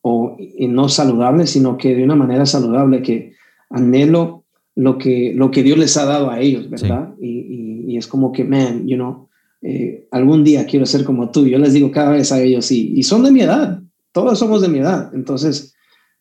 o 0.00 0.36
no 0.68 0.88
saludable, 0.88 1.48
sino 1.48 1.76
que 1.76 1.96
de 1.96 2.04
una 2.04 2.14
manera 2.14 2.46
saludable, 2.46 3.02
que 3.02 3.32
anhelo 3.68 4.43
lo 4.74 4.98
que, 4.98 5.32
lo 5.34 5.50
que 5.50 5.62
Dios 5.62 5.78
les 5.78 5.96
ha 5.96 6.04
dado 6.04 6.30
a 6.30 6.40
ellos, 6.40 6.68
¿verdad? 6.68 7.14
Y, 7.20 7.96
es 7.96 8.08
como 8.08 8.32
que, 8.32 8.42
man, 8.42 8.88
you 8.88 8.96
know, 8.96 9.28
eh, 9.62 10.08
algún 10.10 10.42
día 10.42 10.66
quiero 10.66 10.84
ser 10.84 11.04
como 11.04 11.30
tú. 11.30 11.46
Yo 11.46 11.58
les 11.58 11.72
digo 11.72 11.92
cada 11.92 12.10
vez 12.10 12.32
a 12.32 12.42
ellos, 12.42 12.66
sí, 12.66 12.92
y 12.96 13.04
son 13.04 13.22
de 13.22 13.30
mi 13.30 13.40
edad, 13.40 13.80
todos 14.10 14.38
somos 14.38 14.60
de 14.62 14.68
mi 14.68 14.78
edad, 14.78 15.14
entonces, 15.14 15.76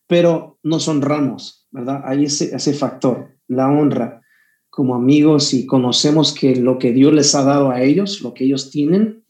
pero 0.05 0.59
nos 0.61 0.87
honramos, 0.87 1.67
¿verdad? 1.71 2.03
Hay 2.05 2.25
ese, 2.25 2.55
ese 2.55 2.73
factor, 2.73 3.29
la 3.47 3.71
honra 3.71 4.21
como 4.69 4.95
amigos 4.95 5.53
y 5.53 5.65
conocemos 5.65 6.33
que 6.33 6.55
lo 6.55 6.77
que 6.77 6.93
Dios 6.93 7.13
les 7.13 7.33
ha 7.35 7.43
dado 7.43 7.71
a 7.71 7.81
ellos, 7.81 8.21
lo 8.21 8.33
que 8.33 8.45
ellos 8.45 8.69
tienen, 8.69 9.23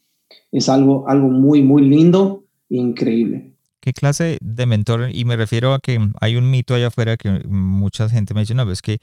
es 0.52 0.68
algo, 0.68 1.08
algo 1.08 1.28
muy, 1.28 1.62
muy 1.62 1.82
lindo 1.82 2.44
e 2.70 2.76
increíble. 2.76 3.53
¿Qué 3.84 3.92
clase 3.92 4.38
de 4.40 4.64
mentor? 4.64 5.10
Y 5.12 5.26
me 5.26 5.36
refiero 5.36 5.74
a 5.74 5.78
que 5.78 6.00
hay 6.22 6.36
un 6.36 6.50
mito 6.50 6.74
allá 6.74 6.86
afuera 6.86 7.18
que 7.18 7.42
mucha 7.46 8.08
gente 8.08 8.32
me 8.32 8.40
dice, 8.40 8.54
no, 8.54 8.72
es 8.72 8.80
que 8.80 8.96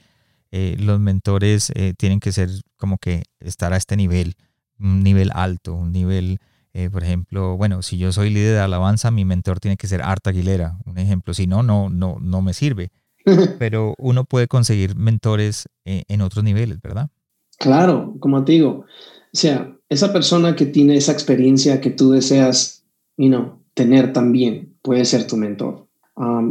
eh, 0.50 0.74
los 0.76 0.98
mentores 0.98 1.70
eh, 1.76 1.94
tienen 1.96 2.18
que 2.18 2.32
ser 2.32 2.48
como 2.78 2.98
que 2.98 3.22
estar 3.38 3.72
a 3.72 3.76
este 3.76 3.96
nivel, 3.96 4.34
un 4.80 5.04
nivel 5.04 5.30
alto, 5.34 5.72
un 5.72 5.92
nivel, 5.92 6.40
eh, 6.72 6.90
por 6.90 7.04
ejemplo, 7.04 7.56
bueno, 7.56 7.82
si 7.82 7.96
yo 7.96 8.10
soy 8.10 8.30
líder 8.30 8.54
de 8.54 8.58
alabanza, 8.58 9.12
mi 9.12 9.24
mentor 9.24 9.60
tiene 9.60 9.76
que 9.76 9.86
ser 9.86 10.02
Arta 10.02 10.30
Aguilera, 10.30 10.76
un 10.84 10.98
ejemplo, 10.98 11.32
si 11.32 11.46
no, 11.46 11.62
no, 11.62 11.88
no, 11.88 12.16
no 12.20 12.42
me 12.42 12.52
sirve. 12.52 12.90
pero 13.60 13.94
uno 13.98 14.24
puede 14.24 14.48
conseguir 14.48 14.96
mentores 14.96 15.68
en 15.84 16.20
otros 16.22 16.42
niveles, 16.42 16.82
¿verdad? 16.82 17.08
Claro, 17.56 18.16
como 18.18 18.44
te 18.44 18.50
digo, 18.50 18.78
o 18.80 18.84
sea, 19.32 19.76
esa 19.88 20.12
persona 20.12 20.56
que 20.56 20.66
tiene 20.66 20.96
esa 20.96 21.12
experiencia 21.12 21.80
que 21.80 21.90
tú 21.90 22.10
deseas, 22.10 22.84
you 23.16 23.28
know, 23.28 23.62
tener 23.74 24.12
también, 24.12 24.71
puede 24.82 25.04
ser 25.04 25.26
tu 25.26 25.36
mentor. 25.36 25.86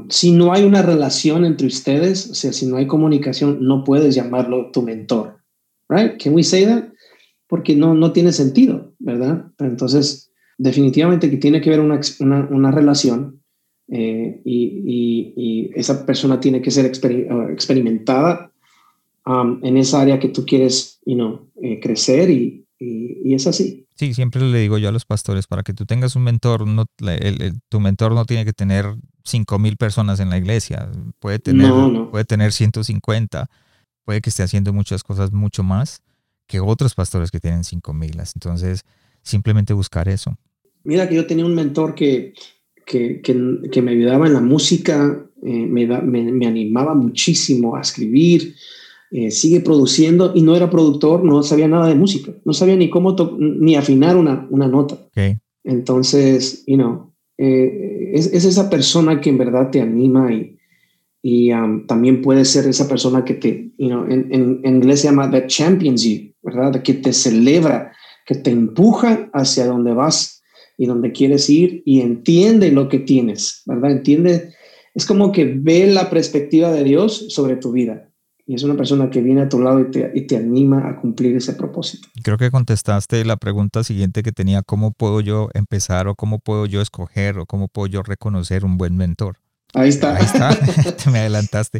Si 0.09 0.31
no 0.31 0.51
hay 0.51 0.63
una 0.63 0.81
relación 0.81 1.45
entre 1.45 1.67
ustedes, 1.67 2.29
o 2.31 2.33
sea, 2.33 2.51
si 2.51 2.65
no 2.65 2.77
hay 2.77 2.87
comunicación, 2.87 3.59
no 3.61 3.83
puedes 3.83 4.15
llamarlo 4.15 4.71
tu 4.71 4.81
mentor, 4.81 5.37
right? 5.87 6.21
Can 6.21 6.33
we 6.33 6.43
say 6.43 6.65
that? 6.65 6.85
Porque 7.47 7.75
no, 7.75 7.93
no 7.93 8.11
tiene 8.11 8.31
sentido, 8.31 8.93
¿verdad? 8.99 9.45
Entonces, 9.59 10.31
definitivamente 10.57 11.29
que 11.29 11.37
tiene 11.37 11.61
que 11.61 11.69
haber 11.69 11.81
una, 11.81 11.99
una, 12.19 12.47
una 12.49 12.71
relación 12.71 13.41
eh, 13.91 14.41
y, 14.45 15.71
esa 15.75 16.05
persona 16.05 16.39
tiene 16.39 16.61
que 16.61 16.71
ser 16.71 16.85
uh, 16.85 17.49
experimentada 17.49 18.51
en 19.25 19.77
esa 19.77 20.01
área 20.01 20.19
que 20.19 20.29
tú 20.29 20.45
quieres 20.45 20.99
you 21.05 21.15
know, 21.15 21.47
eh, 21.61 21.79
crecer 21.79 22.29
y, 22.29 22.65
es 22.81 23.47
así. 23.47 23.85
Sí, 23.95 24.13
siempre 24.13 24.41
le 24.41 24.59
digo 24.59 24.77
yo 24.77 24.89
a 24.89 24.91
los 24.91 25.05
pastores, 25.05 25.47
para 25.47 25.63
que 25.63 25.73
tú 25.73 25.85
tengas 25.85 26.15
un 26.15 26.23
mentor, 26.23 26.67
no, 26.67 26.85
tu 27.69 27.79
mentor 27.79 28.13
no 28.13 28.25
tiene 28.25 28.45
que 28.45 28.53
tener 28.53 28.95
5 29.23 29.59
mil 29.59 29.77
personas 29.77 30.19
en 30.19 30.29
la 30.29 30.37
iglesia, 30.37 30.89
puede 31.19 31.39
tener, 31.39 31.71
puede 32.09 32.25
tener 32.25 32.51
150, 32.51 33.49
puede 34.03 34.21
que 34.21 34.29
esté 34.29 34.43
haciendo 34.43 34.73
muchas 34.73 35.03
cosas 35.03 35.31
mucho 35.31 35.63
más 35.63 36.01
que 36.47 36.59
otros 36.59 36.95
pastores 36.95 37.31
que 37.31 37.39
tienen 37.39 37.63
5 37.63 37.93
mil. 37.93 38.19
Entonces, 38.19 38.81
simplemente 39.21 39.73
buscar 39.73 40.09
eso. 40.09 40.37
Mira 40.83 41.07
que 41.07 41.15
yo 41.15 41.27
tenía 41.27 41.45
un 41.45 41.53
mentor 41.53 41.93
que 41.93 42.33
que, 42.91 43.21
que, 43.71 43.81
me 43.81 43.91
ayudaba 43.91 44.27
en 44.27 44.33
la 44.33 44.41
música, 44.41 45.25
eh, 45.43 45.65
me, 45.67 45.85
me, 45.85 46.45
animaba 46.45 46.93
muchísimo 46.93 47.75
a 47.75 47.81
escribir, 47.81 48.55
eh, 49.11 49.29
sigue 49.29 49.59
produciendo 49.59 50.31
y 50.33 50.41
no 50.41 50.55
era 50.55 50.69
productor, 50.69 51.23
no 51.25 51.43
sabía 51.43 51.67
nada 51.67 51.87
de 51.87 51.95
música, 51.95 52.31
no 52.45 52.53
sabía 52.53 52.77
ni 52.77 52.89
cómo 52.89 53.13
ni 53.37 53.75
afinar 53.75 54.15
una, 54.15 54.47
una 54.49 54.69
nota. 54.69 54.97
Entonces, 55.65 56.63
you 56.65 56.77
know, 56.77 57.11
eh, 57.37 58.11
es, 58.13 58.27
es, 58.27 58.45
esa 58.45 58.69
persona 58.69 59.19
que 59.19 59.29
en 59.29 59.37
verdad 59.37 59.69
te 59.69 59.81
anima 59.81 60.33
y, 60.33 60.57
y 61.21 61.51
um, 61.51 61.85
también 61.87 62.21
puede 62.21 62.45
ser 62.45 62.67
esa 62.67 62.87
persona 62.87 63.25
que 63.25 63.33
te, 63.33 63.71
you 63.77 63.89
know, 63.89 64.05
en, 64.05 64.29
en, 64.31 64.61
inglés 64.63 65.01
se 65.01 65.07
llama 65.07 65.29
that 65.29 65.47
champions 65.47 66.03
you, 66.03 66.31
¿verdad? 66.41 66.81
Que 66.81 66.93
te 66.93 67.11
celebra, 67.11 67.91
que 68.25 68.35
te 68.35 68.51
empuja 68.51 69.29
hacia 69.33 69.65
donde 69.65 69.93
vas 69.93 70.41
y 70.77 70.85
donde 70.85 71.11
quieres 71.11 71.49
ir 71.49 71.83
y 71.85 71.99
entiende 71.99 72.71
lo 72.71 72.87
que 72.87 72.99
tienes, 72.99 73.63
¿verdad? 73.65 73.91
Entiende, 73.91 74.53
es 74.95 75.05
como 75.05 75.33
que 75.33 75.45
ve 75.45 75.87
la 75.87 76.09
perspectiva 76.09 76.71
de 76.71 76.85
Dios 76.85 77.25
sobre 77.27 77.57
tu 77.57 77.73
vida. 77.73 78.10
Y 78.45 78.55
es 78.55 78.63
una 78.63 78.75
persona 78.75 79.09
que 79.09 79.21
viene 79.21 79.41
a 79.41 79.49
tu 79.49 79.59
lado 79.59 79.79
y 79.79 79.91
te, 79.91 80.11
y 80.13 80.21
te 80.27 80.37
anima 80.37 80.89
a 80.89 80.99
cumplir 80.99 81.35
ese 81.35 81.53
propósito. 81.53 82.07
Creo 82.23 82.37
que 82.37 82.51
contestaste 82.51 83.23
la 83.25 83.37
pregunta 83.37 83.83
siguiente 83.83 84.23
que 84.23 84.31
tenía, 84.31 84.61
¿cómo 84.63 84.91
puedo 84.91 85.21
yo 85.21 85.49
empezar 85.53 86.07
o 86.07 86.15
cómo 86.15 86.39
puedo 86.39 86.65
yo 86.65 86.81
escoger 86.81 87.37
o 87.37 87.45
cómo 87.45 87.67
puedo 87.67 87.87
yo 87.87 88.03
reconocer 88.03 88.65
un 88.65 88.77
buen 88.77 88.97
mentor? 88.97 89.37
Ahí 89.73 89.89
está. 89.89 90.17
Ahí 90.17 90.25
está, 90.25 90.49
te 90.95 91.09
me 91.11 91.19
adelantaste. 91.19 91.79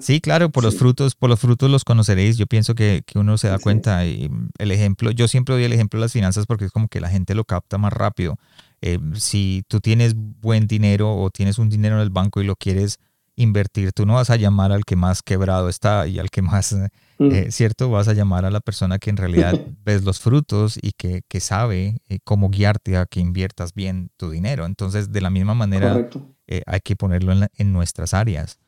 Sí, 0.00 0.20
claro, 0.20 0.50
por 0.50 0.64
los 0.64 0.76
frutos, 0.76 1.14
por 1.14 1.30
los 1.30 1.38
frutos 1.38 1.70
los 1.70 1.84
conoceréis. 1.84 2.36
Yo 2.36 2.46
pienso 2.46 2.74
que, 2.74 3.02
que 3.06 3.18
uno 3.18 3.38
se 3.38 3.48
da 3.48 3.58
cuenta 3.58 4.04
y 4.06 4.28
el 4.58 4.72
ejemplo, 4.72 5.10
yo 5.10 5.28
siempre 5.28 5.54
doy 5.54 5.64
el 5.64 5.72
ejemplo 5.72 6.00
de 6.00 6.04
las 6.04 6.12
finanzas 6.12 6.46
porque 6.46 6.64
es 6.64 6.72
como 6.72 6.88
que 6.88 7.00
la 7.00 7.08
gente 7.08 7.34
lo 7.34 7.44
capta 7.44 7.78
más 7.78 7.92
rápido. 7.92 8.38
Eh, 8.80 8.98
si 9.14 9.64
tú 9.68 9.80
tienes 9.80 10.14
buen 10.16 10.66
dinero 10.66 11.16
o 11.16 11.30
tienes 11.30 11.58
un 11.58 11.68
dinero 11.68 11.96
en 11.96 12.02
el 12.02 12.10
banco 12.10 12.40
y 12.40 12.44
lo 12.44 12.56
quieres 12.56 12.98
invertir, 13.38 13.92
tú 13.92 14.04
no 14.04 14.14
vas 14.14 14.30
a 14.30 14.36
llamar 14.36 14.72
al 14.72 14.84
que 14.84 14.96
más 14.96 15.22
quebrado 15.22 15.68
está 15.68 16.06
y 16.06 16.18
al 16.18 16.30
que 16.30 16.42
más, 16.42 16.76
mm. 17.18 17.32
eh, 17.32 17.46
¿cierto? 17.50 17.88
Vas 17.88 18.08
a 18.08 18.12
llamar 18.12 18.44
a 18.44 18.50
la 18.50 18.60
persona 18.60 18.98
que 18.98 19.10
en 19.10 19.16
realidad 19.16 19.58
ves 19.84 20.04
los 20.04 20.20
frutos 20.20 20.78
y 20.82 20.92
que, 20.92 21.22
que 21.28 21.40
sabe 21.40 22.02
eh, 22.08 22.18
cómo 22.24 22.50
guiarte 22.50 22.96
a 22.96 23.06
que 23.06 23.20
inviertas 23.20 23.74
bien 23.74 24.10
tu 24.16 24.30
dinero. 24.30 24.66
Entonces, 24.66 25.12
de 25.12 25.20
la 25.20 25.30
misma 25.30 25.54
manera, 25.54 26.08
eh, 26.48 26.62
hay 26.66 26.80
que 26.80 26.96
ponerlo 26.96 27.32
en, 27.32 27.72
nuestras 27.72 28.14
áreas. 28.14 28.58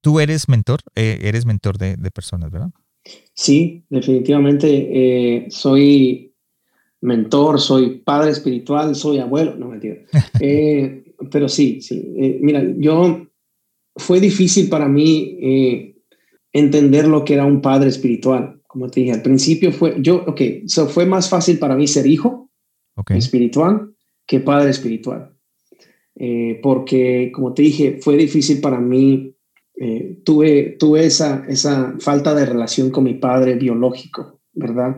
Tú 0.00 0.20
eres 0.20 0.48
mentor, 0.48 0.80
eh, 0.94 1.18
eres 1.22 1.44
mentor 1.44 1.76
de, 1.76 1.96
personas, 2.12 2.52
¿verdad? 2.52 2.70
Sí, 3.34 3.84
definitivamente 3.90 4.68
eh, 4.68 5.46
soy 5.50 6.32
mentor, 7.00 7.60
soy 7.60 7.98
padre 7.98 8.30
espiritual, 8.30 8.94
soy 8.94 9.18
abuelo, 9.18 9.56
no 9.56 9.68
mentira. 9.68 9.96
pero 11.30 11.48
sí, 11.48 11.80
sí. 11.80 12.38
mira, 12.40 12.62
yo 12.76 13.26
fue 13.96 14.20
difícil 14.20 14.68
para 14.68 14.88
mí 14.88 15.94
entender 16.52 17.06
lo 17.06 17.24
que 17.24 17.34
era 17.34 17.44
un 17.44 17.60
padre 17.60 17.88
espiritual. 17.88 18.60
Como 18.66 18.88
te 18.88 19.00
dije, 19.00 19.12
al 19.12 19.22
principio 19.22 19.72
fue, 19.72 19.96
yo, 20.00 20.24
ok, 20.26 20.40
so 20.66 20.88
fue 20.88 21.06
más 21.06 21.28
fácil 21.28 21.58
para 21.58 21.76
mí 21.76 21.86
ser 21.86 22.06
hijo 22.06 22.50
espiritual 23.08 23.94
que 24.26 24.40
padre 24.40 24.70
espiritual. 24.70 25.32
Eh, 26.18 26.58
porque, 26.62 27.30
como 27.32 27.52
te 27.52 27.62
dije, 27.62 27.98
fue 28.00 28.16
difícil 28.16 28.60
para 28.60 28.80
mí. 28.80 29.34
Eh, 29.78 30.20
tuve 30.24 30.76
tuve 30.78 31.04
esa, 31.04 31.44
esa 31.48 31.94
falta 32.00 32.34
de 32.34 32.46
relación 32.46 32.90
con 32.90 33.04
mi 33.04 33.14
padre 33.14 33.56
biológico, 33.56 34.40
¿verdad? 34.54 34.96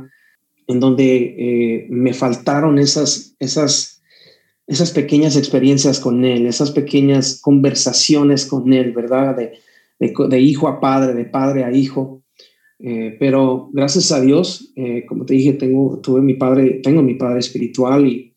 En 0.68 0.78
donde 0.78 1.34
eh, 1.38 1.86
me 1.90 2.14
faltaron 2.14 2.78
esas, 2.78 3.34
esas, 3.40 3.97
esas 4.68 4.92
pequeñas 4.92 5.36
experiencias 5.36 5.98
con 5.98 6.24
él, 6.24 6.46
esas 6.46 6.70
pequeñas 6.70 7.40
conversaciones 7.40 8.46
con 8.46 8.72
él, 8.72 8.92
¿verdad? 8.92 9.36
De, 9.36 9.58
de, 9.98 10.40
hijo 10.40 10.68
a 10.68 10.78
padre, 10.78 11.14
de 11.14 11.24
padre 11.24 11.64
a 11.64 11.72
hijo. 11.72 12.22
pero 13.18 13.70
gracias 13.72 14.12
a 14.12 14.20
Dios, 14.20 14.72
como 15.08 15.24
te 15.24 15.34
dije, 15.34 15.54
tengo, 15.54 15.98
tuve 16.00 16.20
mi 16.20 16.34
padre, 16.34 16.80
tengo 16.84 17.02
mi 17.02 17.14
padre 17.14 17.40
espiritual 17.40 18.06
y, 18.06 18.28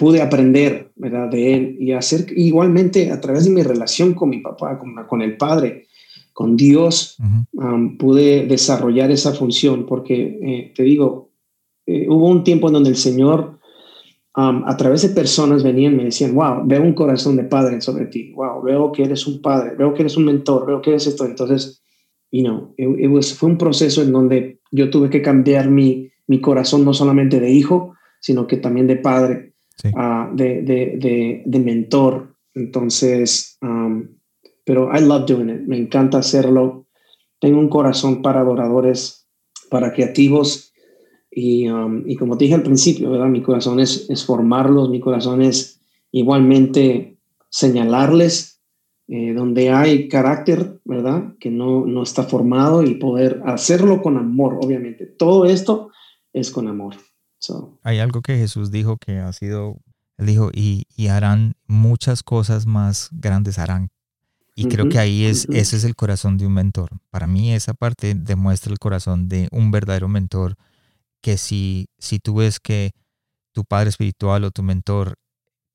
pude 0.00 0.22
aprender 0.22 0.92
¿verdad? 0.96 1.28
de 1.28 1.54
él 1.54 1.76
y 1.78 1.92
hacer 1.92 2.26
igualmente 2.34 3.10
a 3.12 3.20
través 3.20 3.44
de 3.44 3.50
mi 3.50 3.62
relación 3.62 4.14
con 4.14 4.30
mi 4.30 4.38
papá, 4.38 4.78
con, 4.78 4.94
con 5.06 5.20
el 5.20 5.36
Padre, 5.36 5.88
con 6.32 6.56
Dios, 6.56 7.18
um, 7.52 7.98
pude 7.98 8.46
desarrollar 8.46 9.10
esa 9.10 9.34
función 9.34 9.84
porque, 9.84 10.38
eh, 10.42 10.72
te 10.74 10.84
digo, 10.84 11.32
eh, 11.84 12.06
hubo 12.08 12.28
un 12.28 12.44
tiempo 12.44 12.68
en 12.68 12.72
donde 12.72 12.88
el 12.88 12.96
Señor, 12.96 13.59
um, 14.36 14.64
a 14.66 14.76
través 14.76 15.02
de 15.02 15.10
personas 15.10 15.62
venían 15.62 15.94
y 15.94 15.96
me 15.96 16.04
decían, 16.04 16.34
wow, 16.34 16.62
veo 16.64 16.82
un 16.82 16.94
corazón 16.94 17.36
de 17.36 17.44
padre 17.44 17.80
sobre 17.80 18.06
ti, 18.06 18.32
wow, 18.32 18.62
veo 18.62 18.92
que 18.92 19.04
eres 19.04 19.26
un 19.26 19.40
padre, 19.40 19.74
veo 19.76 19.94
que 19.94 20.02
eres 20.02 20.16
un 20.16 20.24
mentor, 20.24 20.66
veo 20.66 20.80
que 20.80 20.90
eres 20.90 21.06
esto. 21.06 21.24
Entonces, 21.24 21.82
you 22.30 22.42
know, 22.42 22.74
fue 23.22 23.48
un 23.48 23.58
proceso 23.58 24.02
en 24.02 24.12
donde 24.12 24.60
yo 24.70 24.90
tuve 24.90 25.10
que 25.10 25.22
cambiar 25.22 25.70
mi, 25.70 26.10
mi 26.26 26.40
corazón 26.40 26.84
no 26.84 26.94
solamente 26.94 27.40
de 27.40 27.50
hijo, 27.50 27.94
sino 28.20 28.46
que 28.46 28.56
también 28.56 28.86
de 28.86 28.96
padre 28.96 29.50
Ah, 29.96 30.30
de, 30.32 30.62
de, 30.62 31.42
de, 31.44 31.58
mentor. 31.58 32.34
Entonces, 32.54 33.58
um, 33.62 34.08
pero 34.64 34.94
I 34.94 35.00
love 35.00 35.26
doing 35.26 35.48
it. 35.48 35.60
Me 35.66 35.76
encanta 35.76 36.18
hacerlo. 36.18 36.86
Tengo 37.40 37.58
un 37.58 37.68
corazón 37.68 38.22
para 38.22 38.40
adoradores, 38.40 39.26
para 39.70 39.92
creativos. 39.92 40.69
Y, 41.30 41.68
um, 41.68 42.02
y 42.06 42.16
como 42.16 42.36
te 42.36 42.44
dije 42.44 42.56
al 42.56 42.62
principio, 42.62 43.10
¿verdad? 43.10 43.28
Mi 43.28 43.42
corazón 43.42 43.80
es, 43.80 44.08
es 44.10 44.24
formarlos, 44.24 44.90
mi 44.90 45.00
corazón 45.00 45.42
es 45.42 45.80
igualmente 46.10 47.18
señalarles 47.48 48.60
eh, 49.08 49.32
donde 49.34 49.70
hay 49.70 50.08
carácter, 50.08 50.80
¿verdad? 50.84 51.34
Que 51.40 51.50
no, 51.50 51.84
no 51.84 52.02
está 52.02 52.24
formado 52.24 52.82
y 52.82 52.94
poder 52.94 53.42
hacerlo 53.44 54.02
con 54.02 54.16
amor, 54.16 54.58
obviamente. 54.62 55.06
Todo 55.06 55.46
esto 55.46 55.90
es 56.32 56.50
con 56.50 56.68
amor. 56.68 56.94
Hay 57.82 57.98
algo 57.98 58.22
que 58.22 58.36
Jesús 58.36 58.70
dijo 58.70 58.96
que 58.98 59.18
ha 59.18 59.32
sido, 59.32 59.78
él 60.18 60.26
dijo, 60.26 60.50
y, 60.52 60.86
harán 61.08 61.54
muchas 61.66 62.22
cosas 62.22 62.66
más 62.66 63.08
grandes 63.12 63.58
harán. 63.58 63.88
Y 64.54 64.66
creo 64.66 64.90
que 64.90 64.98
ahí 64.98 65.24
es, 65.24 65.46
ese 65.50 65.76
es 65.76 65.84
el 65.84 65.96
corazón 65.96 66.36
de 66.36 66.46
un 66.46 66.52
mentor. 66.52 66.90
Para 67.08 67.26
mí 67.26 67.52
esa 67.52 67.72
parte 67.72 68.14
demuestra 68.14 68.70
el 68.70 68.78
corazón 68.78 69.26
de 69.28 69.48
un 69.52 69.70
verdadero 69.70 70.06
mentor, 70.06 70.56
que 71.20 71.38
si, 71.38 71.86
si 71.98 72.18
tú 72.18 72.36
ves 72.36 72.60
que 72.60 72.92
tu 73.52 73.64
padre 73.64 73.90
espiritual 73.90 74.44
o 74.44 74.50
tu 74.50 74.62
mentor 74.62 75.14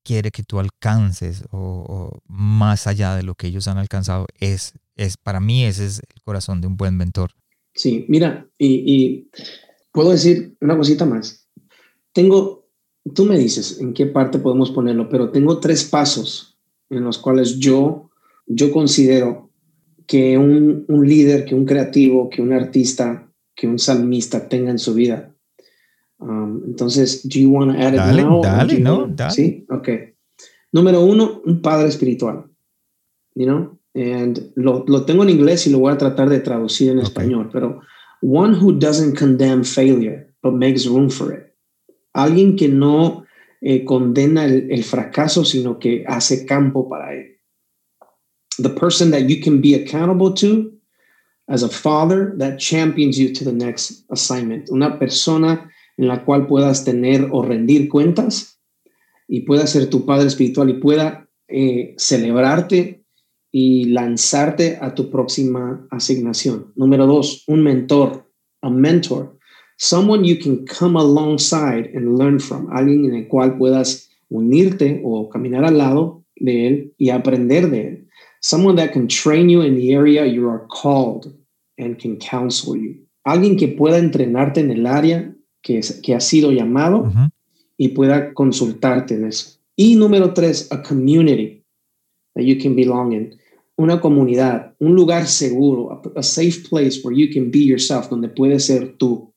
quiere 0.02 0.30
que 0.30 0.42
tú 0.42 0.58
alcances 0.58 1.44
o, 1.50 2.18
más 2.26 2.86
allá 2.86 3.16
de 3.16 3.22
lo 3.22 3.34
que 3.34 3.48
ellos 3.48 3.68
han 3.68 3.78
alcanzado, 3.78 4.26
es, 4.38 4.72
es 4.94 5.16
para 5.16 5.40
mí 5.40 5.64
ese 5.64 5.86
es 5.86 5.98
el 5.98 6.22
corazón 6.22 6.60
de 6.60 6.68
un 6.68 6.76
buen 6.76 6.96
mentor. 6.96 7.32
Sí, 7.74 8.06
mira, 8.08 8.48
y 8.58 9.28
puedo 9.92 10.10
decir 10.10 10.56
una 10.60 10.76
cosita 10.76 11.04
más 11.04 11.46
tengo, 12.16 12.66
tú 13.14 13.26
me 13.26 13.38
dices 13.38 13.78
en 13.78 13.92
qué 13.92 14.06
parte 14.06 14.38
podemos 14.38 14.70
ponerlo, 14.70 15.10
pero 15.10 15.30
tengo 15.30 15.60
tres 15.60 15.84
pasos 15.84 16.58
en 16.88 17.04
los 17.04 17.18
cuales 17.18 17.58
yo, 17.58 18.08
yo 18.46 18.72
considero 18.72 19.50
que 20.06 20.38
un, 20.38 20.86
un 20.88 21.06
líder, 21.06 21.44
que 21.44 21.54
un 21.54 21.66
creativo, 21.66 22.30
que 22.30 22.40
un 22.40 22.54
artista, 22.54 23.30
que 23.54 23.66
un 23.66 23.78
salmista 23.78 24.48
tenga 24.48 24.70
en 24.70 24.78
su 24.78 24.94
vida. 24.94 25.35
Um, 26.18 26.62
entonces, 26.66 27.22
do 27.28 27.40
you 27.40 27.50
want 27.50 27.72
to 27.72 27.78
add 27.78 27.94
it 27.94 27.98
dale, 27.98 28.42
Dale, 28.42 28.80
no, 28.80 29.06
dale. 29.06 29.30
Sí, 29.30 29.66
ok. 29.68 29.88
Número 30.72 31.00
uno, 31.02 31.42
un 31.44 31.60
padre 31.60 31.88
espiritual. 31.88 32.44
You 33.34 33.46
know, 33.46 33.78
and 33.94 34.52
lo, 34.56 34.84
lo, 34.86 35.04
tengo 35.04 35.22
en 35.22 35.30
inglés 35.30 35.66
y 35.66 35.70
lo 35.70 35.78
voy 35.78 35.92
a 35.92 35.98
tratar 35.98 36.28
de 36.28 36.40
traducir 36.40 36.90
en 36.90 37.00
español, 37.00 37.50
pero 37.52 37.80
one 38.22 38.54
who 38.54 38.72
doesn't 38.72 39.18
condemn 39.18 39.62
failure, 39.62 40.32
but 40.42 40.52
makes 40.52 40.86
room 40.86 41.10
for 41.10 41.32
it 41.34 41.46
alguien 42.16 42.56
que 42.56 42.68
no 42.68 43.24
eh, 43.60 43.84
condena 43.84 44.46
el, 44.46 44.70
el, 44.70 44.82
fracaso, 44.84 45.44
sino 45.44 45.78
que 45.78 46.04
hace 46.08 46.46
campo 46.46 46.88
para 46.88 47.14
él. 47.14 47.38
The 48.58 48.70
person 48.70 49.10
that 49.10 49.28
you 49.28 49.40
can 49.42 49.60
be 49.60 49.74
accountable 49.74 50.32
to 50.34 50.72
as 51.48 51.62
a 51.62 51.68
father 51.68 52.34
that 52.38 52.58
champions 52.58 53.18
you 53.18 53.32
to 53.34 53.44
the 53.44 53.52
next 53.52 54.04
assignment. 54.10 54.70
Una 54.70 54.98
persona 54.98 55.70
en 55.96 56.08
la 56.08 56.24
cual 56.24 56.46
puedas 56.46 56.84
tener 56.84 57.28
o 57.30 57.42
rendir 57.42 57.88
cuentas 57.88 58.60
y 59.28 59.40
pueda 59.40 59.66
ser 59.66 59.88
tu 59.90 60.06
padre 60.06 60.28
espiritual 60.28 60.70
y 60.70 60.74
pueda 60.74 61.28
eh, 61.48 61.94
celebrarte 61.96 63.04
y 63.50 63.86
lanzarte 63.86 64.78
a 64.80 64.94
tu 64.94 65.10
próxima 65.10 65.86
asignación. 65.90 66.72
Número 66.76 67.06
dos, 67.06 67.44
un 67.46 67.62
mentor, 67.62 68.30
a 68.62 68.70
mentor 68.70 69.36
someone 69.76 70.24
you 70.24 70.36
can 70.36 70.66
come 70.66 70.96
alongside 70.96 71.90
and 71.94 72.18
learn 72.18 72.38
from, 72.38 72.68
alguien 72.72 73.04
en 73.04 73.14
el 73.14 73.28
cual 73.28 73.56
puedas 73.56 74.08
unirte 74.30 75.00
o 75.04 75.28
caminar 75.28 75.64
al 75.64 75.78
lado 75.78 76.24
de 76.36 76.66
él 76.66 76.94
y 76.98 77.10
aprender 77.10 77.70
de 77.70 77.88
él. 77.88 78.08
Someone 78.40 78.76
that 78.76 78.92
can 78.92 79.08
train 79.08 79.48
you 79.48 79.62
in 79.62 79.76
the 79.76 79.94
area 79.94 80.26
you 80.26 80.48
are 80.48 80.66
called 80.68 81.32
and 81.78 81.98
can 81.98 82.18
counsel 82.18 82.76
you. 82.76 83.06
Alguien 83.24 83.56
que 83.56 83.68
pueda 83.68 83.98
entrenarte 83.98 84.60
en 84.60 84.70
el 84.70 84.86
área 84.86 85.34
que, 85.66 85.78
es, 85.78 86.00
que 86.00 86.14
ha 86.14 86.20
sido 86.20 86.52
llamado 86.52 87.12
y 87.76 87.88
pueda 87.88 88.32
consultarte 88.32 89.14
en 89.14 89.26
eso. 89.26 89.58
Y 89.74 89.96
número 89.96 90.32
tres, 90.32 90.68
a 90.70 90.80
community 90.80 91.64
that 92.34 92.44
you 92.44 92.56
can 92.62 92.76
belong 92.76 93.12
in. 93.12 93.36
Una 93.76 94.00
comunidad, 94.00 94.74
un 94.78 94.94
lugar 94.94 95.26
seguro, 95.26 95.90
a, 95.92 96.20
a 96.20 96.22
safe 96.22 96.68
place 96.70 97.00
where 97.02 97.18
you 97.18 97.28
can 97.34 97.50
be 97.50 97.64
yourself, 97.64 98.08
donde 98.08 98.28
puedes 98.28 98.66
ser 98.66 98.96
tú 98.96 99.34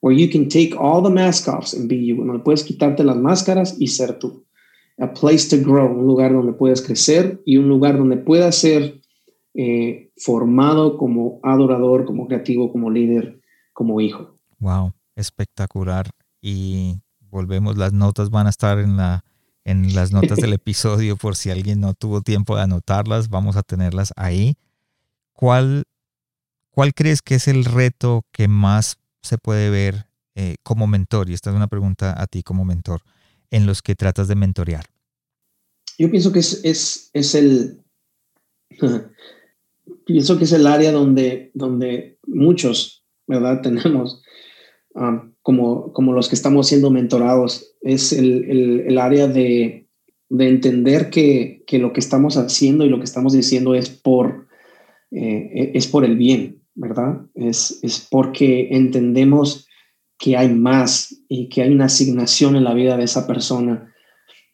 where 0.00 0.16
you 0.16 0.28
can 0.28 0.48
take 0.48 0.74
all 0.74 1.02
the 1.02 1.10
mask 1.10 1.46
offs 1.46 1.74
and 1.74 1.88
be 1.88 1.96
you, 1.96 2.16
donde 2.16 2.42
puedes 2.42 2.64
quitarte 2.64 3.04
las 3.04 3.16
máscaras 3.16 3.76
y 3.78 3.86
ser 3.88 4.18
tú. 4.18 4.44
A 4.98 5.12
place 5.12 5.48
to 5.48 5.62
grow, 5.62 5.86
un 5.86 6.06
lugar 6.06 6.32
donde 6.32 6.52
puedes 6.52 6.82
crecer 6.82 7.40
y 7.44 7.58
un 7.58 7.68
lugar 7.68 7.96
donde 7.98 8.16
puedas 8.16 8.56
ser 8.56 9.00
eh, 9.54 10.10
formado 10.16 10.96
como 10.96 11.38
adorador, 11.42 12.06
como 12.06 12.26
creativo, 12.26 12.72
como 12.72 12.90
líder, 12.90 13.40
como 13.72 14.00
hijo. 14.00 14.38
Wow, 14.58 14.92
espectacular. 15.16 16.10
y 16.42 17.00
volvemos, 17.30 17.76
las 17.76 17.92
notas 17.92 18.30
van 18.30 18.46
a 18.46 18.50
estar 18.50 18.78
en, 18.78 18.96
la, 18.96 19.24
en 19.64 19.94
las 19.94 20.12
notas 20.12 20.38
del 20.38 20.52
episodio 20.54 21.16
por 21.16 21.36
si 21.36 21.50
alguien 21.50 21.80
no 21.80 21.94
tuvo 21.94 22.22
tiempo 22.22 22.56
de 22.56 22.62
anotarlas, 22.62 23.28
vamos 23.28 23.56
a 23.56 23.62
tenerlas 23.62 24.12
ahí. 24.16 24.56
¿Cuál, 25.32 25.84
cuál 26.70 26.92
crees 26.94 27.22
que 27.22 27.36
es 27.36 27.48
el 27.48 27.64
reto 27.64 28.26
que 28.32 28.48
más 28.48 28.98
se 29.22 29.38
puede 29.38 29.70
ver 29.70 30.06
eh, 30.34 30.56
como 30.62 30.86
mentor? 30.86 31.30
Y 31.30 31.34
esta 31.34 31.50
es 31.50 31.56
una 31.56 31.68
pregunta 31.68 32.20
a 32.20 32.26
ti 32.26 32.42
como 32.42 32.64
mentor, 32.64 33.02
en 33.50 33.66
los 33.66 33.82
que 33.82 33.94
tratas 33.94 34.28
de 34.28 34.34
mentorear. 34.34 34.86
Yo 35.98 36.10
pienso 36.10 36.32
que 36.32 36.40
es, 36.40 36.60
es, 36.64 37.10
es 37.12 37.34
el... 37.34 37.82
pienso 40.06 40.38
que 40.38 40.44
es 40.44 40.52
el 40.52 40.66
área 40.66 40.92
donde, 40.92 41.50
donde 41.54 42.18
muchos, 42.26 43.04
¿verdad? 43.26 43.60
Tenemos 43.62 44.22
um, 44.94 45.32
como, 45.42 45.92
como 45.92 46.12
los 46.12 46.28
que 46.28 46.34
estamos 46.34 46.68
siendo 46.68 46.90
mentorados, 46.90 47.76
es 47.80 48.12
el, 48.12 48.84
el, 48.86 48.98
área 48.98 49.26
de, 49.26 49.88
de 50.28 50.48
entender 50.48 51.10
que, 51.10 51.62
que, 51.66 51.78
lo 51.78 51.92
que 51.92 52.00
estamos 52.00 52.36
haciendo 52.36 52.84
y 52.84 52.88
lo 52.88 52.98
que 52.98 53.04
estamos 53.04 53.32
diciendo 53.32 53.74
es 53.74 53.88
por, 53.88 54.48
eh, 55.10 55.72
es 55.74 55.86
por 55.86 56.04
el 56.04 56.16
bien, 56.16 56.62
¿verdad? 56.74 57.22
Es, 57.34 57.78
es 57.82 58.06
porque 58.10 58.68
entendemos 58.70 59.66
que 60.18 60.36
hay 60.36 60.52
más 60.52 61.22
y 61.28 61.48
que 61.48 61.62
hay 61.62 61.72
una 61.72 61.86
asignación 61.86 62.54
en 62.56 62.64
la 62.64 62.74
vida 62.74 62.96
de 62.96 63.04
esa 63.04 63.26
persona. 63.26 63.94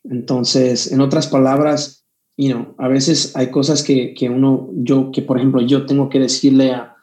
Entonces, 0.05 0.93
en 0.93 1.01
otras 1.01 1.27
palabras, 1.27 2.07
you 2.37 2.53
know, 2.53 2.75
a 2.79 2.87
veces 2.87 3.35
hay 3.35 3.51
cosas 3.51 3.83
que, 3.83 4.15
que 4.15 4.31
uno, 4.31 4.71
yo, 4.73 5.11
que 5.11 5.23
por 5.23 5.39
ejemplo, 5.39 5.61
yo 5.63 5.85
tengo 5.87 6.09
que 6.09 6.21
decirle 6.21 6.71
a, 6.71 6.96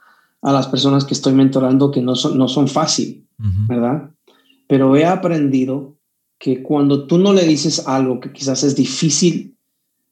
a 0.43 0.51
las 0.51 0.67
personas 0.67 1.05
que 1.05 1.13
estoy 1.13 1.33
mentorando 1.33 1.89
que 1.89 2.01
no 2.01 2.15
son, 2.15 2.37
no 2.37 2.47
son 2.47 2.67
fácil 2.67 3.23
¿verdad? 3.67 4.09
Pero 4.67 4.95
he 4.95 5.05
aprendido 5.05 5.97
que 6.39 6.63
cuando 6.63 7.07
tú 7.07 7.17
no 7.17 7.33
le 7.33 7.45
dices 7.45 7.87
algo 7.87 8.19
que 8.19 8.31
quizás 8.31 8.63
es 8.63 8.75
difícil 8.75 9.57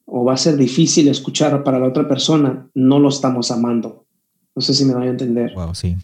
o 0.04 0.24
va 0.24 0.34
a 0.34 0.36
ser 0.36 0.56
difícil 0.56 1.08
escuchar 1.08 1.62
para 1.64 1.78
la 1.78 1.88
otra 1.88 2.06
persona, 2.08 2.68
no 2.74 2.98
lo 2.98 3.08
estamos 3.08 3.50
amando. 3.50 4.06
No 4.54 4.62
sé 4.62 4.74
si 4.74 4.84
me 4.84 4.94
voy 4.94 5.06
a 5.06 5.10
entender. 5.10 5.54
Wow, 5.54 5.74
sí. 5.74 5.96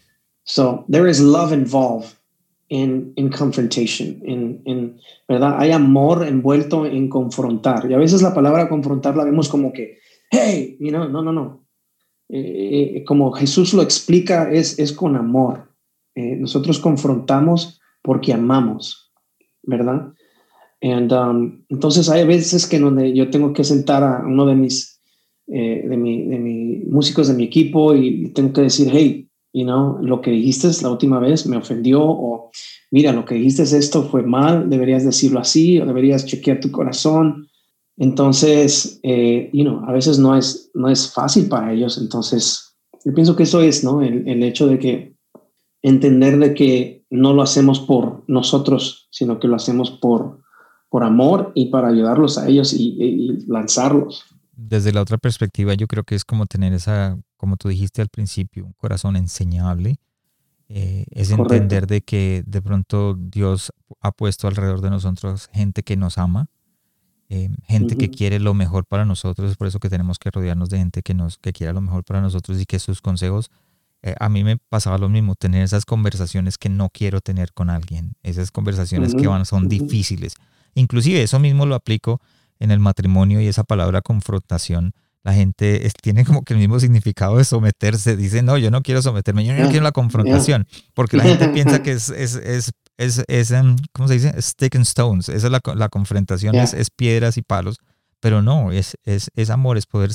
So, 0.43 0.85
there 0.89 1.09
is 1.09 1.19
love 1.19 1.53
involved 1.53 2.15
in, 2.69 3.13
in 3.15 3.29
confrontation, 3.29 4.19
in, 4.25 4.61
in, 4.65 4.97
¿verdad? 5.27 5.55
Hay 5.59 5.71
amor 5.71 6.25
envuelto 6.25 6.85
en 6.85 7.07
confrontar. 7.07 7.89
Y 7.89 7.93
a 7.93 7.97
veces 7.97 8.21
la 8.21 8.33
palabra 8.33 8.67
confrontar 8.67 9.15
la 9.15 9.25
vemos 9.25 9.47
como 9.47 9.71
que, 9.71 9.99
hey, 10.31 10.77
you 10.79 10.89
know, 10.89 11.07
no, 11.07 11.21
no, 11.21 11.31
no. 11.31 11.63
Eh, 12.29 12.93
eh, 12.97 13.03
como 13.03 13.31
Jesús 13.31 13.73
lo 13.73 13.81
explica, 13.81 14.51
es, 14.51 14.77
es 14.77 14.93
con 14.93 15.15
amor. 15.15 15.73
Eh, 16.15 16.35
nosotros 16.35 16.79
confrontamos 16.79 17.81
porque 18.01 18.33
amamos, 18.33 19.11
¿verdad? 19.63 20.13
And, 20.81 21.11
um, 21.11 21.65
entonces 21.69 22.09
hay 22.09 22.25
veces 22.25 22.67
que 22.67 22.79
donde 22.79 23.13
yo 23.13 23.29
tengo 23.29 23.51
que 23.51 23.63
sentar 23.63 24.03
a 24.03 24.23
uno 24.25 24.45
de 24.45 24.55
mis, 24.55 25.01
de, 25.45 25.97
mi, 25.97 26.27
de 26.27 26.39
mis 26.39 26.87
músicos 26.87 27.27
de 27.27 27.33
mi 27.33 27.43
equipo 27.43 27.95
y 27.95 28.29
tengo 28.29 28.53
que 28.53 28.61
decir, 28.61 28.89
hey, 28.93 29.27
you 29.51 29.63
know, 29.63 29.97
lo 30.01 30.21
que 30.21 30.31
dijiste 30.31 30.69
la 30.81 30.91
última 30.91 31.19
vez 31.19 31.47
me 31.47 31.57
ofendió 31.57 32.01
o 32.03 32.51
mira, 32.91 33.11
lo 33.11 33.25
que 33.25 33.35
dijiste 33.35 33.63
esto 33.63 34.03
fue 34.03 34.23
mal, 34.23 34.69
deberías 34.69 35.03
decirlo 35.03 35.39
así 35.39 35.79
o 35.79 35.85
deberías 35.85 36.25
chequear 36.25 36.59
tu 36.59 36.71
corazón. 36.71 37.48
Entonces, 37.99 38.99
eh, 39.03 39.49
you 39.53 39.63
know, 39.63 39.83
a 39.85 39.91
veces 39.91 40.17
no 40.17 40.35
es, 40.35 40.71
no 40.73 40.89
es 40.89 41.13
fácil 41.13 41.47
para 41.47 41.71
ellos. 41.71 41.97
Entonces, 41.97 42.75
yo 43.05 43.13
pienso 43.13 43.35
que 43.35 43.43
eso 43.43 43.61
es, 43.61 43.83
¿no? 43.83 44.01
El, 44.01 44.27
el 44.27 44.41
hecho 44.41 44.65
de 44.67 44.79
que 44.79 45.15
entender 45.81 46.39
de 46.39 46.53
que 46.53 47.05
no 47.09 47.33
lo 47.33 47.41
hacemos 47.41 47.79
por 47.79 48.23
nosotros, 48.27 49.07
sino 49.11 49.39
que 49.39 49.47
lo 49.47 49.55
hacemos 49.55 49.91
por, 49.91 50.39
por 50.89 51.03
amor 51.03 51.51
y 51.55 51.67
para 51.67 51.89
ayudarlos 51.89 52.37
a 52.37 52.47
ellos 52.47 52.73
y, 52.73 53.45
lanzarlos. 53.47 54.23
Desde 54.53 54.91
la 54.91 55.01
otra 55.01 55.17
perspectiva, 55.17 55.73
yo 55.73 55.87
creo 55.87 56.03
que 56.03 56.15
es 56.15 56.25
como 56.25 56.45
tener 56.45 56.73
esa, 56.73 57.17
como 57.37 57.57
tú 57.57 57.69
dijiste 57.69 58.01
al 58.01 58.09
principio, 58.09 58.65
un 58.65 58.73
corazón 58.73 59.15
enseñable. 59.15 59.97
Eh, 60.71 61.05
es 61.11 61.31
entender 61.31 61.87
de 61.87 62.01
que 62.01 62.43
de 62.45 62.61
pronto 62.61 63.15
Dios 63.15 63.71
ha 64.01 64.11
puesto 64.11 64.47
alrededor 64.47 64.81
de 64.81 64.91
nosotros 64.91 65.49
gente 65.51 65.81
que 65.81 65.97
nos 65.97 66.19
ama, 66.19 66.47
eh, 67.29 67.49
gente 67.67 67.95
que 67.95 68.09
quiere 68.09 68.39
lo 68.39 68.53
mejor 68.53 68.85
para 68.85 69.05
nosotros. 69.05 69.51
Es 69.51 69.57
por 69.57 69.67
eso 69.67 69.79
que 69.79 69.89
tenemos 69.89 70.19
que 70.19 70.31
rodearnos 70.31 70.69
de 70.69 70.79
gente 70.79 71.01
que 71.03 71.13
nos 71.13 71.37
que 71.37 71.53
quiera 71.53 71.73
lo 71.73 71.81
mejor 71.81 72.03
para 72.03 72.21
nosotros 72.21 72.59
y 72.59 72.65
que 72.65 72.79
sus 72.79 73.01
consejos 73.01 73.51
eh, 74.01 74.15
a 74.19 74.29
mí 74.29 74.43
me 74.43 74.57
pasaba 74.57 74.97
lo 74.97 75.09
mismo, 75.09 75.35
tener 75.35 75.63
esas 75.63 75.85
conversaciones 75.85 76.57
que 76.57 76.69
no 76.69 76.89
quiero 76.89 77.19
tener 77.19 77.51
con 77.51 77.69
alguien, 77.69 78.13
esas 78.23 78.49
conversaciones 78.51 79.13
que 79.13 79.27
van, 79.27 79.45
son 79.45 79.67
difíciles. 79.67 80.35
Inclusive 80.73 81.21
eso 81.21 81.39
mismo 81.39 81.65
lo 81.65 81.75
aplico 81.75 82.21
en 82.59 82.71
el 82.71 82.79
matrimonio 82.79 83.41
y 83.41 83.47
esa 83.47 83.63
palabra 83.63 84.01
confrontación. 84.01 84.93
La 85.23 85.33
gente 85.33 85.89
tiene 86.01 86.23
como 86.23 86.43
que 86.43 86.53
el 86.53 86.59
mismo 86.59 86.79
significado 86.79 87.37
de 87.37 87.43
someterse. 87.43 88.15
Dice, 88.15 88.41
no, 88.41 88.57
yo 88.57 88.71
no 88.71 88.81
quiero 88.81 89.01
someterme, 89.01 89.45
yo 89.45 89.53
no 89.53 89.69
quiero 89.69 89.83
la 89.83 89.91
confrontación. 89.91 90.65
Porque 90.93 91.17
la 91.17 91.23
gente 91.23 91.49
piensa 91.49 91.83
que 91.83 91.91
es, 91.91 92.09
es, 92.09 92.35
es, 92.35 92.71
es, 92.99 93.23
es 93.27 93.53
¿cómo 93.93 94.07
se 94.09 94.15
dice? 94.15 94.41
Stick 94.41 94.75
and 94.75 94.85
stones. 94.85 95.29
Esa 95.29 95.47
es 95.47 95.51
la, 95.51 95.61
la 95.75 95.89
confrontación, 95.89 96.53
es, 96.55 96.73
es, 96.73 96.89
piedras 96.89 97.37
y 97.37 97.41
palos. 97.41 97.77
Pero 98.19 98.41
no, 98.41 98.73
es, 98.73 98.97
es, 99.05 99.31
es 99.35 99.49
amor, 99.49 99.77
es 99.77 99.85
poder 99.85 100.11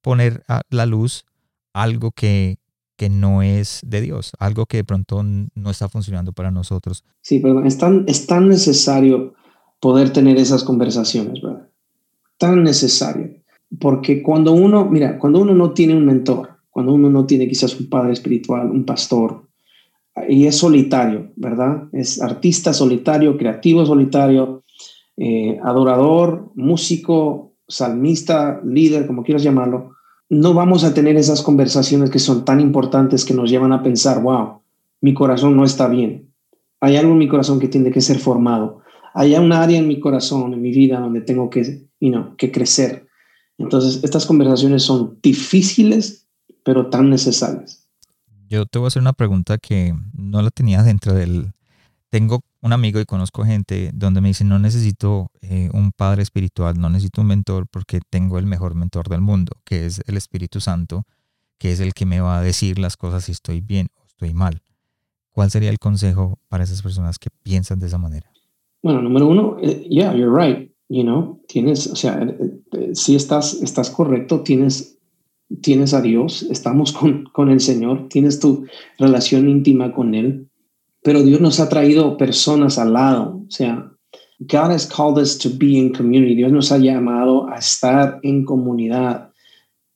poner 0.00 0.42
a 0.48 0.62
la 0.70 0.86
luz 0.86 1.26
algo 1.74 2.10
que, 2.10 2.58
que 2.96 3.10
no 3.10 3.42
es 3.42 3.80
de 3.84 4.00
Dios, 4.00 4.32
algo 4.38 4.64
que 4.64 4.78
de 4.78 4.84
pronto 4.84 5.22
no 5.22 5.70
está 5.70 5.90
funcionando 5.90 6.32
para 6.32 6.50
nosotros. 6.50 7.04
Sí, 7.20 7.38
pero 7.38 7.62
es 7.64 7.76
tan, 7.76 8.04
es 8.08 8.26
tan 8.26 8.48
necesario 8.48 9.34
poder 9.78 10.10
tener 10.10 10.38
esas 10.38 10.64
conversaciones, 10.64 11.42
¿verdad? 11.42 11.68
Tan 12.38 12.62
necesario. 12.62 13.30
Porque 13.78 14.22
cuando 14.22 14.52
uno, 14.52 14.86
mira, 14.86 15.18
cuando 15.18 15.40
uno 15.40 15.54
no 15.54 15.72
tiene 15.72 15.94
un 15.94 16.06
mentor, 16.06 16.48
cuando 16.70 16.94
uno 16.94 17.10
no 17.10 17.26
tiene 17.26 17.46
quizás 17.46 17.78
un 17.78 17.90
padre 17.90 18.14
espiritual, 18.14 18.70
un 18.70 18.86
pastor, 18.86 19.48
y 20.28 20.46
es 20.46 20.56
solitario, 20.56 21.32
¿verdad? 21.36 21.84
Es 21.92 22.20
artista 22.20 22.72
solitario, 22.72 23.36
creativo 23.36 23.84
solitario, 23.86 24.64
eh, 25.16 25.58
adorador, 25.62 26.50
músico, 26.54 27.54
salmista, 27.68 28.60
líder, 28.64 29.06
como 29.06 29.22
quieras 29.22 29.42
llamarlo, 29.42 29.92
no 30.28 30.54
vamos 30.54 30.84
a 30.84 30.94
tener 30.94 31.16
esas 31.16 31.42
conversaciones 31.42 32.10
que 32.10 32.18
son 32.18 32.44
tan 32.44 32.60
importantes 32.60 33.24
que 33.24 33.34
nos 33.34 33.50
llevan 33.50 33.72
a 33.72 33.82
pensar, 33.82 34.22
wow, 34.22 34.62
mi 35.02 35.12
corazón 35.12 35.56
no 35.56 35.64
está 35.64 35.88
bien. 35.88 36.32
Hay 36.80 36.96
algo 36.96 37.12
en 37.12 37.18
mi 37.18 37.28
corazón 37.28 37.60
que 37.60 37.68
tiene 37.68 37.90
que 37.90 38.00
ser 38.00 38.18
formado. 38.18 38.80
Hay 39.14 39.34
un 39.34 39.52
área 39.52 39.78
en 39.78 39.86
mi 39.86 40.00
corazón, 40.00 40.54
en 40.54 40.62
mi 40.62 40.70
vida, 40.70 41.00
donde 41.00 41.20
tengo 41.20 41.50
que, 41.50 41.86
you 42.00 42.36
que 42.38 42.50
crecer. 42.50 43.06
Entonces, 43.58 44.02
estas 44.02 44.24
conversaciones 44.24 44.82
son 44.82 45.18
difíciles, 45.22 46.26
pero 46.64 46.88
tan 46.88 47.10
necesarias. 47.10 47.81
Yo 48.52 48.66
te 48.66 48.78
voy 48.78 48.84
a 48.84 48.88
hacer 48.88 49.00
una 49.00 49.14
pregunta 49.14 49.56
que 49.56 49.94
no 50.12 50.42
la 50.42 50.50
tenía 50.50 50.82
dentro 50.82 51.14
del... 51.14 51.52
Tengo 52.10 52.42
un 52.60 52.74
amigo 52.74 53.00
y 53.00 53.06
conozco 53.06 53.44
gente 53.44 53.90
donde 53.94 54.20
me 54.20 54.28
dicen, 54.28 54.50
no 54.50 54.58
necesito 54.58 55.30
eh, 55.40 55.70
un 55.72 55.90
padre 55.90 56.22
espiritual, 56.22 56.78
no 56.78 56.90
necesito 56.90 57.22
un 57.22 57.28
mentor 57.28 57.66
porque 57.66 58.00
tengo 58.10 58.38
el 58.38 58.44
mejor 58.44 58.74
mentor 58.74 59.08
del 59.08 59.22
mundo, 59.22 59.52
que 59.64 59.86
es 59.86 60.02
el 60.06 60.18
Espíritu 60.18 60.60
Santo, 60.60 61.04
que 61.56 61.72
es 61.72 61.80
el 61.80 61.94
que 61.94 62.04
me 62.04 62.20
va 62.20 62.36
a 62.36 62.42
decir 62.42 62.78
las 62.78 62.98
cosas 62.98 63.24
si 63.24 63.32
estoy 63.32 63.62
bien 63.62 63.88
o 63.96 64.04
estoy 64.06 64.34
mal. 64.34 64.60
¿Cuál 65.30 65.50
sería 65.50 65.70
el 65.70 65.78
consejo 65.78 66.38
para 66.50 66.64
esas 66.64 66.82
personas 66.82 67.18
que 67.18 67.30
piensan 67.42 67.80
de 67.80 67.86
esa 67.86 67.96
manera? 67.96 68.30
Bueno, 68.82 69.00
número 69.00 69.28
uno, 69.28 69.56
eh, 69.62 69.88
yeah, 69.88 70.14
you're 70.14 70.30
right. 70.30 70.70
You 70.90 71.04
know, 71.04 71.40
tienes, 71.48 71.86
o 71.86 71.96
sea, 71.96 72.20
eh, 72.20 72.90
si 72.92 73.16
estás, 73.16 73.54
estás 73.62 73.88
correcto, 73.88 74.42
tienes, 74.42 74.98
tienes 75.60 75.94
a 75.94 76.00
Dios, 76.00 76.46
estamos 76.50 76.92
con, 76.92 77.24
con 77.32 77.50
el 77.50 77.60
Señor, 77.60 78.08
tienes 78.08 78.40
tu 78.40 78.66
relación 78.98 79.48
íntima 79.48 79.92
con 79.92 80.14
Él 80.14 80.48
pero 81.02 81.22
Dios 81.22 81.40
nos 81.40 81.58
ha 81.60 81.68
traído 81.68 82.16
personas 82.16 82.78
al 82.78 82.92
lado. 82.92 83.42
O 83.46 83.50
sea, 83.50 83.90
God 84.38 84.70
has 84.70 84.86
called 84.86 85.18
us 85.18 85.36
to 85.38 85.50
be 85.50 85.76
in 85.76 85.92
community. 85.92 86.34
Dios 86.34 86.52
nos 86.52 86.70
ha 86.70 86.78
llamado 86.78 87.48
a 87.48 87.56
estar 87.56 88.20
en 88.22 88.44
comunidad. 88.44 89.30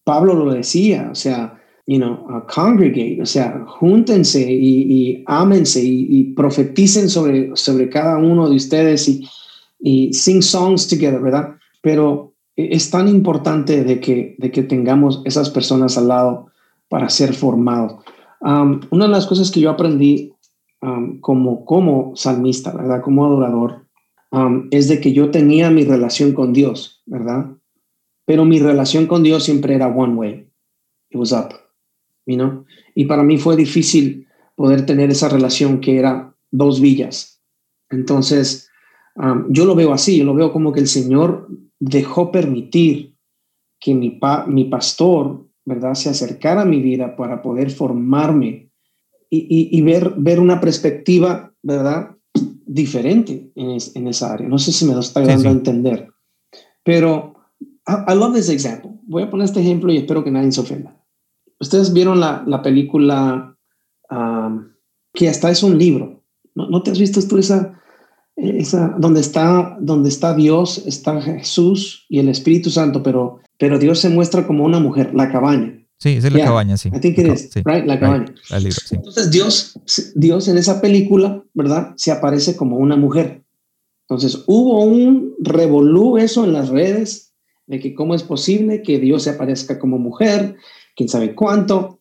Pablo 0.04 0.34
lo 0.34 0.52
decía, 0.52 1.08
o 1.10 1.14
sea, 1.14 1.60
you 1.86 1.98
know, 1.98 2.44
congregate, 2.52 3.20
o 3.22 3.26
sea, 3.26 3.64
júntense 3.66 4.52
y, 4.52 4.92
y 4.92 5.24
ámense 5.26 5.80
y, 5.82 6.34
profeticen 6.34 7.08
sobre, 7.08 7.54
sobre 7.54 7.88
cada 7.88 8.18
uno 8.18 8.48
de 8.48 8.56
ustedes 8.56 9.08
y, 9.08 9.24
y 9.80 10.12
sing 10.12 10.42
songs 10.42 10.88
together, 10.88 11.20
¿verdad? 11.20 11.56
Pero 11.82 12.34
es 12.56 12.90
tan 12.90 13.08
importante 13.08 13.84
de 13.84 14.00
que, 14.00 14.34
de 14.38 14.50
que 14.50 14.62
tengamos 14.62 15.22
esas 15.24 15.50
personas 15.50 15.98
al 15.98 16.08
lado 16.08 16.46
para 16.88 17.08
ser 17.08 17.34
formados. 17.34 18.02
Una 18.40 19.04
de 19.06 19.10
las 19.10 19.26
cosas 19.26 19.50
que 19.50 19.60
yo 19.60 19.70
aprendí 19.70 20.32
como, 21.20 21.64
como 21.64 22.16
salmista, 22.16 22.72
¿verdad? 22.72 23.02
Como 23.02 23.24
adorador, 23.26 23.86
es 24.70 24.88
de 24.88 25.00
que 25.00 25.12
yo 25.12 25.30
tenía 25.30 25.70
mi 25.70 25.84
relación 25.84 26.32
con 26.32 26.52
Dios, 26.52 27.02
¿verdad? 27.06 27.52
Pero 28.24 28.44
mi 28.44 28.58
relación 28.58 29.06
con 29.06 29.22
Dios 29.22 29.44
siempre 29.44 29.74
era 29.74 29.88
one 29.88 30.14
way. 30.14 30.48
It 31.10 31.18
was 31.18 31.32
up, 31.32 31.54
you 32.26 32.36
know? 32.36 32.64
Y 32.94 33.04
para 33.04 33.22
mí 33.22 33.38
fue 33.38 33.56
difícil 33.56 34.26
poder 34.54 34.86
tener 34.86 35.10
esa 35.10 35.28
relación 35.28 35.80
que 35.80 35.98
era 35.98 36.34
dos 36.50 36.80
villas, 36.80 37.42
Entonces, 37.90 38.70
yo 39.48 39.64
lo 39.64 39.74
veo 39.74 39.92
así, 39.92 40.16
yo 40.18 40.24
lo 40.24 40.34
veo 40.34 40.52
como 40.52 40.72
que 40.72 40.80
el 40.80 40.88
Señor 40.88 41.48
dejó 41.78 42.30
permitir 42.30 43.16
que 43.80 43.94
mi, 43.94 44.10
pa, 44.10 44.46
mi 44.46 44.64
pastor, 44.64 45.46
¿verdad?, 45.64 45.94
se 45.94 46.08
acercara 46.08 46.62
a 46.62 46.66
mi 46.66 46.80
vida 46.80 47.16
para 47.16 47.42
poder 47.42 47.70
formarme 47.70 48.70
y, 49.28 49.68
y, 49.76 49.82
ver, 49.82 50.14
ver 50.16 50.40
una 50.40 50.60
perspectiva, 50.60 51.52
¿verdad?, 51.62 52.16
diferente 52.66 53.52
en, 53.54 53.76
en, 53.94 54.08
esa 54.08 54.32
área. 54.32 54.48
No 54.48 54.58
sé 54.58 54.72
si 54.72 54.84
me 54.84 54.94
lo 54.94 55.00
está 55.00 55.20
dando 55.20 55.48
a 55.48 55.52
entender, 55.52 56.08
pero 56.82 57.34
I, 57.86 58.14
love 58.14 58.34
this 58.34 58.48
example. 58.48 58.92
Voy 59.04 59.22
a 59.22 59.30
poner 59.30 59.44
este 59.44 59.60
ejemplo 59.60 59.92
y 59.92 59.98
espero 59.98 60.24
que 60.24 60.30
nadie 60.30 60.50
se 60.52 60.60
ofenda. 60.60 61.00
Ustedes 61.60 61.92
vieron 61.92 62.20
la, 62.20 62.42
la 62.46 62.62
película 62.62 63.56
que 65.12 65.28
hasta 65.28 65.50
es 65.50 65.62
un 65.62 65.78
libro. 65.78 66.22
¿No, 66.54 66.68
¿No, 66.68 66.82
te 66.82 66.90
has 66.90 66.98
visto 66.98 67.20
tú 67.26 67.38
esa, 67.38 67.80
esa 68.36 68.94
donde 68.98 69.20
está, 69.20 69.76
donde 69.80 70.08
está 70.08 70.34
Dios, 70.34 70.82
está 70.86 71.20
Jesús 71.20 72.04
y 72.08 72.18
el 72.18 72.28
Espíritu 72.28 72.70
Santo, 72.70 73.02
pero, 73.02 73.40
pero 73.58 73.78
Dios 73.78 73.98
se 74.00 74.08
muestra 74.08 74.46
como 74.46 74.64
una 74.64 74.78
mujer, 74.78 75.14
la 75.14 75.30
cabaña. 75.32 75.82
Sí, 75.98 76.10
es 76.10 76.30
la 76.30 76.44
cabaña, 76.44 76.76
sí. 76.76 76.90
I 76.94 77.00
think 77.00 77.18
it 77.18 77.26
is, 77.26 77.50
right? 77.64 77.86
La 77.86 77.98
cabaña. 77.98 78.26
Entonces 78.50 79.30
Dios, 79.30 79.80
Dios 80.14 80.48
en 80.48 80.58
esa 80.58 80.80
película, 80.82 81.42
¿verdad? 81.54 81.94
Se 81.96 82.12
aparece 82.12 82.54
como 82.54 82.76
una 82.76 82.96
mujer. 82.96 83.42
Entonces 84.02 84.44
hubo 84.46 84.84
un 84.84 85.34
revolú 85.40 86.18
eso 86.18 86.44
en 86.44 86.52
las 86.52 86.68
redes 86.68 87.32
de 87.66 87.80
que 87.80 87.94
cómo 87.94 88.14
es 88.14 88.22
posible 88.22 88.82
que 88.82 88.98
Dios 88.98 89.24
se 89.24 89.30
aparezca 89.30 89.78
como 89.78 89.98
mujer, 89.98 90.56
quién 90.94 91.08
sabe 91.08 91.34
cuánto. 91.34 91.95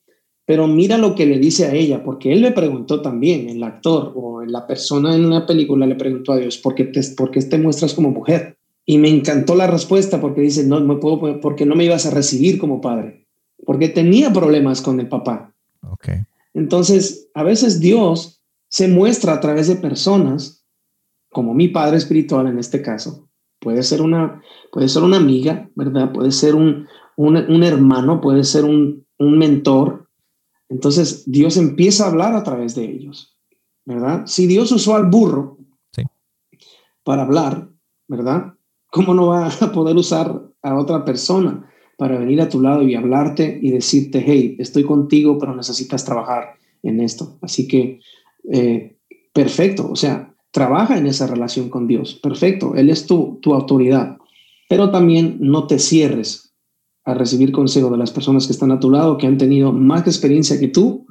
Pero 0.46 0.68
mira 0.68 0.98
lo 0.98 1.16
que 1.16 1.26
le 1.26 1.40
dice 1.40 1.66
a 1.66 1.74
ella, 1.74 2.04
porque 2.04 2.32
él 2.32 2.42
le 2.42 2.52
preguntó 2.52 3.02
también, 3.02 3.50
el 3.50 3.64
actor 3.64 4.14
o 4.16 4.44
la 4.44 4.68
persona 4.68 5.16
en 5.16 5.30
la 5.30 5.46
película 5.46 5.88
le 5.88 5.96
preguntó 5.96 6.34
a 6.34 6.38
Dios, 6.38 6.58
¿por 6.58 6.76
qué 6.76 6.86
te, 6.86 7.02
por 7.18 7.32
qué 7.32 7.42
te 7.42 7.58
muestras 7.58 7.94
como 7.94 8.12
mujer? 8.12 8.58
Y 8.86 9.00
me 9.00 9.10
encantó 9.10 9.56
la 9.56 9.66
respuesta 9.66 10.22
porque 10.22 10.42
dice, 10.42 10.64
no, 10.64 10.80
me 10.82 10.98
puedo, 10.98 11.42
porque 11.42 11.66
no 11.66 11.76
me 11.76 11.86
ibas 11.86 12.06
a 12.06 12.12
recibir 12.12 12.60
como 12.60 12.80
padre, 12.80 13.26
porque 13.66 13.90
tenía 13.90 14.32
problemas 14.32 14.82
con 14.82 15.00
el 15.00 15.08
papá. 15.08 15.52
Okay. 15.82 16.20
Entonces, 16.54 17.30
a 17.34 17.44
veces 17.44 17.80
Dios 17.80 18.44
se 18.70 18.88
muestra 18.88 19.34
a 19.34 19.40
través 19.40 19.68
de 19.68 19.76
personas, 19.76 20.64
como 21.30 21.56
mi 21.56 21.70
padre 21.70 21.98
espiritual 21.98 22.48
en 22.48 22.60
este 22.60 22.84
caso, 22.84 23.28
puede 23.60 23.82
ser 23.82 24.02
una, 24.02 24.44
puede 24.72 24.90
ser 24.90 25.02
una 25.02 25.18
amiga, 25.18 25.70
¿verdad? 25.76 26.12
Puede 26.12 26.32
ser 26.32 26.54
un, 26.54 26.88
un, 27.16 27.36
un 27.36 27.64
hermano, 27.64 28.22
puede 28.22 28.44
ser 28.44 28.64
un, 28.64 29.06
un 29.18 29.38
mentor, 29.38 30.05
entonces 30.70 31.24
Dios 31.26 31.58
empieza 31.58 32.06
a 32.06 32.10
hablar 32.10 32.36
a 32.36 32.44
través 32.44 32.76
de 32.76 32.86
ellos, 32.86 33.38
¿verdad? 33.86 34.24
Si 34.26 34.48
Dios 34.48 34.72
usó 34.72 34.96
al 34.96 35.08
burro 35.08 35.58
para 37.04 37.22
hablar, 37.22 37.70
¿verdad? 38.08 38.54
¿Cómo 38.92 39.14
no 39.14 39.28
va 39.28 39.48
a 39.48 39.72
poder 39.72 39.96
usar 39.96 40.42
a 40.62 40.76
otra 40.76 41.06
persona 41.06 41.70
para 41.98 42.18
venir 42.18 42.42
a 42.42 42.50
tu 42.50 42.62
lado 42.62 42.82
y 42.82 42.96
hablarte 42.96 43.60
y 43.62 43.72
decirte, 43.72 44.24
hey, 44.26 44.56
estoy 44.60 44.84
contigo, 44.84 45.38
pero 45.38 45.56
necesitas 45.56 46.04
trabajar 46.04 46.56
en 46.82 47.00
esto? 47.00 47.38
Así 47.42 47.68
que, 47.68 48.00
eh, 48.52 48.98
perfecto, 49.34 49.90
o 49.90 49.96
sea, 49.96 50.34
trabaja 50.52 50.98
en 50.98 51.06
esa 51.06 51.28
relación 51.28 51.70
con 51.70 51.88
Dios, 51.88 52.16
perfecto, 52.16 52.76
Él 52.76 52.90
es 52.90 53.06
tu, 53.06 53.40
tu 53.42 53.54
autoridad, 53.54 54.18
pero 54.68 54.90
también 54.90 55.38
no 55.40 55.68
te 55.68 55.78
cierres 55.78 56.45
a 57.06 57.14
recibir 57.14 57.52
consejo 57.52 57.90
de 57.92 57.98
las 57.98 58.12
personas 58.12 58.48
que 58.48 58.54
están 58.54 58.72
a 58.72 58.80
tu 58.80 58.90
lado, 58.90 59.18
que 59.18 59.28
han 59.28 59.38
tenido 59.38 59.72
más 59.72 60.02
experiencia 60.02 60.60
que 60.60 60.68
tú 60.68 61.06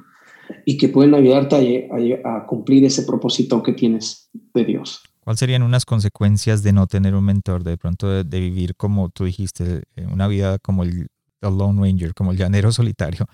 y 0.65 0.77
que 0.77 0.89
pueden 0.89 1.15
ayudarte 1.15 1.89
a, 2.23 2.45
cumplir 2.45 2.83
ese 2.83 3.03
propósito 3.03 3.63
que 3.63 3.73
tienes 3.73 4.29
de 4.53 4.65
Dios. 4.65 5.01
¿Cuáles 5.21 5.39
serían 5.39 5.63
unas 5.63 5.85
consecuencias 5.85 6.61
de 6.61 6.73
no 6.73 6.85
tener 6.85 7.15
un 7.15 7.23
mentor, 7.23 7.63
de 7.63 7.77
pronto 7.77 8.23
de, 8.23 8.39
vivir 8.39 8.75
como 8.75 9.09
tú 9.09 9.23
dijiste, 9.23 9.83
eh, 9.95 10.05
una 10.11 10.27
vida 10.27 10.59
como 10.59 10.83
el, 10.83 11.07
Lone 11.41 11.81
Ranger, 11.81 12.13
como 12.13 12.31
el 12.31 12.37
llanero 12.37 12.71
solitario? 12.71 13.25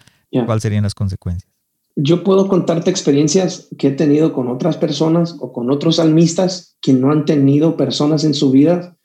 ¿Cuáles 0.46 0.62
serían 0.62 0.84
las 0.84 0.94
consecuencias? 0.94 1.52
Yo 1.96 2.24
puedo 2.24 2.48
contarte 2.48 2.90
experiencias 2.90 3.68
que 3.78 3.88
he 3.88 3.92
tenido 3.92 4.32
con 4.34 4.48
otras 4.48 4.78
personas 4.78 5.36
o 5.40 5.52
con 5.52 5.70
otros 5.72 5.98
salmistas 5.98 6.78
que 6.82 6.94
no 6.94 7.12
han 7.12 7.26
tenido 7.26 7.76
personas 7.76 8.24
en 8.24 8.34
su 8.34 8.52
vida. 8.52 8.98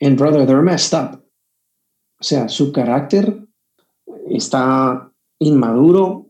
And 0.00 0.18
brother, 0.18 0.44
they're 0.44 0.62
messed 0.62 0.98
up. 0.98 1.25
O 2.26 2.28
sea, 2.28 2.48
su 2.48 2.72
carácter 2.72 3.38
está 4.28 5.12
inmaduro, 5.38 6.26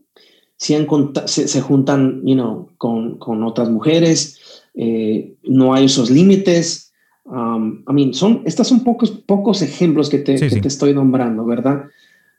se, 0.55 0.85
se, 1.25 1.61
juntan 1.61 2.21
you 2.23 2.35
know, 2.35 2.69
con, 2.77 3.17
con 3.17 3.41
otras 3.41 3.71
mujeres, 3.71 4.63
eh, 4.75 5.33
no 5.41 5.73
hay 5.73 5.85
esos 5.85 6.11
límites. 6.11 6.93
Um, 7.25 7.83
I 7.89 7.93
mean, 7.93 8.13
son, 8.13 8.43
estos 8.45 8.67
son 8.67 8.83
pocos, 8.83 9.09
pocos 9.09 9.63
ejemplos 9.63 10.11
que 10.11 10.19
te, 10.19 10.35
que 10.35 10.61
te 10.61 10.67
estoy 10.67 10.93
nombrando, 10.93 11.43
¿verdad? 11.45 11.85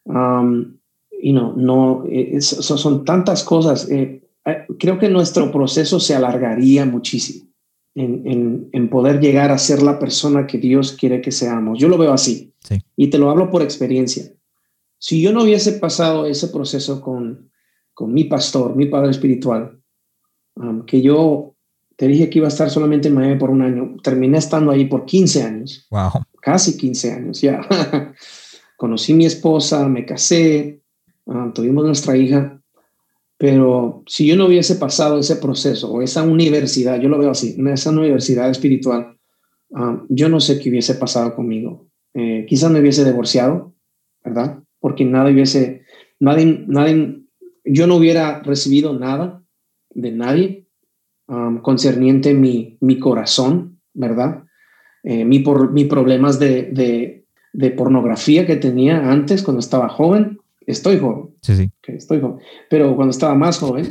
Um, 0.05 0.77
you 1.21 1.33
know, 1.33 1.53
no, 1.57 2.05
eh, 2.09 2.41
son 2.41 3.05
tantas 3.05 3.43
cosas. 3.43 3.91
Eh, 3.91 4.23
creo 4.79 5.01
que 5.01 5.09
nuestro 5.09 5.51
proceso 5.51 5.99
se 5.99 6.15
alargaría 6.15 6.87
muchísimo 6.87 7.48
en, 7.99 8.27
en, 8.27 8.69
en, 8.73 8.91
poder 8.91 9.21
llegar 9.21 9.51
a 9.51 9.59
ser 9.59 9.83
la 9.83 9.99
persona 9.99 10.47
que 10.47 10.59
Dios 10.59 10.93
quiere 10.93 11.21
que 11.21 11.33
seamos. 11.33 11.79
Yo 11.79 11.89
lo 11.89 11.99
veo 11.99 12.13
así. 12.13 12.55
Y 12.97 13.09
te 13.09 13.19
lo 13.19 13.31
hablo 13.31 13.51
por 13.51 13.63
experiencia. 13.63 14.33
Si 14.99 15.23
yo 15.23 15.33
no 15.33 15.43
hubiese 15.43 15.73
pasado 15.73 16.27
ese 16.27 16.49
proceso 16.49 17.01
con, 17.01 17.51
con 17.95 18.13
mi 18.13 18.25
pastor, 18.25 18.77
mi 18.77 18.87
padre 18.87 19.11
espiritual, 19.11 19.81
um, 20.57 20.85
que 20.85 21.01
yo 21.01 21.55
te 21.97 22.07
dije 22.07 22.31
que 22.31 22.39
iba 22.39 22.47
a 22.47 22.51
estar 22.51 22.71
solamente 22.71 23.09
en 23.09 23.15
Miami 23.15 23.39
por 23.39 23.51
un 23.51 23.63
año, 23.63 23.97
terminé 24.03 24.39
estando 24.39 24.71
ahí 24.71 24.85
por 24.85 25.05
15 25.05 25.43
años. 25.43 25.87
Wow. 25.91 26.11
Casi 26.41 26.77
15 26.77 27.13
años, 27.13 27.41
ya. 27.41 27.61
Conocí 28.77 29.13
a 29.13 29.17
mi 29.17 29.27
esposa, 29.27 29.89
me 29.89 30.05
casé, 30.05 30.83
um, 31.25 31.53
tuvimos 31.53 31.85
nuestra 31.85 32.17
hija, 32.17 32.58
pero 33.39 34.03
si 34.07 34.27
yo 34.27 34.37
no 34.37 34.47
hubiese 34.47 34.75
pasado 34.75 35.21
ese 35.21 35.37
proceso 35.37 35.91
o 35.93 36.03
esa 36.03 36.25
universidad, 36.25 37.01
yo 37.01 37.09
lo 37.09 37.19
veo 37.19 37.31
así, 37.31 37.57
esa 37.73 37.91
universidad 37.91 38.51
espiritual, 38.51 39.17
um, 39.71 40.07
yo 40.09 40.29
no 40.29 40.41
sé 40.41 40.59
qué 40.59 40.69
hubiese 40.71 40.97
pasado 40.97 41.35
conmigo. 41.37 41.89
Eh, 42.15 42.47
quizás 42.49 42.71
me 42.71 42.81
hubiese 42.81 43.05
divorciado, 43.05 43.75
¿verdad? 44.25 44.59
Porque 44.81 45.05
nadie 45.05 45.35
hubiese, 45.35 45.83
nadie, 46.19 46.65
nadie, 46.67 47.23
yo 47.65 47.87
no 47.87 47.97
hubiera 47.97 48.43
recibido 48.43 48.99
nada 48.99 49.43
de 49.91 50.11
nadie 50.11 50.67
um, 51.29 51.61
concerniente 51.61 52.35
mi, 52.35 52.77
mi 52.81 52.99
corazón, 52.99 53.79
¿verdad? 53.95 54.45
Eh, 55.05 55.25
mi, 55.25 55.39
por, 55.39 55.73
mis 55.73 55.87
problemas 55.87 56.41
de, 56.41 56.65
de, 56.73 57.27
de, 57.53 57.71
pornografía 57.71 58.47
que 58.47 58.57
tenía 58.57 59.11
antes 59.11 59.43
cuando 59.43 59.61
estaba 59.61 59.89
joven. 59.89 60.38
Estoy 60.69 60.99
joven. 60.99 61.35
Sí, 61.41 61.57
sí. 61.57 61.71
estoy 61.87 62.21
joven. 62.21 62.39
Pero 62.69 62.95
cuando 62.95 63.11
estaba 63.11 63.35
más 63.35 63.59
joven, 63.59 63.91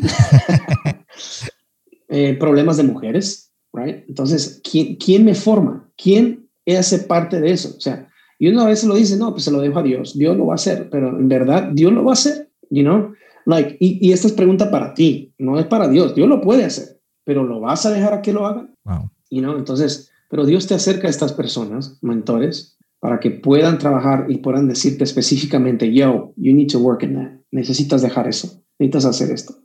eh, 2.09 2.37
problemas 2.39 2.77
de 2.77 2.83
mujeres, 2.83 3.51
right? 3.73 4.05
Entonces, 4.07 4.61
¿quién, 4.63 4.95
¿quién 4.95 5.25
me 5.25 5.33
forma? 5.33 5.89
¿Quién 5.97 6.47
hace 6.67 6.99
parte 6.99 7.41
de 7.41 7.51
eso? 7.51 7.73
O 7.75 7.81
sea, 7.81 8.07
y 8.37 8.49
uno 8.49 8.61
a 8.61 8.67
veces 8.67 8.87
lo 8.87 8.93
dice, 8.93 9.17
no, 9.17 9.31
pues 9.31 9.43
se 9.45 9.51
lo 9.51 9.59
dejo 9.59 9.79
a 9.79 9.83
Dios, 9.83 10.15
Dios 10.15 10.37
lo 10.37 10.45
va 10.45 10.53
a 10.53 10.55
hacer, 10.55 10.87
pero 10.91 11.09
en 11.09 11.27
verdad 11.27 11.71
Dios 11.73 11.91
lo 11.91 12.03
va 12.03 12.11
a 12.11 12.13
hacer, 12.13 12.51
you 12.69 12.83
know? 12.83 13.13
Like, 13.47 13.77
y, 13.79 14.07
y 14.07 14.11
esta 14.11 14.27
es 14.27 14.33
pregunta 14.33 14.69
para 14.69 14.93
ti, 14.93 15.33
no 15.39 15.57
es 15.57 15.65
para 15.65 15.87
Dios, 15.87 16.13
Dios 16.13 16.29
lo 16.29 16.41
puede 16.41 16.63
hacer, 16.63 17.01
pero 17.23 17.43
¿lo 17.43 17.59
vas 17.59 17.87
a 17.87 17.91
dejar 17.91 18.13
a 18.13 18.21
que 18.21 18.33
lo 18.33 18.45
haga? 18.45 18.69
Wow. 18.83 19.09
You 19.31 19.41
know? 19.41 19.57
Entonces, 19.57 20.11
pero 20.29 20.45
Dios 20.45 20.67
te 20.67 20.75
acerca 20.75 21.07
a 21.07 21.09
estas 21.09 21.33
personas, 21.33 21.97
mentores, 22.01 22.76
para 22.99 23.19
que 23.19 23.31
puedan 23.31 23.77
trabajar 23.77 24.25
y 24.29 24.37
puedan 24.37 24.67
decirte 24.67 25.03
específicamente, 25.03 25.93
yo, 25.93 26.33
you 26.35 26.53
need 26.53 26.69
to 26.71 26.79
work 26.79 27.03
in 27.03 27.15
that. 27.15 27.31
Necesitas 27.51 28.01
dejar 28.01 28.27
eso, 28.27 28.63
necesitas 28.79 29.05
hacer 29.05 29.31
esto. 29.31 29.55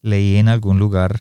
Leí 0.00 0.36
en 0.36 0.48
algún 0.48 0.78
lugar 0.78 1.20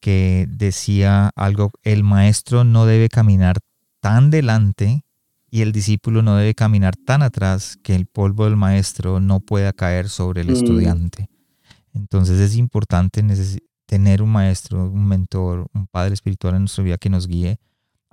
que 0.00 0.46
decía 0.48 1.30
algo, 1.36 1.70
el 1.82 2.02
maestro 2.02 2.64
no 2.64 2.86
debe 2.86 3.08
caminar 3.08 3.58
tan 4.00 4.30
delante 4.30 5.04
y 5.50 5.62
el 5.62 5.72
discípulo 5.72 6.22
no 6.22 6.36
debe 6.36 6.54
caminar 6.54 6.96
tan 6.96 7.22
atrás 7.22 7.78
que 7.82 7.94
el 7.94 8.06
polvo 8.06 8.44
del 8.44 8.56
maestro 8.56 9.20
no 9.20 9.40
pueda 9.40 9.72
caer 9.72 10.08
sobre 10.08 10.42
el 10.42 10.48
mm. 10.48 10.52
estudiante. 10.52 11.30
Entonces 11.94 12.38
es 12.40 12.56
importante 12.56 13.24
tener 13.86 14.22
un 14.22 14.30
maestro, 14.30 14.90
un 14.90 15.06
mentor, 15.06 15.66
un 15.72 15.86
padre 15.86 16.14
espiritual 16.14 16.56
en 16.56 16.62
nuestra 16.62 16.84
vida 16.84 16.98
que 16.98 17.08
nos 17.08 17.26
guíe 17.26 17.58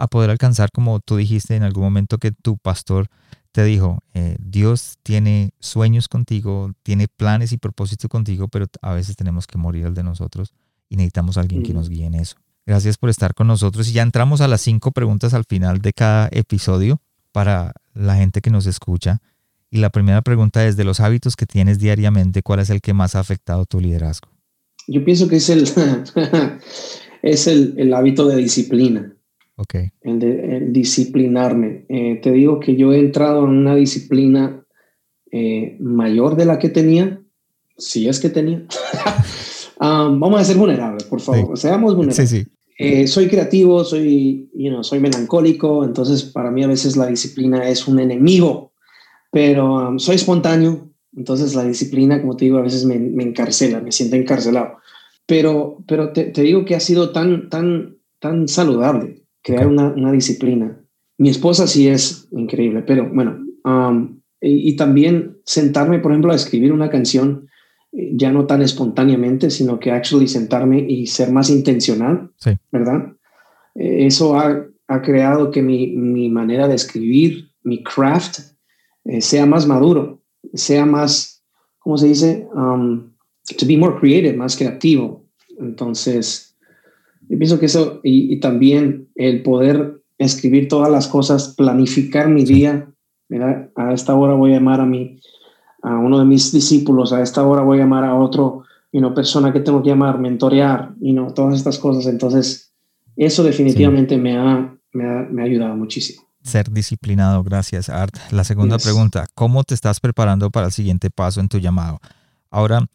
a 0.03 0.07
poder 0.07 0.29
alcanzar, 0.29 0.69
como 0.71 0.99
tú 0.99 1.17
dijiste 1.17 1.55
en 1.55 1.63
algún 1.63 1.83
momento 1.83 2.17
que 2.17 2.31
tu 2.31 2.57
pastor 2.57 3.07
te 3.53 3.63
dijo, 3.63 3.99
eh, 4.13 4.35
Dios 4.39 4.95
tiene 5.03 5.51
sueños 5.59 6.07
contigo, 6.07 6.71
tiene 6.81 7.07
planes 7.07 7.51
y 7.51 7.57
propósitos 7.57 8.09
contigo, 8.09 8.47
pero 8.47 8.65
a 8.81 8.93
veces 8.93 9.15
tenemos 9.15 9.45
que 9.45 9.59
morir 9.59 9.85
al 9.85 9.93
de 9.93 10.03
nosotros 10.03 10.53
y 10.89 10.97
necesitamos 10.97 11.37
a 11.37 11.41
alguien 11.41 11.63
que 11.63 11.73
nos 11.73 11.87
guíe 11.87 12.05
en 12.05 12.15
eso. 12.15 12.35
Gracias 12.65 12.97
por 12.97 13.09
estar 13.09 13.33
con 13.33 13.47
nosotros 13.47 13.87
y 13.89 13.93
ya 13.93 14.01
entramos 14.01 14.41
a 14.41 14.47
las 14.47 14.61
cinco 14.61 14.91
preguntas 14.91 15.33
al 15.33 15.43
final 15.43 15.79
de 15.79 15.93
cada 15.93 16.29
episodio 16.31 16.99
para 17.31 17.73
la 17.93 18.15
gente 18.15 18.41
que 18.41 18.49
nos 18.49 18.65
escucha. 18.65 19.21
Y 19.69 19.77
la 19.77 19.89
primera 19.89 20.21
pregunta 20.21 20.65
es, 20.65 20.75
de 20.75 20.83
los 20.83 20.99
hábitos 20.99 21.35
que 21.35 21.45
tienes 21.45 21.79
diariamente, 21.79 22.41
¿cuál 22.41 22.59
es 22.59 22.69
el 22.69 22.81
que 22.81 22.93
más 22.93 23.15
ha 23.15 23.19
afectado 23.19 23.65
tu 23.65 23.79
liderazgo? 23.79 24.29
Yo 24.87 25.03
pienso 25.03 25.27
que 25.27 25.37
es 25.37 25.49
el, 25.49 25.63
es 27.21 27.47
el, 27.47 27.75
el, 27.77 27.93
hábito 27.93 28.27
de 28.27 28.37
disciplina. 28.37 29.12
Ok. 29.63 29.75
El 30.01 30.19
de 30.19 30.59
disciplinarme. 30.71 31.85
Eh, 31.87 32.19
te 32.21 32.31
digo 32.31 32.59
que 32.59 32.75
yo 32.75 32.91
he 32.91 32.99
entrado 32.99 33.45
en 33.45 33.51
una 33.51 33.75
disciplina 33.75 34.65
eh, 35.31 35.77
mayor 35.79 36.35
de 36.35 36.45
la 36.45 36.59
que 36.59 36.69
tenía, 36.69 37.21
si 37.77 38.09
es 38.09 38.19
que 38.19 38.29
tenía. 38.29 38.65
Um, 39.79 40.19
vamos 40.19 40.41
a 40.41 40.43
ser 40.43 40.57
vulnerables, 40.57 41.05
por 41.05 41.21
favor. 41.21 41.57
Seamos 41.57 41.95
vulnerables. 41.95 42.29
Sí, 42.29 42.43
sí. 42.43 42.47
Eh, 42.77 43.07
soy 43.07 43.27
creativo, 43.27 43.85
soy, 43.85 44.49
you 44.53 44.69
know, 44.69 44.83
soy 44.83 44.99
melancólico, 44.99 45.85
entonces 45.85 46.23
para 46.23 46.51
mí 46.51 46.63
a 46.63 46.67
veces 46.67 46.97
la 46.97 47.07
disciplina 47.07 47.69
es 47.69 47.87
un 47.87 47.99
enemigo, 47.99 48.73
pero 49.31 49.89
um, 49.89 49.99
soy 49.99 50.15
espontáneo, 50.15 50.89
entonces 51.15 51.53
la 51.55 51.63
disciplina, 51.63 52.19
como 52.19 52.35
te 52.35 52.45
digo, 52.45 52.57
a 52.57 52.63
veces 52.63 52.83
me, 52.83 52.97
me 52.97 53.23
encarcela, 53.23 53.79
me 53.79 53.91
siento 53.91 54.15
encarcelado. 54.15 54.77
Pero, 55.25 55.77
pero 55.87 56.11
te, 56.11 56.25
te, 56.25 56.41
digo 56.41 56.65
que 56.65 56.75
ha 56.75 56.79
sido 56.79 57.11
tan, 57.11 57.49
tan, 57.49 57.97
tan 58.19 58.47
saludable 58.47 59.22
crear 59.43 59.67
una, 59.67 59.89
una, 59.89 60.11
disciplina. 60.11 60.79
Mi 61.17 61.29
esposa 61.29 61.67
sí 61.67 61.87
es 61.87 62.27
increíble, 62.31 62.81
pero 62.81 63.09
bueno, 63.13 63.45
um, 63.65 64.19
y, 64.41 64.69
y, 64.71 64.75
también 64.75 65.37
sentarme, 65.45 65.99
por 65.99 66.11
ejemplo, 66.11 66.31
a 66.31 66.35
escribir 66.35 66.73
una 66.73 66.89
canción 66.89 67.47
eh, 67.93 68.11
ya 68.13 68.31
no 68.31 68.45
tan 68.45 68.61
espontáneamente, 68.61 69.49
sino 69.51 69.79
que 69.79 69.91
actually 69.91 70.27
sentarme 70.27 70.79
y 70.79 71.05
ser 71.07 71.31
más 71.31 71.49
intencional, 71.49 72.31
sí. 72.37 72.51
¿verdad? 72.71 73.13
Eh, 73.75 74.07
eso 74.07 74.35
ha, 74.35 74.65
ha, 74.87 75.01
creado 75.01 75.51
que 75.51 75.61
mi, 75.61 75.87
mi, 75.87 76.29
manera 76.29 76.67
de 76.67 76.75
escribir, 76.75 77.49
mi 77.63 77.83
craft, 77.83 78.39
eh, 79.05 79.21
sea 79.21 79.45
más 79.45 79.67
maduro, 79.67 80.21
sea 80.53 80.85
más, 80.85 81.43
¿cómo 81.79 81.97
se 81.97 82.07
dice? 82.07 82.47
Um, 82.55 83.11
to 83.57 83.65
be 83.67 83.77
more 83.77 83.95
creative, 83.99 84.35
más 84.35 84.57
creativo. 84.57 85.25
Entonces, 85.59 86.52
yo 87.33 87.39
pienso 87.39 87.59
que 87.59 87.65
eso, 87.65 87.99
y, 88.03 88.31
y 88.31 88.39
también 88.39 89.09
el 89.15 89.41
poder 89.41 90.03
escribir 90.19 90.67
todas 90.67 90.91
las 90.91 91.07
cosas, 91.07 91.55
planificar 91.57 92.29
mi 92.29 92.45
día, 92.45 92.87
¿verdad? 93.27 93.71
A 93.75 93.91
esta 93.91 94.13
hora 94.13 94.35
voy 94.35 94.51
a 94.51 94.57
llamar 94.57 94.81
a 94.81 94.85
mi, 94.85 95.19
a 95.81 95.97
uno 95.97 96.19
de 96.19 96.25
mis 96.25 96.51
discípulos, 96.51 97.11
a 97.11 97.23
esta 97.23 97.43
hora 97.43 97.63
voy 97.63 97.79
a 97.79 97.81
llamar 97.81 98.03
a 98.03 98.13
otro, 98.13 98.65
you 98.91 98.99
know, 98.99 99.15
persona 99.15 99.51
que 99.51 99.61
tengo 99.61 99.81
que 99.81 99.89
llamar, 99.89 100.19
mentorear, 100.19 100.93
you 101.01 101.13
know, 101.13 101.33
todas 101.33 101.55
estas 101.55 101.79
cosas. 101.79 102.05
Entonces, 102.05 102.71
eso 103.15 103.43
definitivamente 103.43 104.13
sí. 104.13 104.21
me, 104.21 104.37
ha, 104.37 104.77
me, 104.91 105.03
ha, 105.03 105.27
me 105.27 105.41
ha 105.41 105.45
ayudado 105.45 105.75
muchísimo 105.75 106.21
ser 106.43 106.69
disciplinado. 106.69 107.41
Gracias, 107.41 107.89
Art. 107.89 108.15
La 108.29 108.43
segunda 108.43 108.75
yes. 108.75 108.83
pregunta, 108.83 109.25
¿cómo 109.33 109.63
te 109.63 109.73
estás 109.73 109.99
preparando 109.99 110.51
para 110.51 110.67
el 110.67 110.71
siguiente 110.71 111.09
paso 111.09 111.39
en 111.39 111.47
tu 111.47 111.57
llamado? 111.57 111.99
Ahora, 112.51 112.85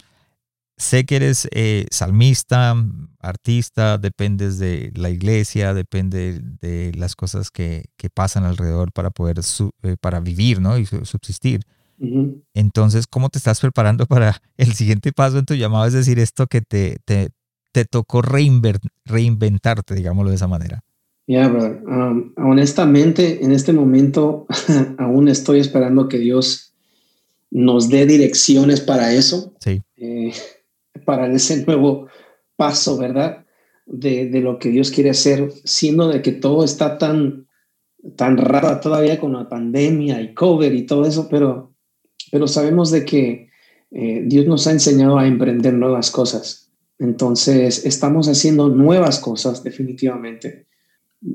sé 0.79 1.05
que 1.05 1.16
eres 1.16 1.49
eh, 1.51 1.87
salmista, 1.91 2.74
artista, 3.18 3.99
dependes 3.99 4.59
de 4.59 4.93
la 4.95 5.11
iglesia, 5.11 5.74
depende 5.74 6.41
de 6.61 6.93
las 6.97 7.16
cosas 7.16 7.51
que, 7.51 7.87
que 7.97 8.09
pasan 8.09 8.45
alrededor 8.45 8.93
para 8.93 9.11
poder 9.11 9.43
su, 9.43 9.72
eh, 9.83 9.97
para 10.01 10.20
vivir 10.20 10.61
¿no? 10.61 10.79
y 10.79 10.87
subsistir. 10.87 11.61
Uh 11.99 12.07
-huh. 12.07 12.43
Entonces, 12.55 13.07
¿cómo 13.09 13.29
te 13.29 13.39
estás 13.39 13.61
preparando 13.61 14.07
para 14.07 14.41
el 14.57 14.72
siguiente 14.74 15.12
paso 15.12 15.39
en 15.39 15.45
tu 15.45 15.55
llamado? 15.55 15.85
Es 15.85 15.93
decir, 15.93 16.18
esto 16.20 16.47
que 16.47 16.61
te, 16.62 16.99
te, 17.05 17.31
te 17.72 17.85
tocó 17.85 18.22
reinventarte, 18.22 19.95
digámoslo 19.95 20.31
de 20.31 20.37
esa 20.37 20.47
manera. 20.47 20.85
Ya, 21.26 21.41
yeah, 21.41 21.49
brother. 21.49 21.83
Um, 21.87 22.33
honestamente, 22.37 23.45
en 23.45 23.53
este 23.53 23.72
momento 23.72 24.47
aún 24.99 25.29
estoy 25.29 25.59
esperando 25.59 26.09
que 26.09 26.18
Dios 26.18 26.72
nos 27.51 27.89
dé 27.89 28.07
direcciones 28.07 28.81
para 28.81 29.12
eso. 29.12 29.53
Sí. 29.61 29.83
Eh, 29.97 30.33
para 31.05 31.32
ese 31.32 31.64
nuevo 31.64 32.09
paso, 32.57 32.96
¿verdad? 32.99 33.44
De, 33.86 34.28
lo 34.40 34.59
que 34.59 34.70
Dios 34.70 34.90
quiere 34.90 35.11
hacer, 35.11 35.51
siendo 35.64 36.09
de 36.09 36.20
que 36.22 36.32
todo 36.32 36.64
está 36.64 36.99
tan, 36.99 37.46
tan 38.16 38.36
raro 38.36 38.80
todavía 38.80 39.18
con 39.18 39.32
la 39.32 39.49
pandemia 39.49 40.20
y 40.20 40.34
COVID 40.34 40.72
y 40.72 40.86
todo 40.86 41.07
eso, 41.07 41.28
pero, 41.30 41.74
pero 42.30 42.46
sabemos 42.46 42.90
de 42.90 43.05
que 43.05 43.49
eh, 43.90 44.22
Dios 44.26 44.46
nos 44.46 44.66
ha 44.66 44.72
enseñado 44.72 45.18
a 45.18 45.26
emprender 45.26 45.74
nuevas 45.74 46.11
cosas. 46.11 46.70
Entonces, 46.99 47.86
estamos 47.86 48.28
haciendo 48.28 48.68
nuevas 48.68 49.20
cosas 49.20 49.62
definitivamente 49.62 50.68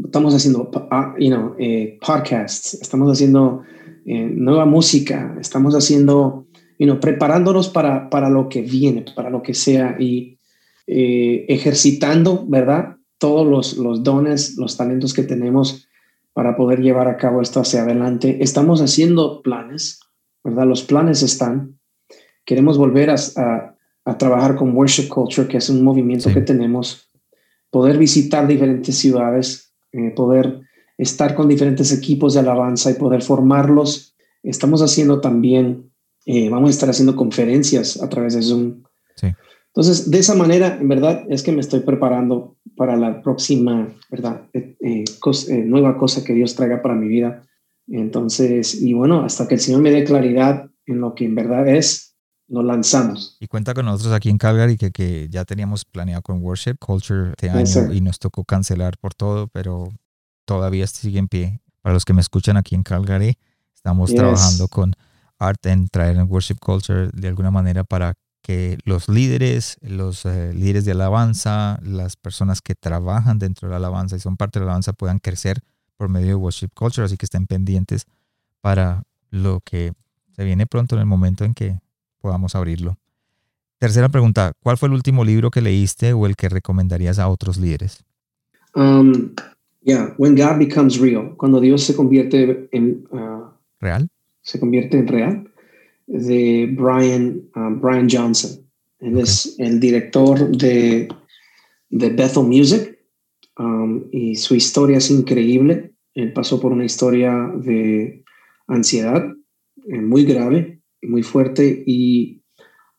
estamos 0.06 0.34
haciendo 0.34 0.72
uh, 0.74 1.20
you 1.20 1.30
know, 1.30 1.56
eh, 1.58 1.98
podcasts, 2.06 2.76
estamos 2.76 3.12
haciendo 3.12 3.64
eh, 4.06 4.30
nueva 4.34 4.66
música, 4.66 5.36
estamos 5.40 5.76
haciendo, 5.76 6.48
you 6.84 6.90
know, 6.90 7.00
preparándonos 7.00 7.70
para, 7.70 8.10
para 8.10 8.30
lo 8.30 8.50
que 8.50 8.62
viene, 8.62 9.06
para 9.16 9.30
lo 9.30 9.42
que 9.42 9.54
sea 9.54 9.96
y 9.98 10.38
eh, 10.86 11.46
ejercitando, 11.48 12.46
¿verdad? 12.46 12.98
Todos 13.18 13.48
los, 13.48 13.78
los 13.78 14.04
dones, 14.04 14.58
los 14.58 14.76
talentos 14.76 15.14
que 15.14 15.24
tenemos 15.24 15.88
para 16.34 16.58
poder 16.58 16.82
llevar 16.82 17.08
a 17.08 17.16
cabo 17.16 17.42
esto 17.42 17.62
hacia 17.62 17.84
adelante. 17.84 18.40
Estamos 18.42 18.82
haciendo 18.82 19.42
planes, 19.42 20.02
¿verdad? 20.44 20.68
Los 20.68 20.84
planes 20.84 21.24
están. 21.24 21.80
Queremos 22.44 22.78
volver 22.78 23.12
a, 23.12 23.16
a, 23.38 23.78
a 24.04 24.18
trabajar 24.18 24.58
con 24.58 24.76
Worship 24.76 25.08
Culture, 25.08 25.48
que 25.48 25.60
es 25.60 25.70
un 25.70 25.86
movimiento 25.86 26.28
sí. 26.28 26.36
que 26.36 26.42
tenemos, 26.42 27.10
poder 27.70 27.98
visitar 27.98 28.46
diferentes 28.46 28.98
ciudades, 28.98 29.74
eh, 29.94 30.12
poder 30.14 30.60
estar 30.98 31.34
con 31.34 31.48
diferentes 31.48 31.94
equipos 31.94 32.34
de 32.34 32.42
alabanza 32.42 32.92
y 32.92 32.96
poder 32.96 33.22
formarlos. 33.22 34.18
Estamos 34.44 34.82
haciendo 34.82 35.22
también, 35.22 35.93
eh, 36.26 36.50
vamos 36.50 36.70
a 36.70 36.72
estar 36.72 36.90
haciendo 36.90 37.16
conferencias 37.16 38.02
a 38.02 38.10
través 38.10 38.36
de 38.36 38.42
Zoom. 38.42 38.84
Sí. 39.16 39.28
Entonces, 39.68 40.10
de 40.10 40.20
esa 40.20 40.36
manera, 40.36 40.78
en 40.80 40.88
verdad, 40.88 41.24
es 41.30 41.44
que 41.44 41.52
me 41.52 41.62
estoy 41.62 41.82
preparando 41.82 42.58
para 42.76 42.96
la 42.96 43.22
próxima, 43.22 43.90
¿verdad? 44.10 44.44
Eh, 44.54 45.04
cos 45.20 45.50
nueva 45.50 45.98
cosa 45.98 46.24
que 46.24 46.34
Dios 46.34 46.56
traiga 46.56 46.82
para 46.82 46.96
mi 46.96 47.08
vida. 47.08 47.44
Entonces, 47.88 48.82
y 48.82 48.94
bueno, 48.94 49.24
hasta 49.24 49.48
que 49.48 49.56
el 49.56 49.60
Señor 49.60 49.82
me 49.82 49.92
dé 49.92 50.04
claridad 50.04 50.70
en 50.86 51.02
lo 51.02 51.16
que 51.16 51.26
en 51.26 51.36
verdad 51.36 51.68
es, 51.68 52.16
nos 52.48 52.64
lanzamos. 52.64 53.38
Y 53.40 53.48
cuenta 53.48 53.74
con 53.74 53.86
nosotros 53.86 54.14
aquí 54.14 54.30
en 54.30 54.38
Calgary 54.38 54.78
que, 54.78 54.92
que 54.92 55.28
ya 55.30 55.46
teníamos 55.46 55.86
planeado 55.86 56.22
con 56.22 56.42
Worship 56.44 56.76
Culture 56.80 57.32
este 57.32 57.50
año 57.50 57.62
yes, 57.62 57.80
y 57.92 58.02
nos 58.02 58.20
tocó 58.20 58.44
cancelar 58.44 58.98
por 58.98 59.14
todo, 59.14 59.48
pero 59.48 59.90
todavía 60.46 60.86
sigue 60.88 61.20
en 61.20 61.28
pie. 61.28 61.62
Para 61.82 61.94
los 61.94 62.06
que 62.06 62.14
me 62.14 62.22
escuchan 62.22 62.58
aquí 62.58 62.76
en 62.76 62.84
Calgary, 62.84 63.38
estamos 63.74 64.14
trabajando 64.14 64.68
con 64.68 64.94
Art 65.40 65.66
en 65.66 65.88
traer 65.88 66.18
en 66.18 66.30
Worship 66.30 66.58
Culture 66.60 67.10
de 67.14 67.28
alguna 67.28 67.52
manera 67.52 67.84
para 67.84 68.14
que 68.42 68.78
los 68.84 69.08
líderes, 69.08 69.78
los 69.82 70.26
eh, 70.26 70.54
líderes 70.54 70.86
de 70.86 70.92
alabanza, 70.92 71.80
las 71.82 72.18
personas 72.18 72.62
que 72.62 72.76
trabajan 72.76 73.40
dentro 73.40 73.68
de 73.68 73.72
la 73.72 73.78
alabanza 73.78 74.18
y 74.18 74.20
son 74.20 74.36
parte 74.36 74.60
de 74.60 74.66
la 74.66 74.72
alabanza 74.72 74.94
puedan 74.94 75.20
crecer 75.20 75.62
por 75.96 76.10
medio 76.10 76.28
de 76.28 76.36
Worship 76.36 76.70
Culture, 76.74 77.06
así 77.06 77.16
que 77.16 77.26
estén 77.26 77.48
pendientes 77.48 78.06
para 78.60 79.04
lo 79.30 79.62
que 79.64 79.94
se 80.36 80.44
viene 80.44 80.68
pronto 80.68 80.96
en 80.96 81.02
el 81.02 81.06
momento 81.06 81.46
en 81.46 81.54
que 81.54 81.80
podamos 82.20 82.56
abrirlo. 82.56 82.98
Tercera 83.80 84.10
pregunta, 84.10 84.54
¿cuál 84.62 84.78
fue 84.78 84.88
el 84.88 84.94
último 84.94 85.24
libro 85.24 85.52
que 85.52 85.62
leíste 85.62 86.14
o 86.14 86.26
el 86.26 86.36
que 86.36 86.50
recomendarías 86.50 87.20
a 87.20 87.28
otros 87.28 87.58
líderes? 87.58 88.04
Um, 88.76 89.34
yeah, 89.82 90.14
When 90.18 90.36
God 90.36 90.58
Becomes 90.58 91.00
Real, 91.00 91.36
cuando 91.38 91.60
Dios 91.60 91.84
se 91.84 91.96
convierte 91.96 92.70
en... 92.72 93.06
Uh, 93.12 93.52
¿Real? 93.80 94.10
Se 94.44 94.60
convierte 94.60 94.98
en 94.98 95.08
real, 95.08 95.52
de 96.06 96.70
Brian, 96.78 97.50
um, 97.56 97.82
Brian 97.82 98.08
Johnson. 98.10 98.52
Él 99.00 99.20
es 99.20 99.56
el 99.58 99.80
director 99.80 100.56
de, 100.56 101.08
de 101.90 102.10
Bethel 102.10 102.44
Music 102.44 103.00
um, 103.58 104.04
y 104.12 104.36
su 104.36 104.56
historia 104.56 104.98
es 104.98 105.10
increíble. 105.10 105.96
Él 106.14 106.32
pasó 106.34 106.60
por 106.60 106.72
una 106.72 106.86
historia 106.86 107.52
de 107.56 108.24
ansiedad 108.68 109.26
eh, 109.88 110.00
muy 110.00 110.24
grave 110.26 110.84
muy 111.08 111.24
fuerte 111.24 111.84
y 111.86 112.44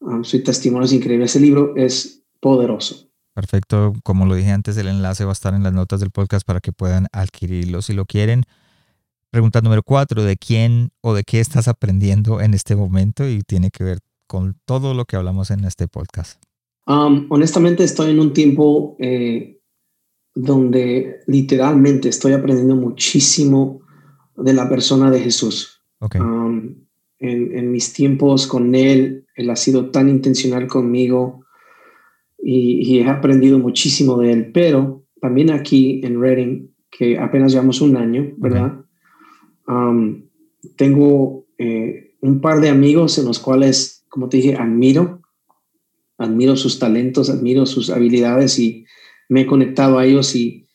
um, 0.01 0.24
su 0.24 0.42
testimonio 0.42 0.86
es 0.86 0.92
increíble. 0.92 1.26
Ese 1.26 1.40
libro 1.40 1.74
es 1.76 2.22
poderoso. 2.40 3.09
Perfecto. 3.34 3.92
Como 4.05 4.26
lo 4.26 4.34
dije 4.34 4.51
antes, 4.51 4.76
el 4.76 4.88
enlace 4.88 5.24
va 5.24 5.30
a 5.30 5.32
estar 5.32 5.55
en 5.55 5.62
las 5.62 5.72
notas 5.72 6.01
del 6.01 6.11
podcast 6.11 6.47
para 6.47 6.61
que 6.61 6.72
puedan 6.72 7.07
adquirirlo 7.12 7.82
si 7.82 7.92
lo 7.92 8.05
quieren. 8.07 8.45
Pregunta 9.35 9.61
número 9.61 9.82
cuatro, 9.82 10.22
¿de 10.22 10.37
quién 10.37 10.91
o 11.01 11.12
de 11.12 11.24
qué 11.24 11.41
estás 11.41 11.66
aprendiendo 11.66 12.41
en 12.41 12.55
este 12.55 12.76
momento? 12.76 13.28
Y 13.28 13.41
tiene 13.43 13.70
que 13.72 13.82
ver 13.82 13.99
con 14.28 14.55
todo 14.64 14.95
lo 14.95 15.07
que 15.07 15.16
hablamos 15.16 15.51
en 15.51 15.64
este 15.64 15.89
podcast. 15.89 16.41
Um, 16.87 17.26
honestamente, 17.30 17.82
estoy 17.82 18.12
en 18.12 18.20
un 18.20 18.32
tiempo 18.32 18.95
eh, 19.01 19.59
donde 20.37 21.16
literalmente 21.26 22.11
estoy 22.11 22.32
aprendiendo 22.32 22.76
muchísimo 22.76 23.80
de 24.37 24.53
la 24.53 24.68
persona 24.68 25.11
de 25.11 25.18
Jesús. 25.18 25.82
Okay. 25.99 26.20
Um, 26.20 26.76
en, 27.18 27.59
en, 27.59 27.72
mis 27.72 27.93
tiempos 27.93 28.47
con 28.47 28.72
él, 28.76 29.26
él 29.35 29.51
ha 29.51 29.57
sido 29.57 29.91
tan 29.91 30.09
intencional 30.09 30.68
conmigo 30.68 31.45
y, 32.39 32.89
y, 32.89 33.01
he 33.01 33.09
aprendido 33.09 33.59
muchísimo 33.59 34.16
de 34.16 34.30
él, 34.30 34.53
pero 34.53 35.03
también 35.20 35.51
aquí 35.51 36.03
en 36.05 36.20
Reading, 36.20 36.68
que 36.89 37.18
apenas 37.18 37.51
llevamos 37.51 37.80
un 37.80 37.97
año, 37.97 38.32
¿verdad? 38.37 38.66
Okay. 38.66 38.84
Um, 39.66 40.24
tengo 40.76 41.46
eh, 41.58 42.14
un 42.20 42.40
par 42.40 42.60
de 42.60 42.68
amigos 42.68 43.18
en 43.18 43.26
los 43.26 43.38
cuales, 43.38 44.04
como 44.08 44.28
te 44.28 44.38
dije, 44.38 44.56
admiro, 44.56 45.22
admiro 46.18 46.56
sus 46.56 46.78
talentos, 46.78 47.30
admiro 47.30 47.66
sus 47.66 47.90
habilidades 47.90 48.58
y 48.58 48.84
me 49.28 49.42
he 49.42 49.46
conectado 49.46 49.98
a 49.98 50.06
ellos 50.06 50.34
y, 50.34 50.66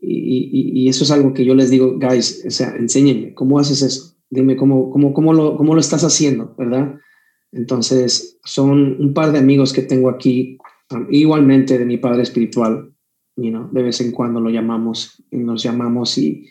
y, 0.00 0.82
y, 0.82 0.88
eso 0.88 1.04
es 1.04 1.10
algo 1.10 1.34
que 1.34 1.44
yo 1.44 1.54
les 1.54 1.70
digo, 1.70 1.98
guys, 1.98 2.44
o 2.46 2.50
sea, 2.50 2.74
enséñenme, 2.76 3.34
¿cómo 3.34 3.58
haces 3.58 3.82
eso? 3.82 4.16
Dime 4.30 4.56
cómo, 4.56 4.90
cómo, 4.90 5.12
cómo, 5.12 5.34
lo, 5.34 5.56
cómo 5.56 5.74
lo 5.74 5.80
estás 5.80 6.04
haciendo, 6.04 6.54
¿verdad? 6.56 6.94
Entonces, 7.52 8.38
son 8.44 8.96
un 9.00 9.12
par 9.12 9.32
de 9.32 9.38
amigos 9.38 9.72
que 9.72 9.82
tengo 9.82 10.08
aquí, 10.08 10.56
um, 10.90 11.06
igualmente 11.10 11.78
de 11.78 11.84
mi 11.84 11.98
padre 11.98 12.22
espiritual, 12.22 12.92
you 13.36 13.50
know, 13.50 13.68
de 13.70 13.82
vez 13.82 14.00
en 14.00 14.12
cuando 14.12 14.40
lo 14.40 14.50
llamamos 14.50 15.22
y 15.30 15.38
nos 15.38 15.62
llamamos 15.62 16.16
y, 16.16 16.46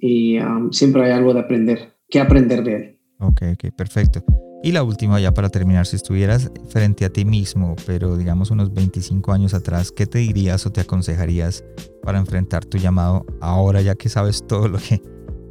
y 0.00 0.38
um, 0.38 0.72
siempre 0.72 1.04
hay 1.04 1.12
algo 1.12 1.34
de 1.34 1.40
aprender, 1.40 1.94
que 2.08 2.20
aprender 2.20 2.64
de 2.64 2.74
él. 2.74 2.98
Ok, 3.18 3.42
ok, 3.52 3.74
perfecto. 3.76 4.24
Y 4.62 4.72
la 4.72 4.82
última, 4.82 5.18
ya 5.20 5.32
para 5.32 5.48
terminar, 5.48 5.86
si 5.86 5.96
estuvieras 5.96 6.50
frente 6.68 7.06
a 7.06 7.10
ti 7.10 7.24
mismo, 7.24 7.76
pero 7.86 8.16
digamos 8.16 8.50
unos 8.50 8.74
25 8.74 9.32
años 9.32 9.54
atrás, 9.54 9.90
¿qué 9.90 10.06
te 10.06 10.18
dirías 10.18 10.66
o 10.66 10.70
te 10.70 10.82
aconsejarías 10.82 11.64
para 12.02 12.18
enfrentar 12.18 12.66
tu 12.66 12.76
llamado 12.76 13.24
ahora 13.40 13.80
ya 13.80 13.94
que 13.94 14.10
sabes 14.10 14.46
todo 14.46 14.68
lo 14.68 14.78
que 14.78 15.00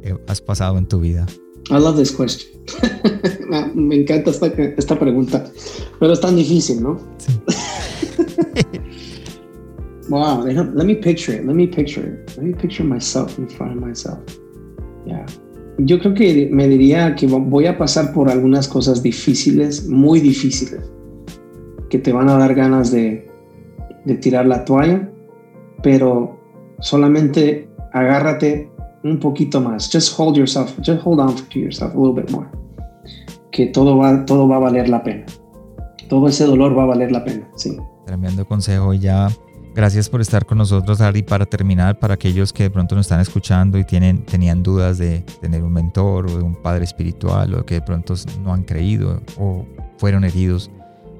eh, 0.02 0.14
has 0.28 0.40
pasado 0.40 0.78
en 0.78 0.86
tu 0.86 1.00
vida? 1.00 1.26
I 1.70 1.74
love 1.74 1.96
this 1.96 2.12
question. 2.12 2.50
Me 3.74 3.96
encanta 3.96 4.30
esta, 4.30 4.46
esta, 4.46 4.98
pregunta, 4.98 5.44
pero 5.98 6.12
es 6.12 6.20
tan 6.20 6.36
difícil, 6.36 6.82
¿no? 6.82 7.00
Sí. 7.18 7.40
wow, 10.10 10.42
let 10.42 10.86
me 10.86 10.94
picture 10.94 11.32
it. 11.32 11.46
Let 11.46 11.56
me 11.56 11.66
picture 11.66 12.04
it. 12.04 12.36
Let 12.36 12.44
me 12.44 12.52
picture 12.52 12.84
myself 12.84 13.38
in 13.38 13.48
front 13.48 13.72
of 13.72 13.80
myself. 13.80 14.18
Yeah 15.06 15.24
yo 15.84 15.98
creo 15.98 16.14
que 16.14 16.48
me 16.52 16.68
diría 16.68 17.14
que 17.14 17.26
voy 17.26 17.66
a 17.66 17.78
pasar 17.78 18.12
por 18.12 18.28
algunas 18.28 18.68
cosas 18.68 19.02
difíciles, 19.02 19.86
muy 19.88 20.20
difíciles, 20.20 20.90
que 21.88 21.98
te 21.98 22.12
van 22.12 22.28
a 22.28 22.36
dar 22.36 22.54
ganas 22.54 22.90
de, 22.90 23.26
de 24.04 24.14
tirar 24.16 24.46
la 24.46 24.64
toalla, 24.64 25.10
pero 25.82 26.38
solamente 26.80 27.68
agárrate 27.92 28.70
un 29.04 29.18
poquito 29.18 29.60
más. 29.60 29.90
Just 29.90 30.18
hold 30.18 30.36
yourself, 30.36 30.76
just 30.84 31.02
hold 31.04 31.20
on 31.20 31.34
to 31.34 31.58
yourself 31.58 31.94
a 31.94 31.98
little 31.98 32.14
bit 32.14 32.30
more. 32.30 32.48
Que 33.50 33.66
todo 33.66 33.96
va, 33.96 34.24
todo 34.26 34.46
va 34.46 34.56
a 34.56 34.60
valer 34.60 34.88
la 34.88 35.02
pena. 35.02 35.24
Todo 36.08 36.28
ese 36.28 36.44
dolor 36.44 36.76
va 36.76 36.84
a 36.84 36.86
valer 36.86 37.10
la 37.10 37.24
pena, 37.24 37.48
sí. 37.56 37.76
Tremendo 38.06 38.44
consejo. 38.44 38.92
Ya 38.94 39.28
Gracias 39.80 40.10
por 40.10 40.20
estar 40.20 40.44
con 40.44 40.58
nosotros, 40.58 41.00
Ari. 41.00 41.22
Para 41.22 41.46
terminar, 41.46 41.98
para 41.98 42.12
aquellos 42.12 42.52
que 42.52 42.64
de 42.64 42.70
pronto 42.70 42.94
nos 42.94 43.06
están 43.06 43.20
escuchando 43.20 43.78
y 43.78 43.84
tienen, 43.84 44.26
tenían 44.26 44.62
dudas 44.62 44.98
de 44.98 45.24
tener 45.40 45.62
un 45.62 45.72
mentor 45.72 46.26
o 46.26 46.36
de 46.36 46.42
un 46.42 46.54
padre 46.54 46.84
espiritual 46.84 47.54
o 47.54 47.64
que 47.64 47.76
de 47.76 47.80
pronto 47.80 48.12
no 48.44 48.52
han 48.52 48.62
creído 48.64 49.22
o 49.38 49.64
fueron 49.96 50.24
heridos 50.24 50.70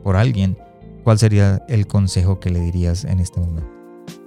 por 0.04 0.14
alguien, 0.14 0.58
¿cuál 1.04 1.18
sería 1.18 1.64
el 1.70 1.86
consejo 1.86 2.38
que 2.38 2.50
le 2.50 2.60
dirías 2.60 3.06
en 3.06 3.20
este 3.20 3.40
momento? 3.40 3.66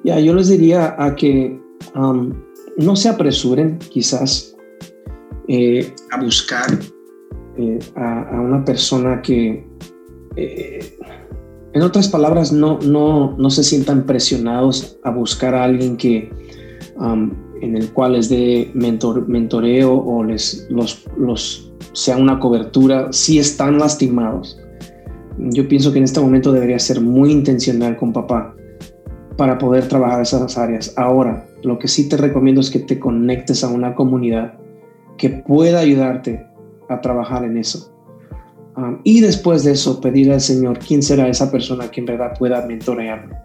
Ya, 0.04 0.20
yo 0.20 0.34
les 0.34 0.48
diría 0.48 0.96
a 0.98 1.14
que 1.14 1.62
no 1.94 2.96
se 2.96 3.10
apresuren 3.10 3.78
quizás 3.78 4.56
eh, 5.48 5.94
a 6.10 6.20
buscar 6.20 6.72
eh, 7.60 7.78
a, 7.96 8.42
una 8.42 8.66
persona 8.66 9.22
que 9.22 9.64
eh, 10.38 10.98
en 11.74 11.82
otras 11.82 12.08
palabras, 12.08 12.52
no, 12.52 12.80
no, 12.80 13.36
no 13.38 13.50
se 13.50 13.64
sientan 13.64 14.06
presionados 14.06 15.00
a 15.04 15.10
buscar 15.10 15.56
a 15.56 15.64
alguien 15.64 15.98
que, 15.98 16.32
um, 16.98 17.32
en 17.62 17.76
el 17.76 17.92
cual 17.92 18.14
les 18.14 18.30
dé 18.30 18.70
mentor, 18.76 19.28
mentoreo 19.28 19.94
o 19.94 20.24
les 20.24 20.68
los, 20.70 21.06
los 21.18 21.72
sea 21.94 22.18
una 22.18 22.40
cobertura 22.40 23.12
si 23.12 23.40
están 23.40 23.80
lastimados. 23.80 24.60
Yo 25.40 25.68
pienso 25.68 25.92
que 25.92 25.98
en 25.98 26.04
este 26.04 26.20
momento 26.20 26.52
debería 26.52 26.78
ser 26.78 27.02
muy 27.02 27.32
intencional 27.32 27.98
con 27.98 28.14
papá 28.14 28.56
para 29.36 29.58
poder 29.58 29.88
trabajar 29.88 30.22
esas 30.22 30.58
áreas. 30.60 30.94
Ahora, 30.96 31.48
lo 31.64 31.80
que 31.80 31.88
sí 31.88 32.08
te 32.08 32.18
recomiendo 32.18 32.62
es 32.62 32.70
que 32.70 32.80
te 32.80 33.00
conectes 33.00 33.64
a 33.64 33.70
una 33.70 33.96
comunidad 33.96 34.60
que 35.18 35.30
pueda 35.30 35.80
ayudarte 35.80 36.46
a 36.88 37.02
trabajar 37.02 37.46
en 37.46 37.58
eso 37.58 37.93
y 39.04 39.22
después 39.22 39.64
de 39.64 39.72
eso, 39.74 40.02
pedir 40.02 40.32
al 40.32 40.42
Señor 40.42 40.80
quién 40.80 41.04
será 41.04 41.28
esa 41.28 41.52
persona 41.52 41.90
que 41.92 42.00
en 42.02 42.08
verdad 42.08 42.34
pueda 42.38 42.66
mentorearme. 42.66 43.36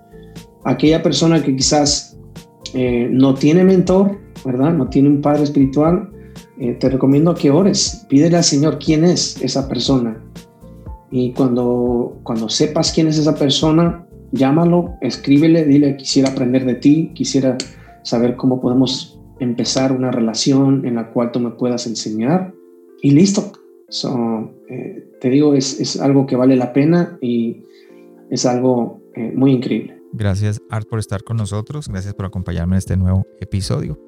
Aquella 0.65 1.03
persona 1.03 1.43
que 1.43 1.55
quizás 1.55 2.19
eh, 2.75 3.09
no 3.11 3.35
tiene 3.35 3.65
mentor, 3.65 4.19
¿verdad? 4.45 4.73
No 4.73 4.89
tiene 4.89 5.09
un 5.09 5.21
padre 5.21 5.45
espiritual, 5.45 6.11
eh, 6.59 6.75
te 6.75 6.89
recomiendo 6.89 7.35
que 7.35 7.51
ores. 7.51 8.07
Pídele 8.09 8.37
al 8.37 8.45
Señor 8.45 8.79
quién 8.79 9.05
es 9.05 9.41
esa 9.43 9.69
persona. 9.69 10.23
Y 11.11 11.33
cuando, 11.33 12.19
cuando 12.23 12.49
sepas 12.49 12.93
quién 12.93 13.09
es 13.09 13.19
esa 13.19 13.35
persona, 13.35 14.07
llámalo, 14.33 14.95
escríbele, 15.01 15.65
dile, 15.65 15.97
quisiera 15.97 16.31
aprender 16.31 16.65
de 16.65 16.75
ti, 16.75 17.13
quisiera 17.15 17.57
saber 18.03 18.37
cómo 18.37 18.61
podemos 18.61 19.19
empezar 19.41 19.93
una 19.93 20.11
relación 20.11 20.85
en 20.87 20.97
la 20.97 21.11
cual 21.11 21.33
tú 21.33 21.41
me 21.41 21.51
puedas 21.51 21.87
enseñar. 21.87 22.53
Y 23.03 23.13
listo. 23.13 23.53
So, 23.89 24.55
eh, 24.69 25.09
te 25.21 25.31
digo, 25.31 25.55
es, 25.55 25.81
es, 25.81 26.01
algo 26.01 26.27
que 26.27 26.37
vale 26.37 26.57
la 26.57 26.73
pena 26.73 27.19
y 27.21 27.65
es 28.31 28.45
algo 28.47 29.01
eh, 29.15 29.33
muy 29.35 29.53
increíble. 29.53 30.01
Gracias, 30.13 30.61
Art, 30.71 30.89
por 30.89 30.99
estar 30.99 31.23
con 31.23 31.37
nosotros. 31.37 31.89
Gracias 31.89 32.15
por 32.15 32.27
acompañarme 32.27 32.75
en 32.75 32.79
este 32.79 32.97
nuevo 32.97 33.27
episodio 33.41 34.08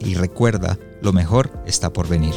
y 0.00 0.14
recuerda, 0.14 0.78
lo 1.00 1.12
mejor 1.12 1.50
está 1.66 1.92
por 1.92 2.08
venir. 2.08 2.34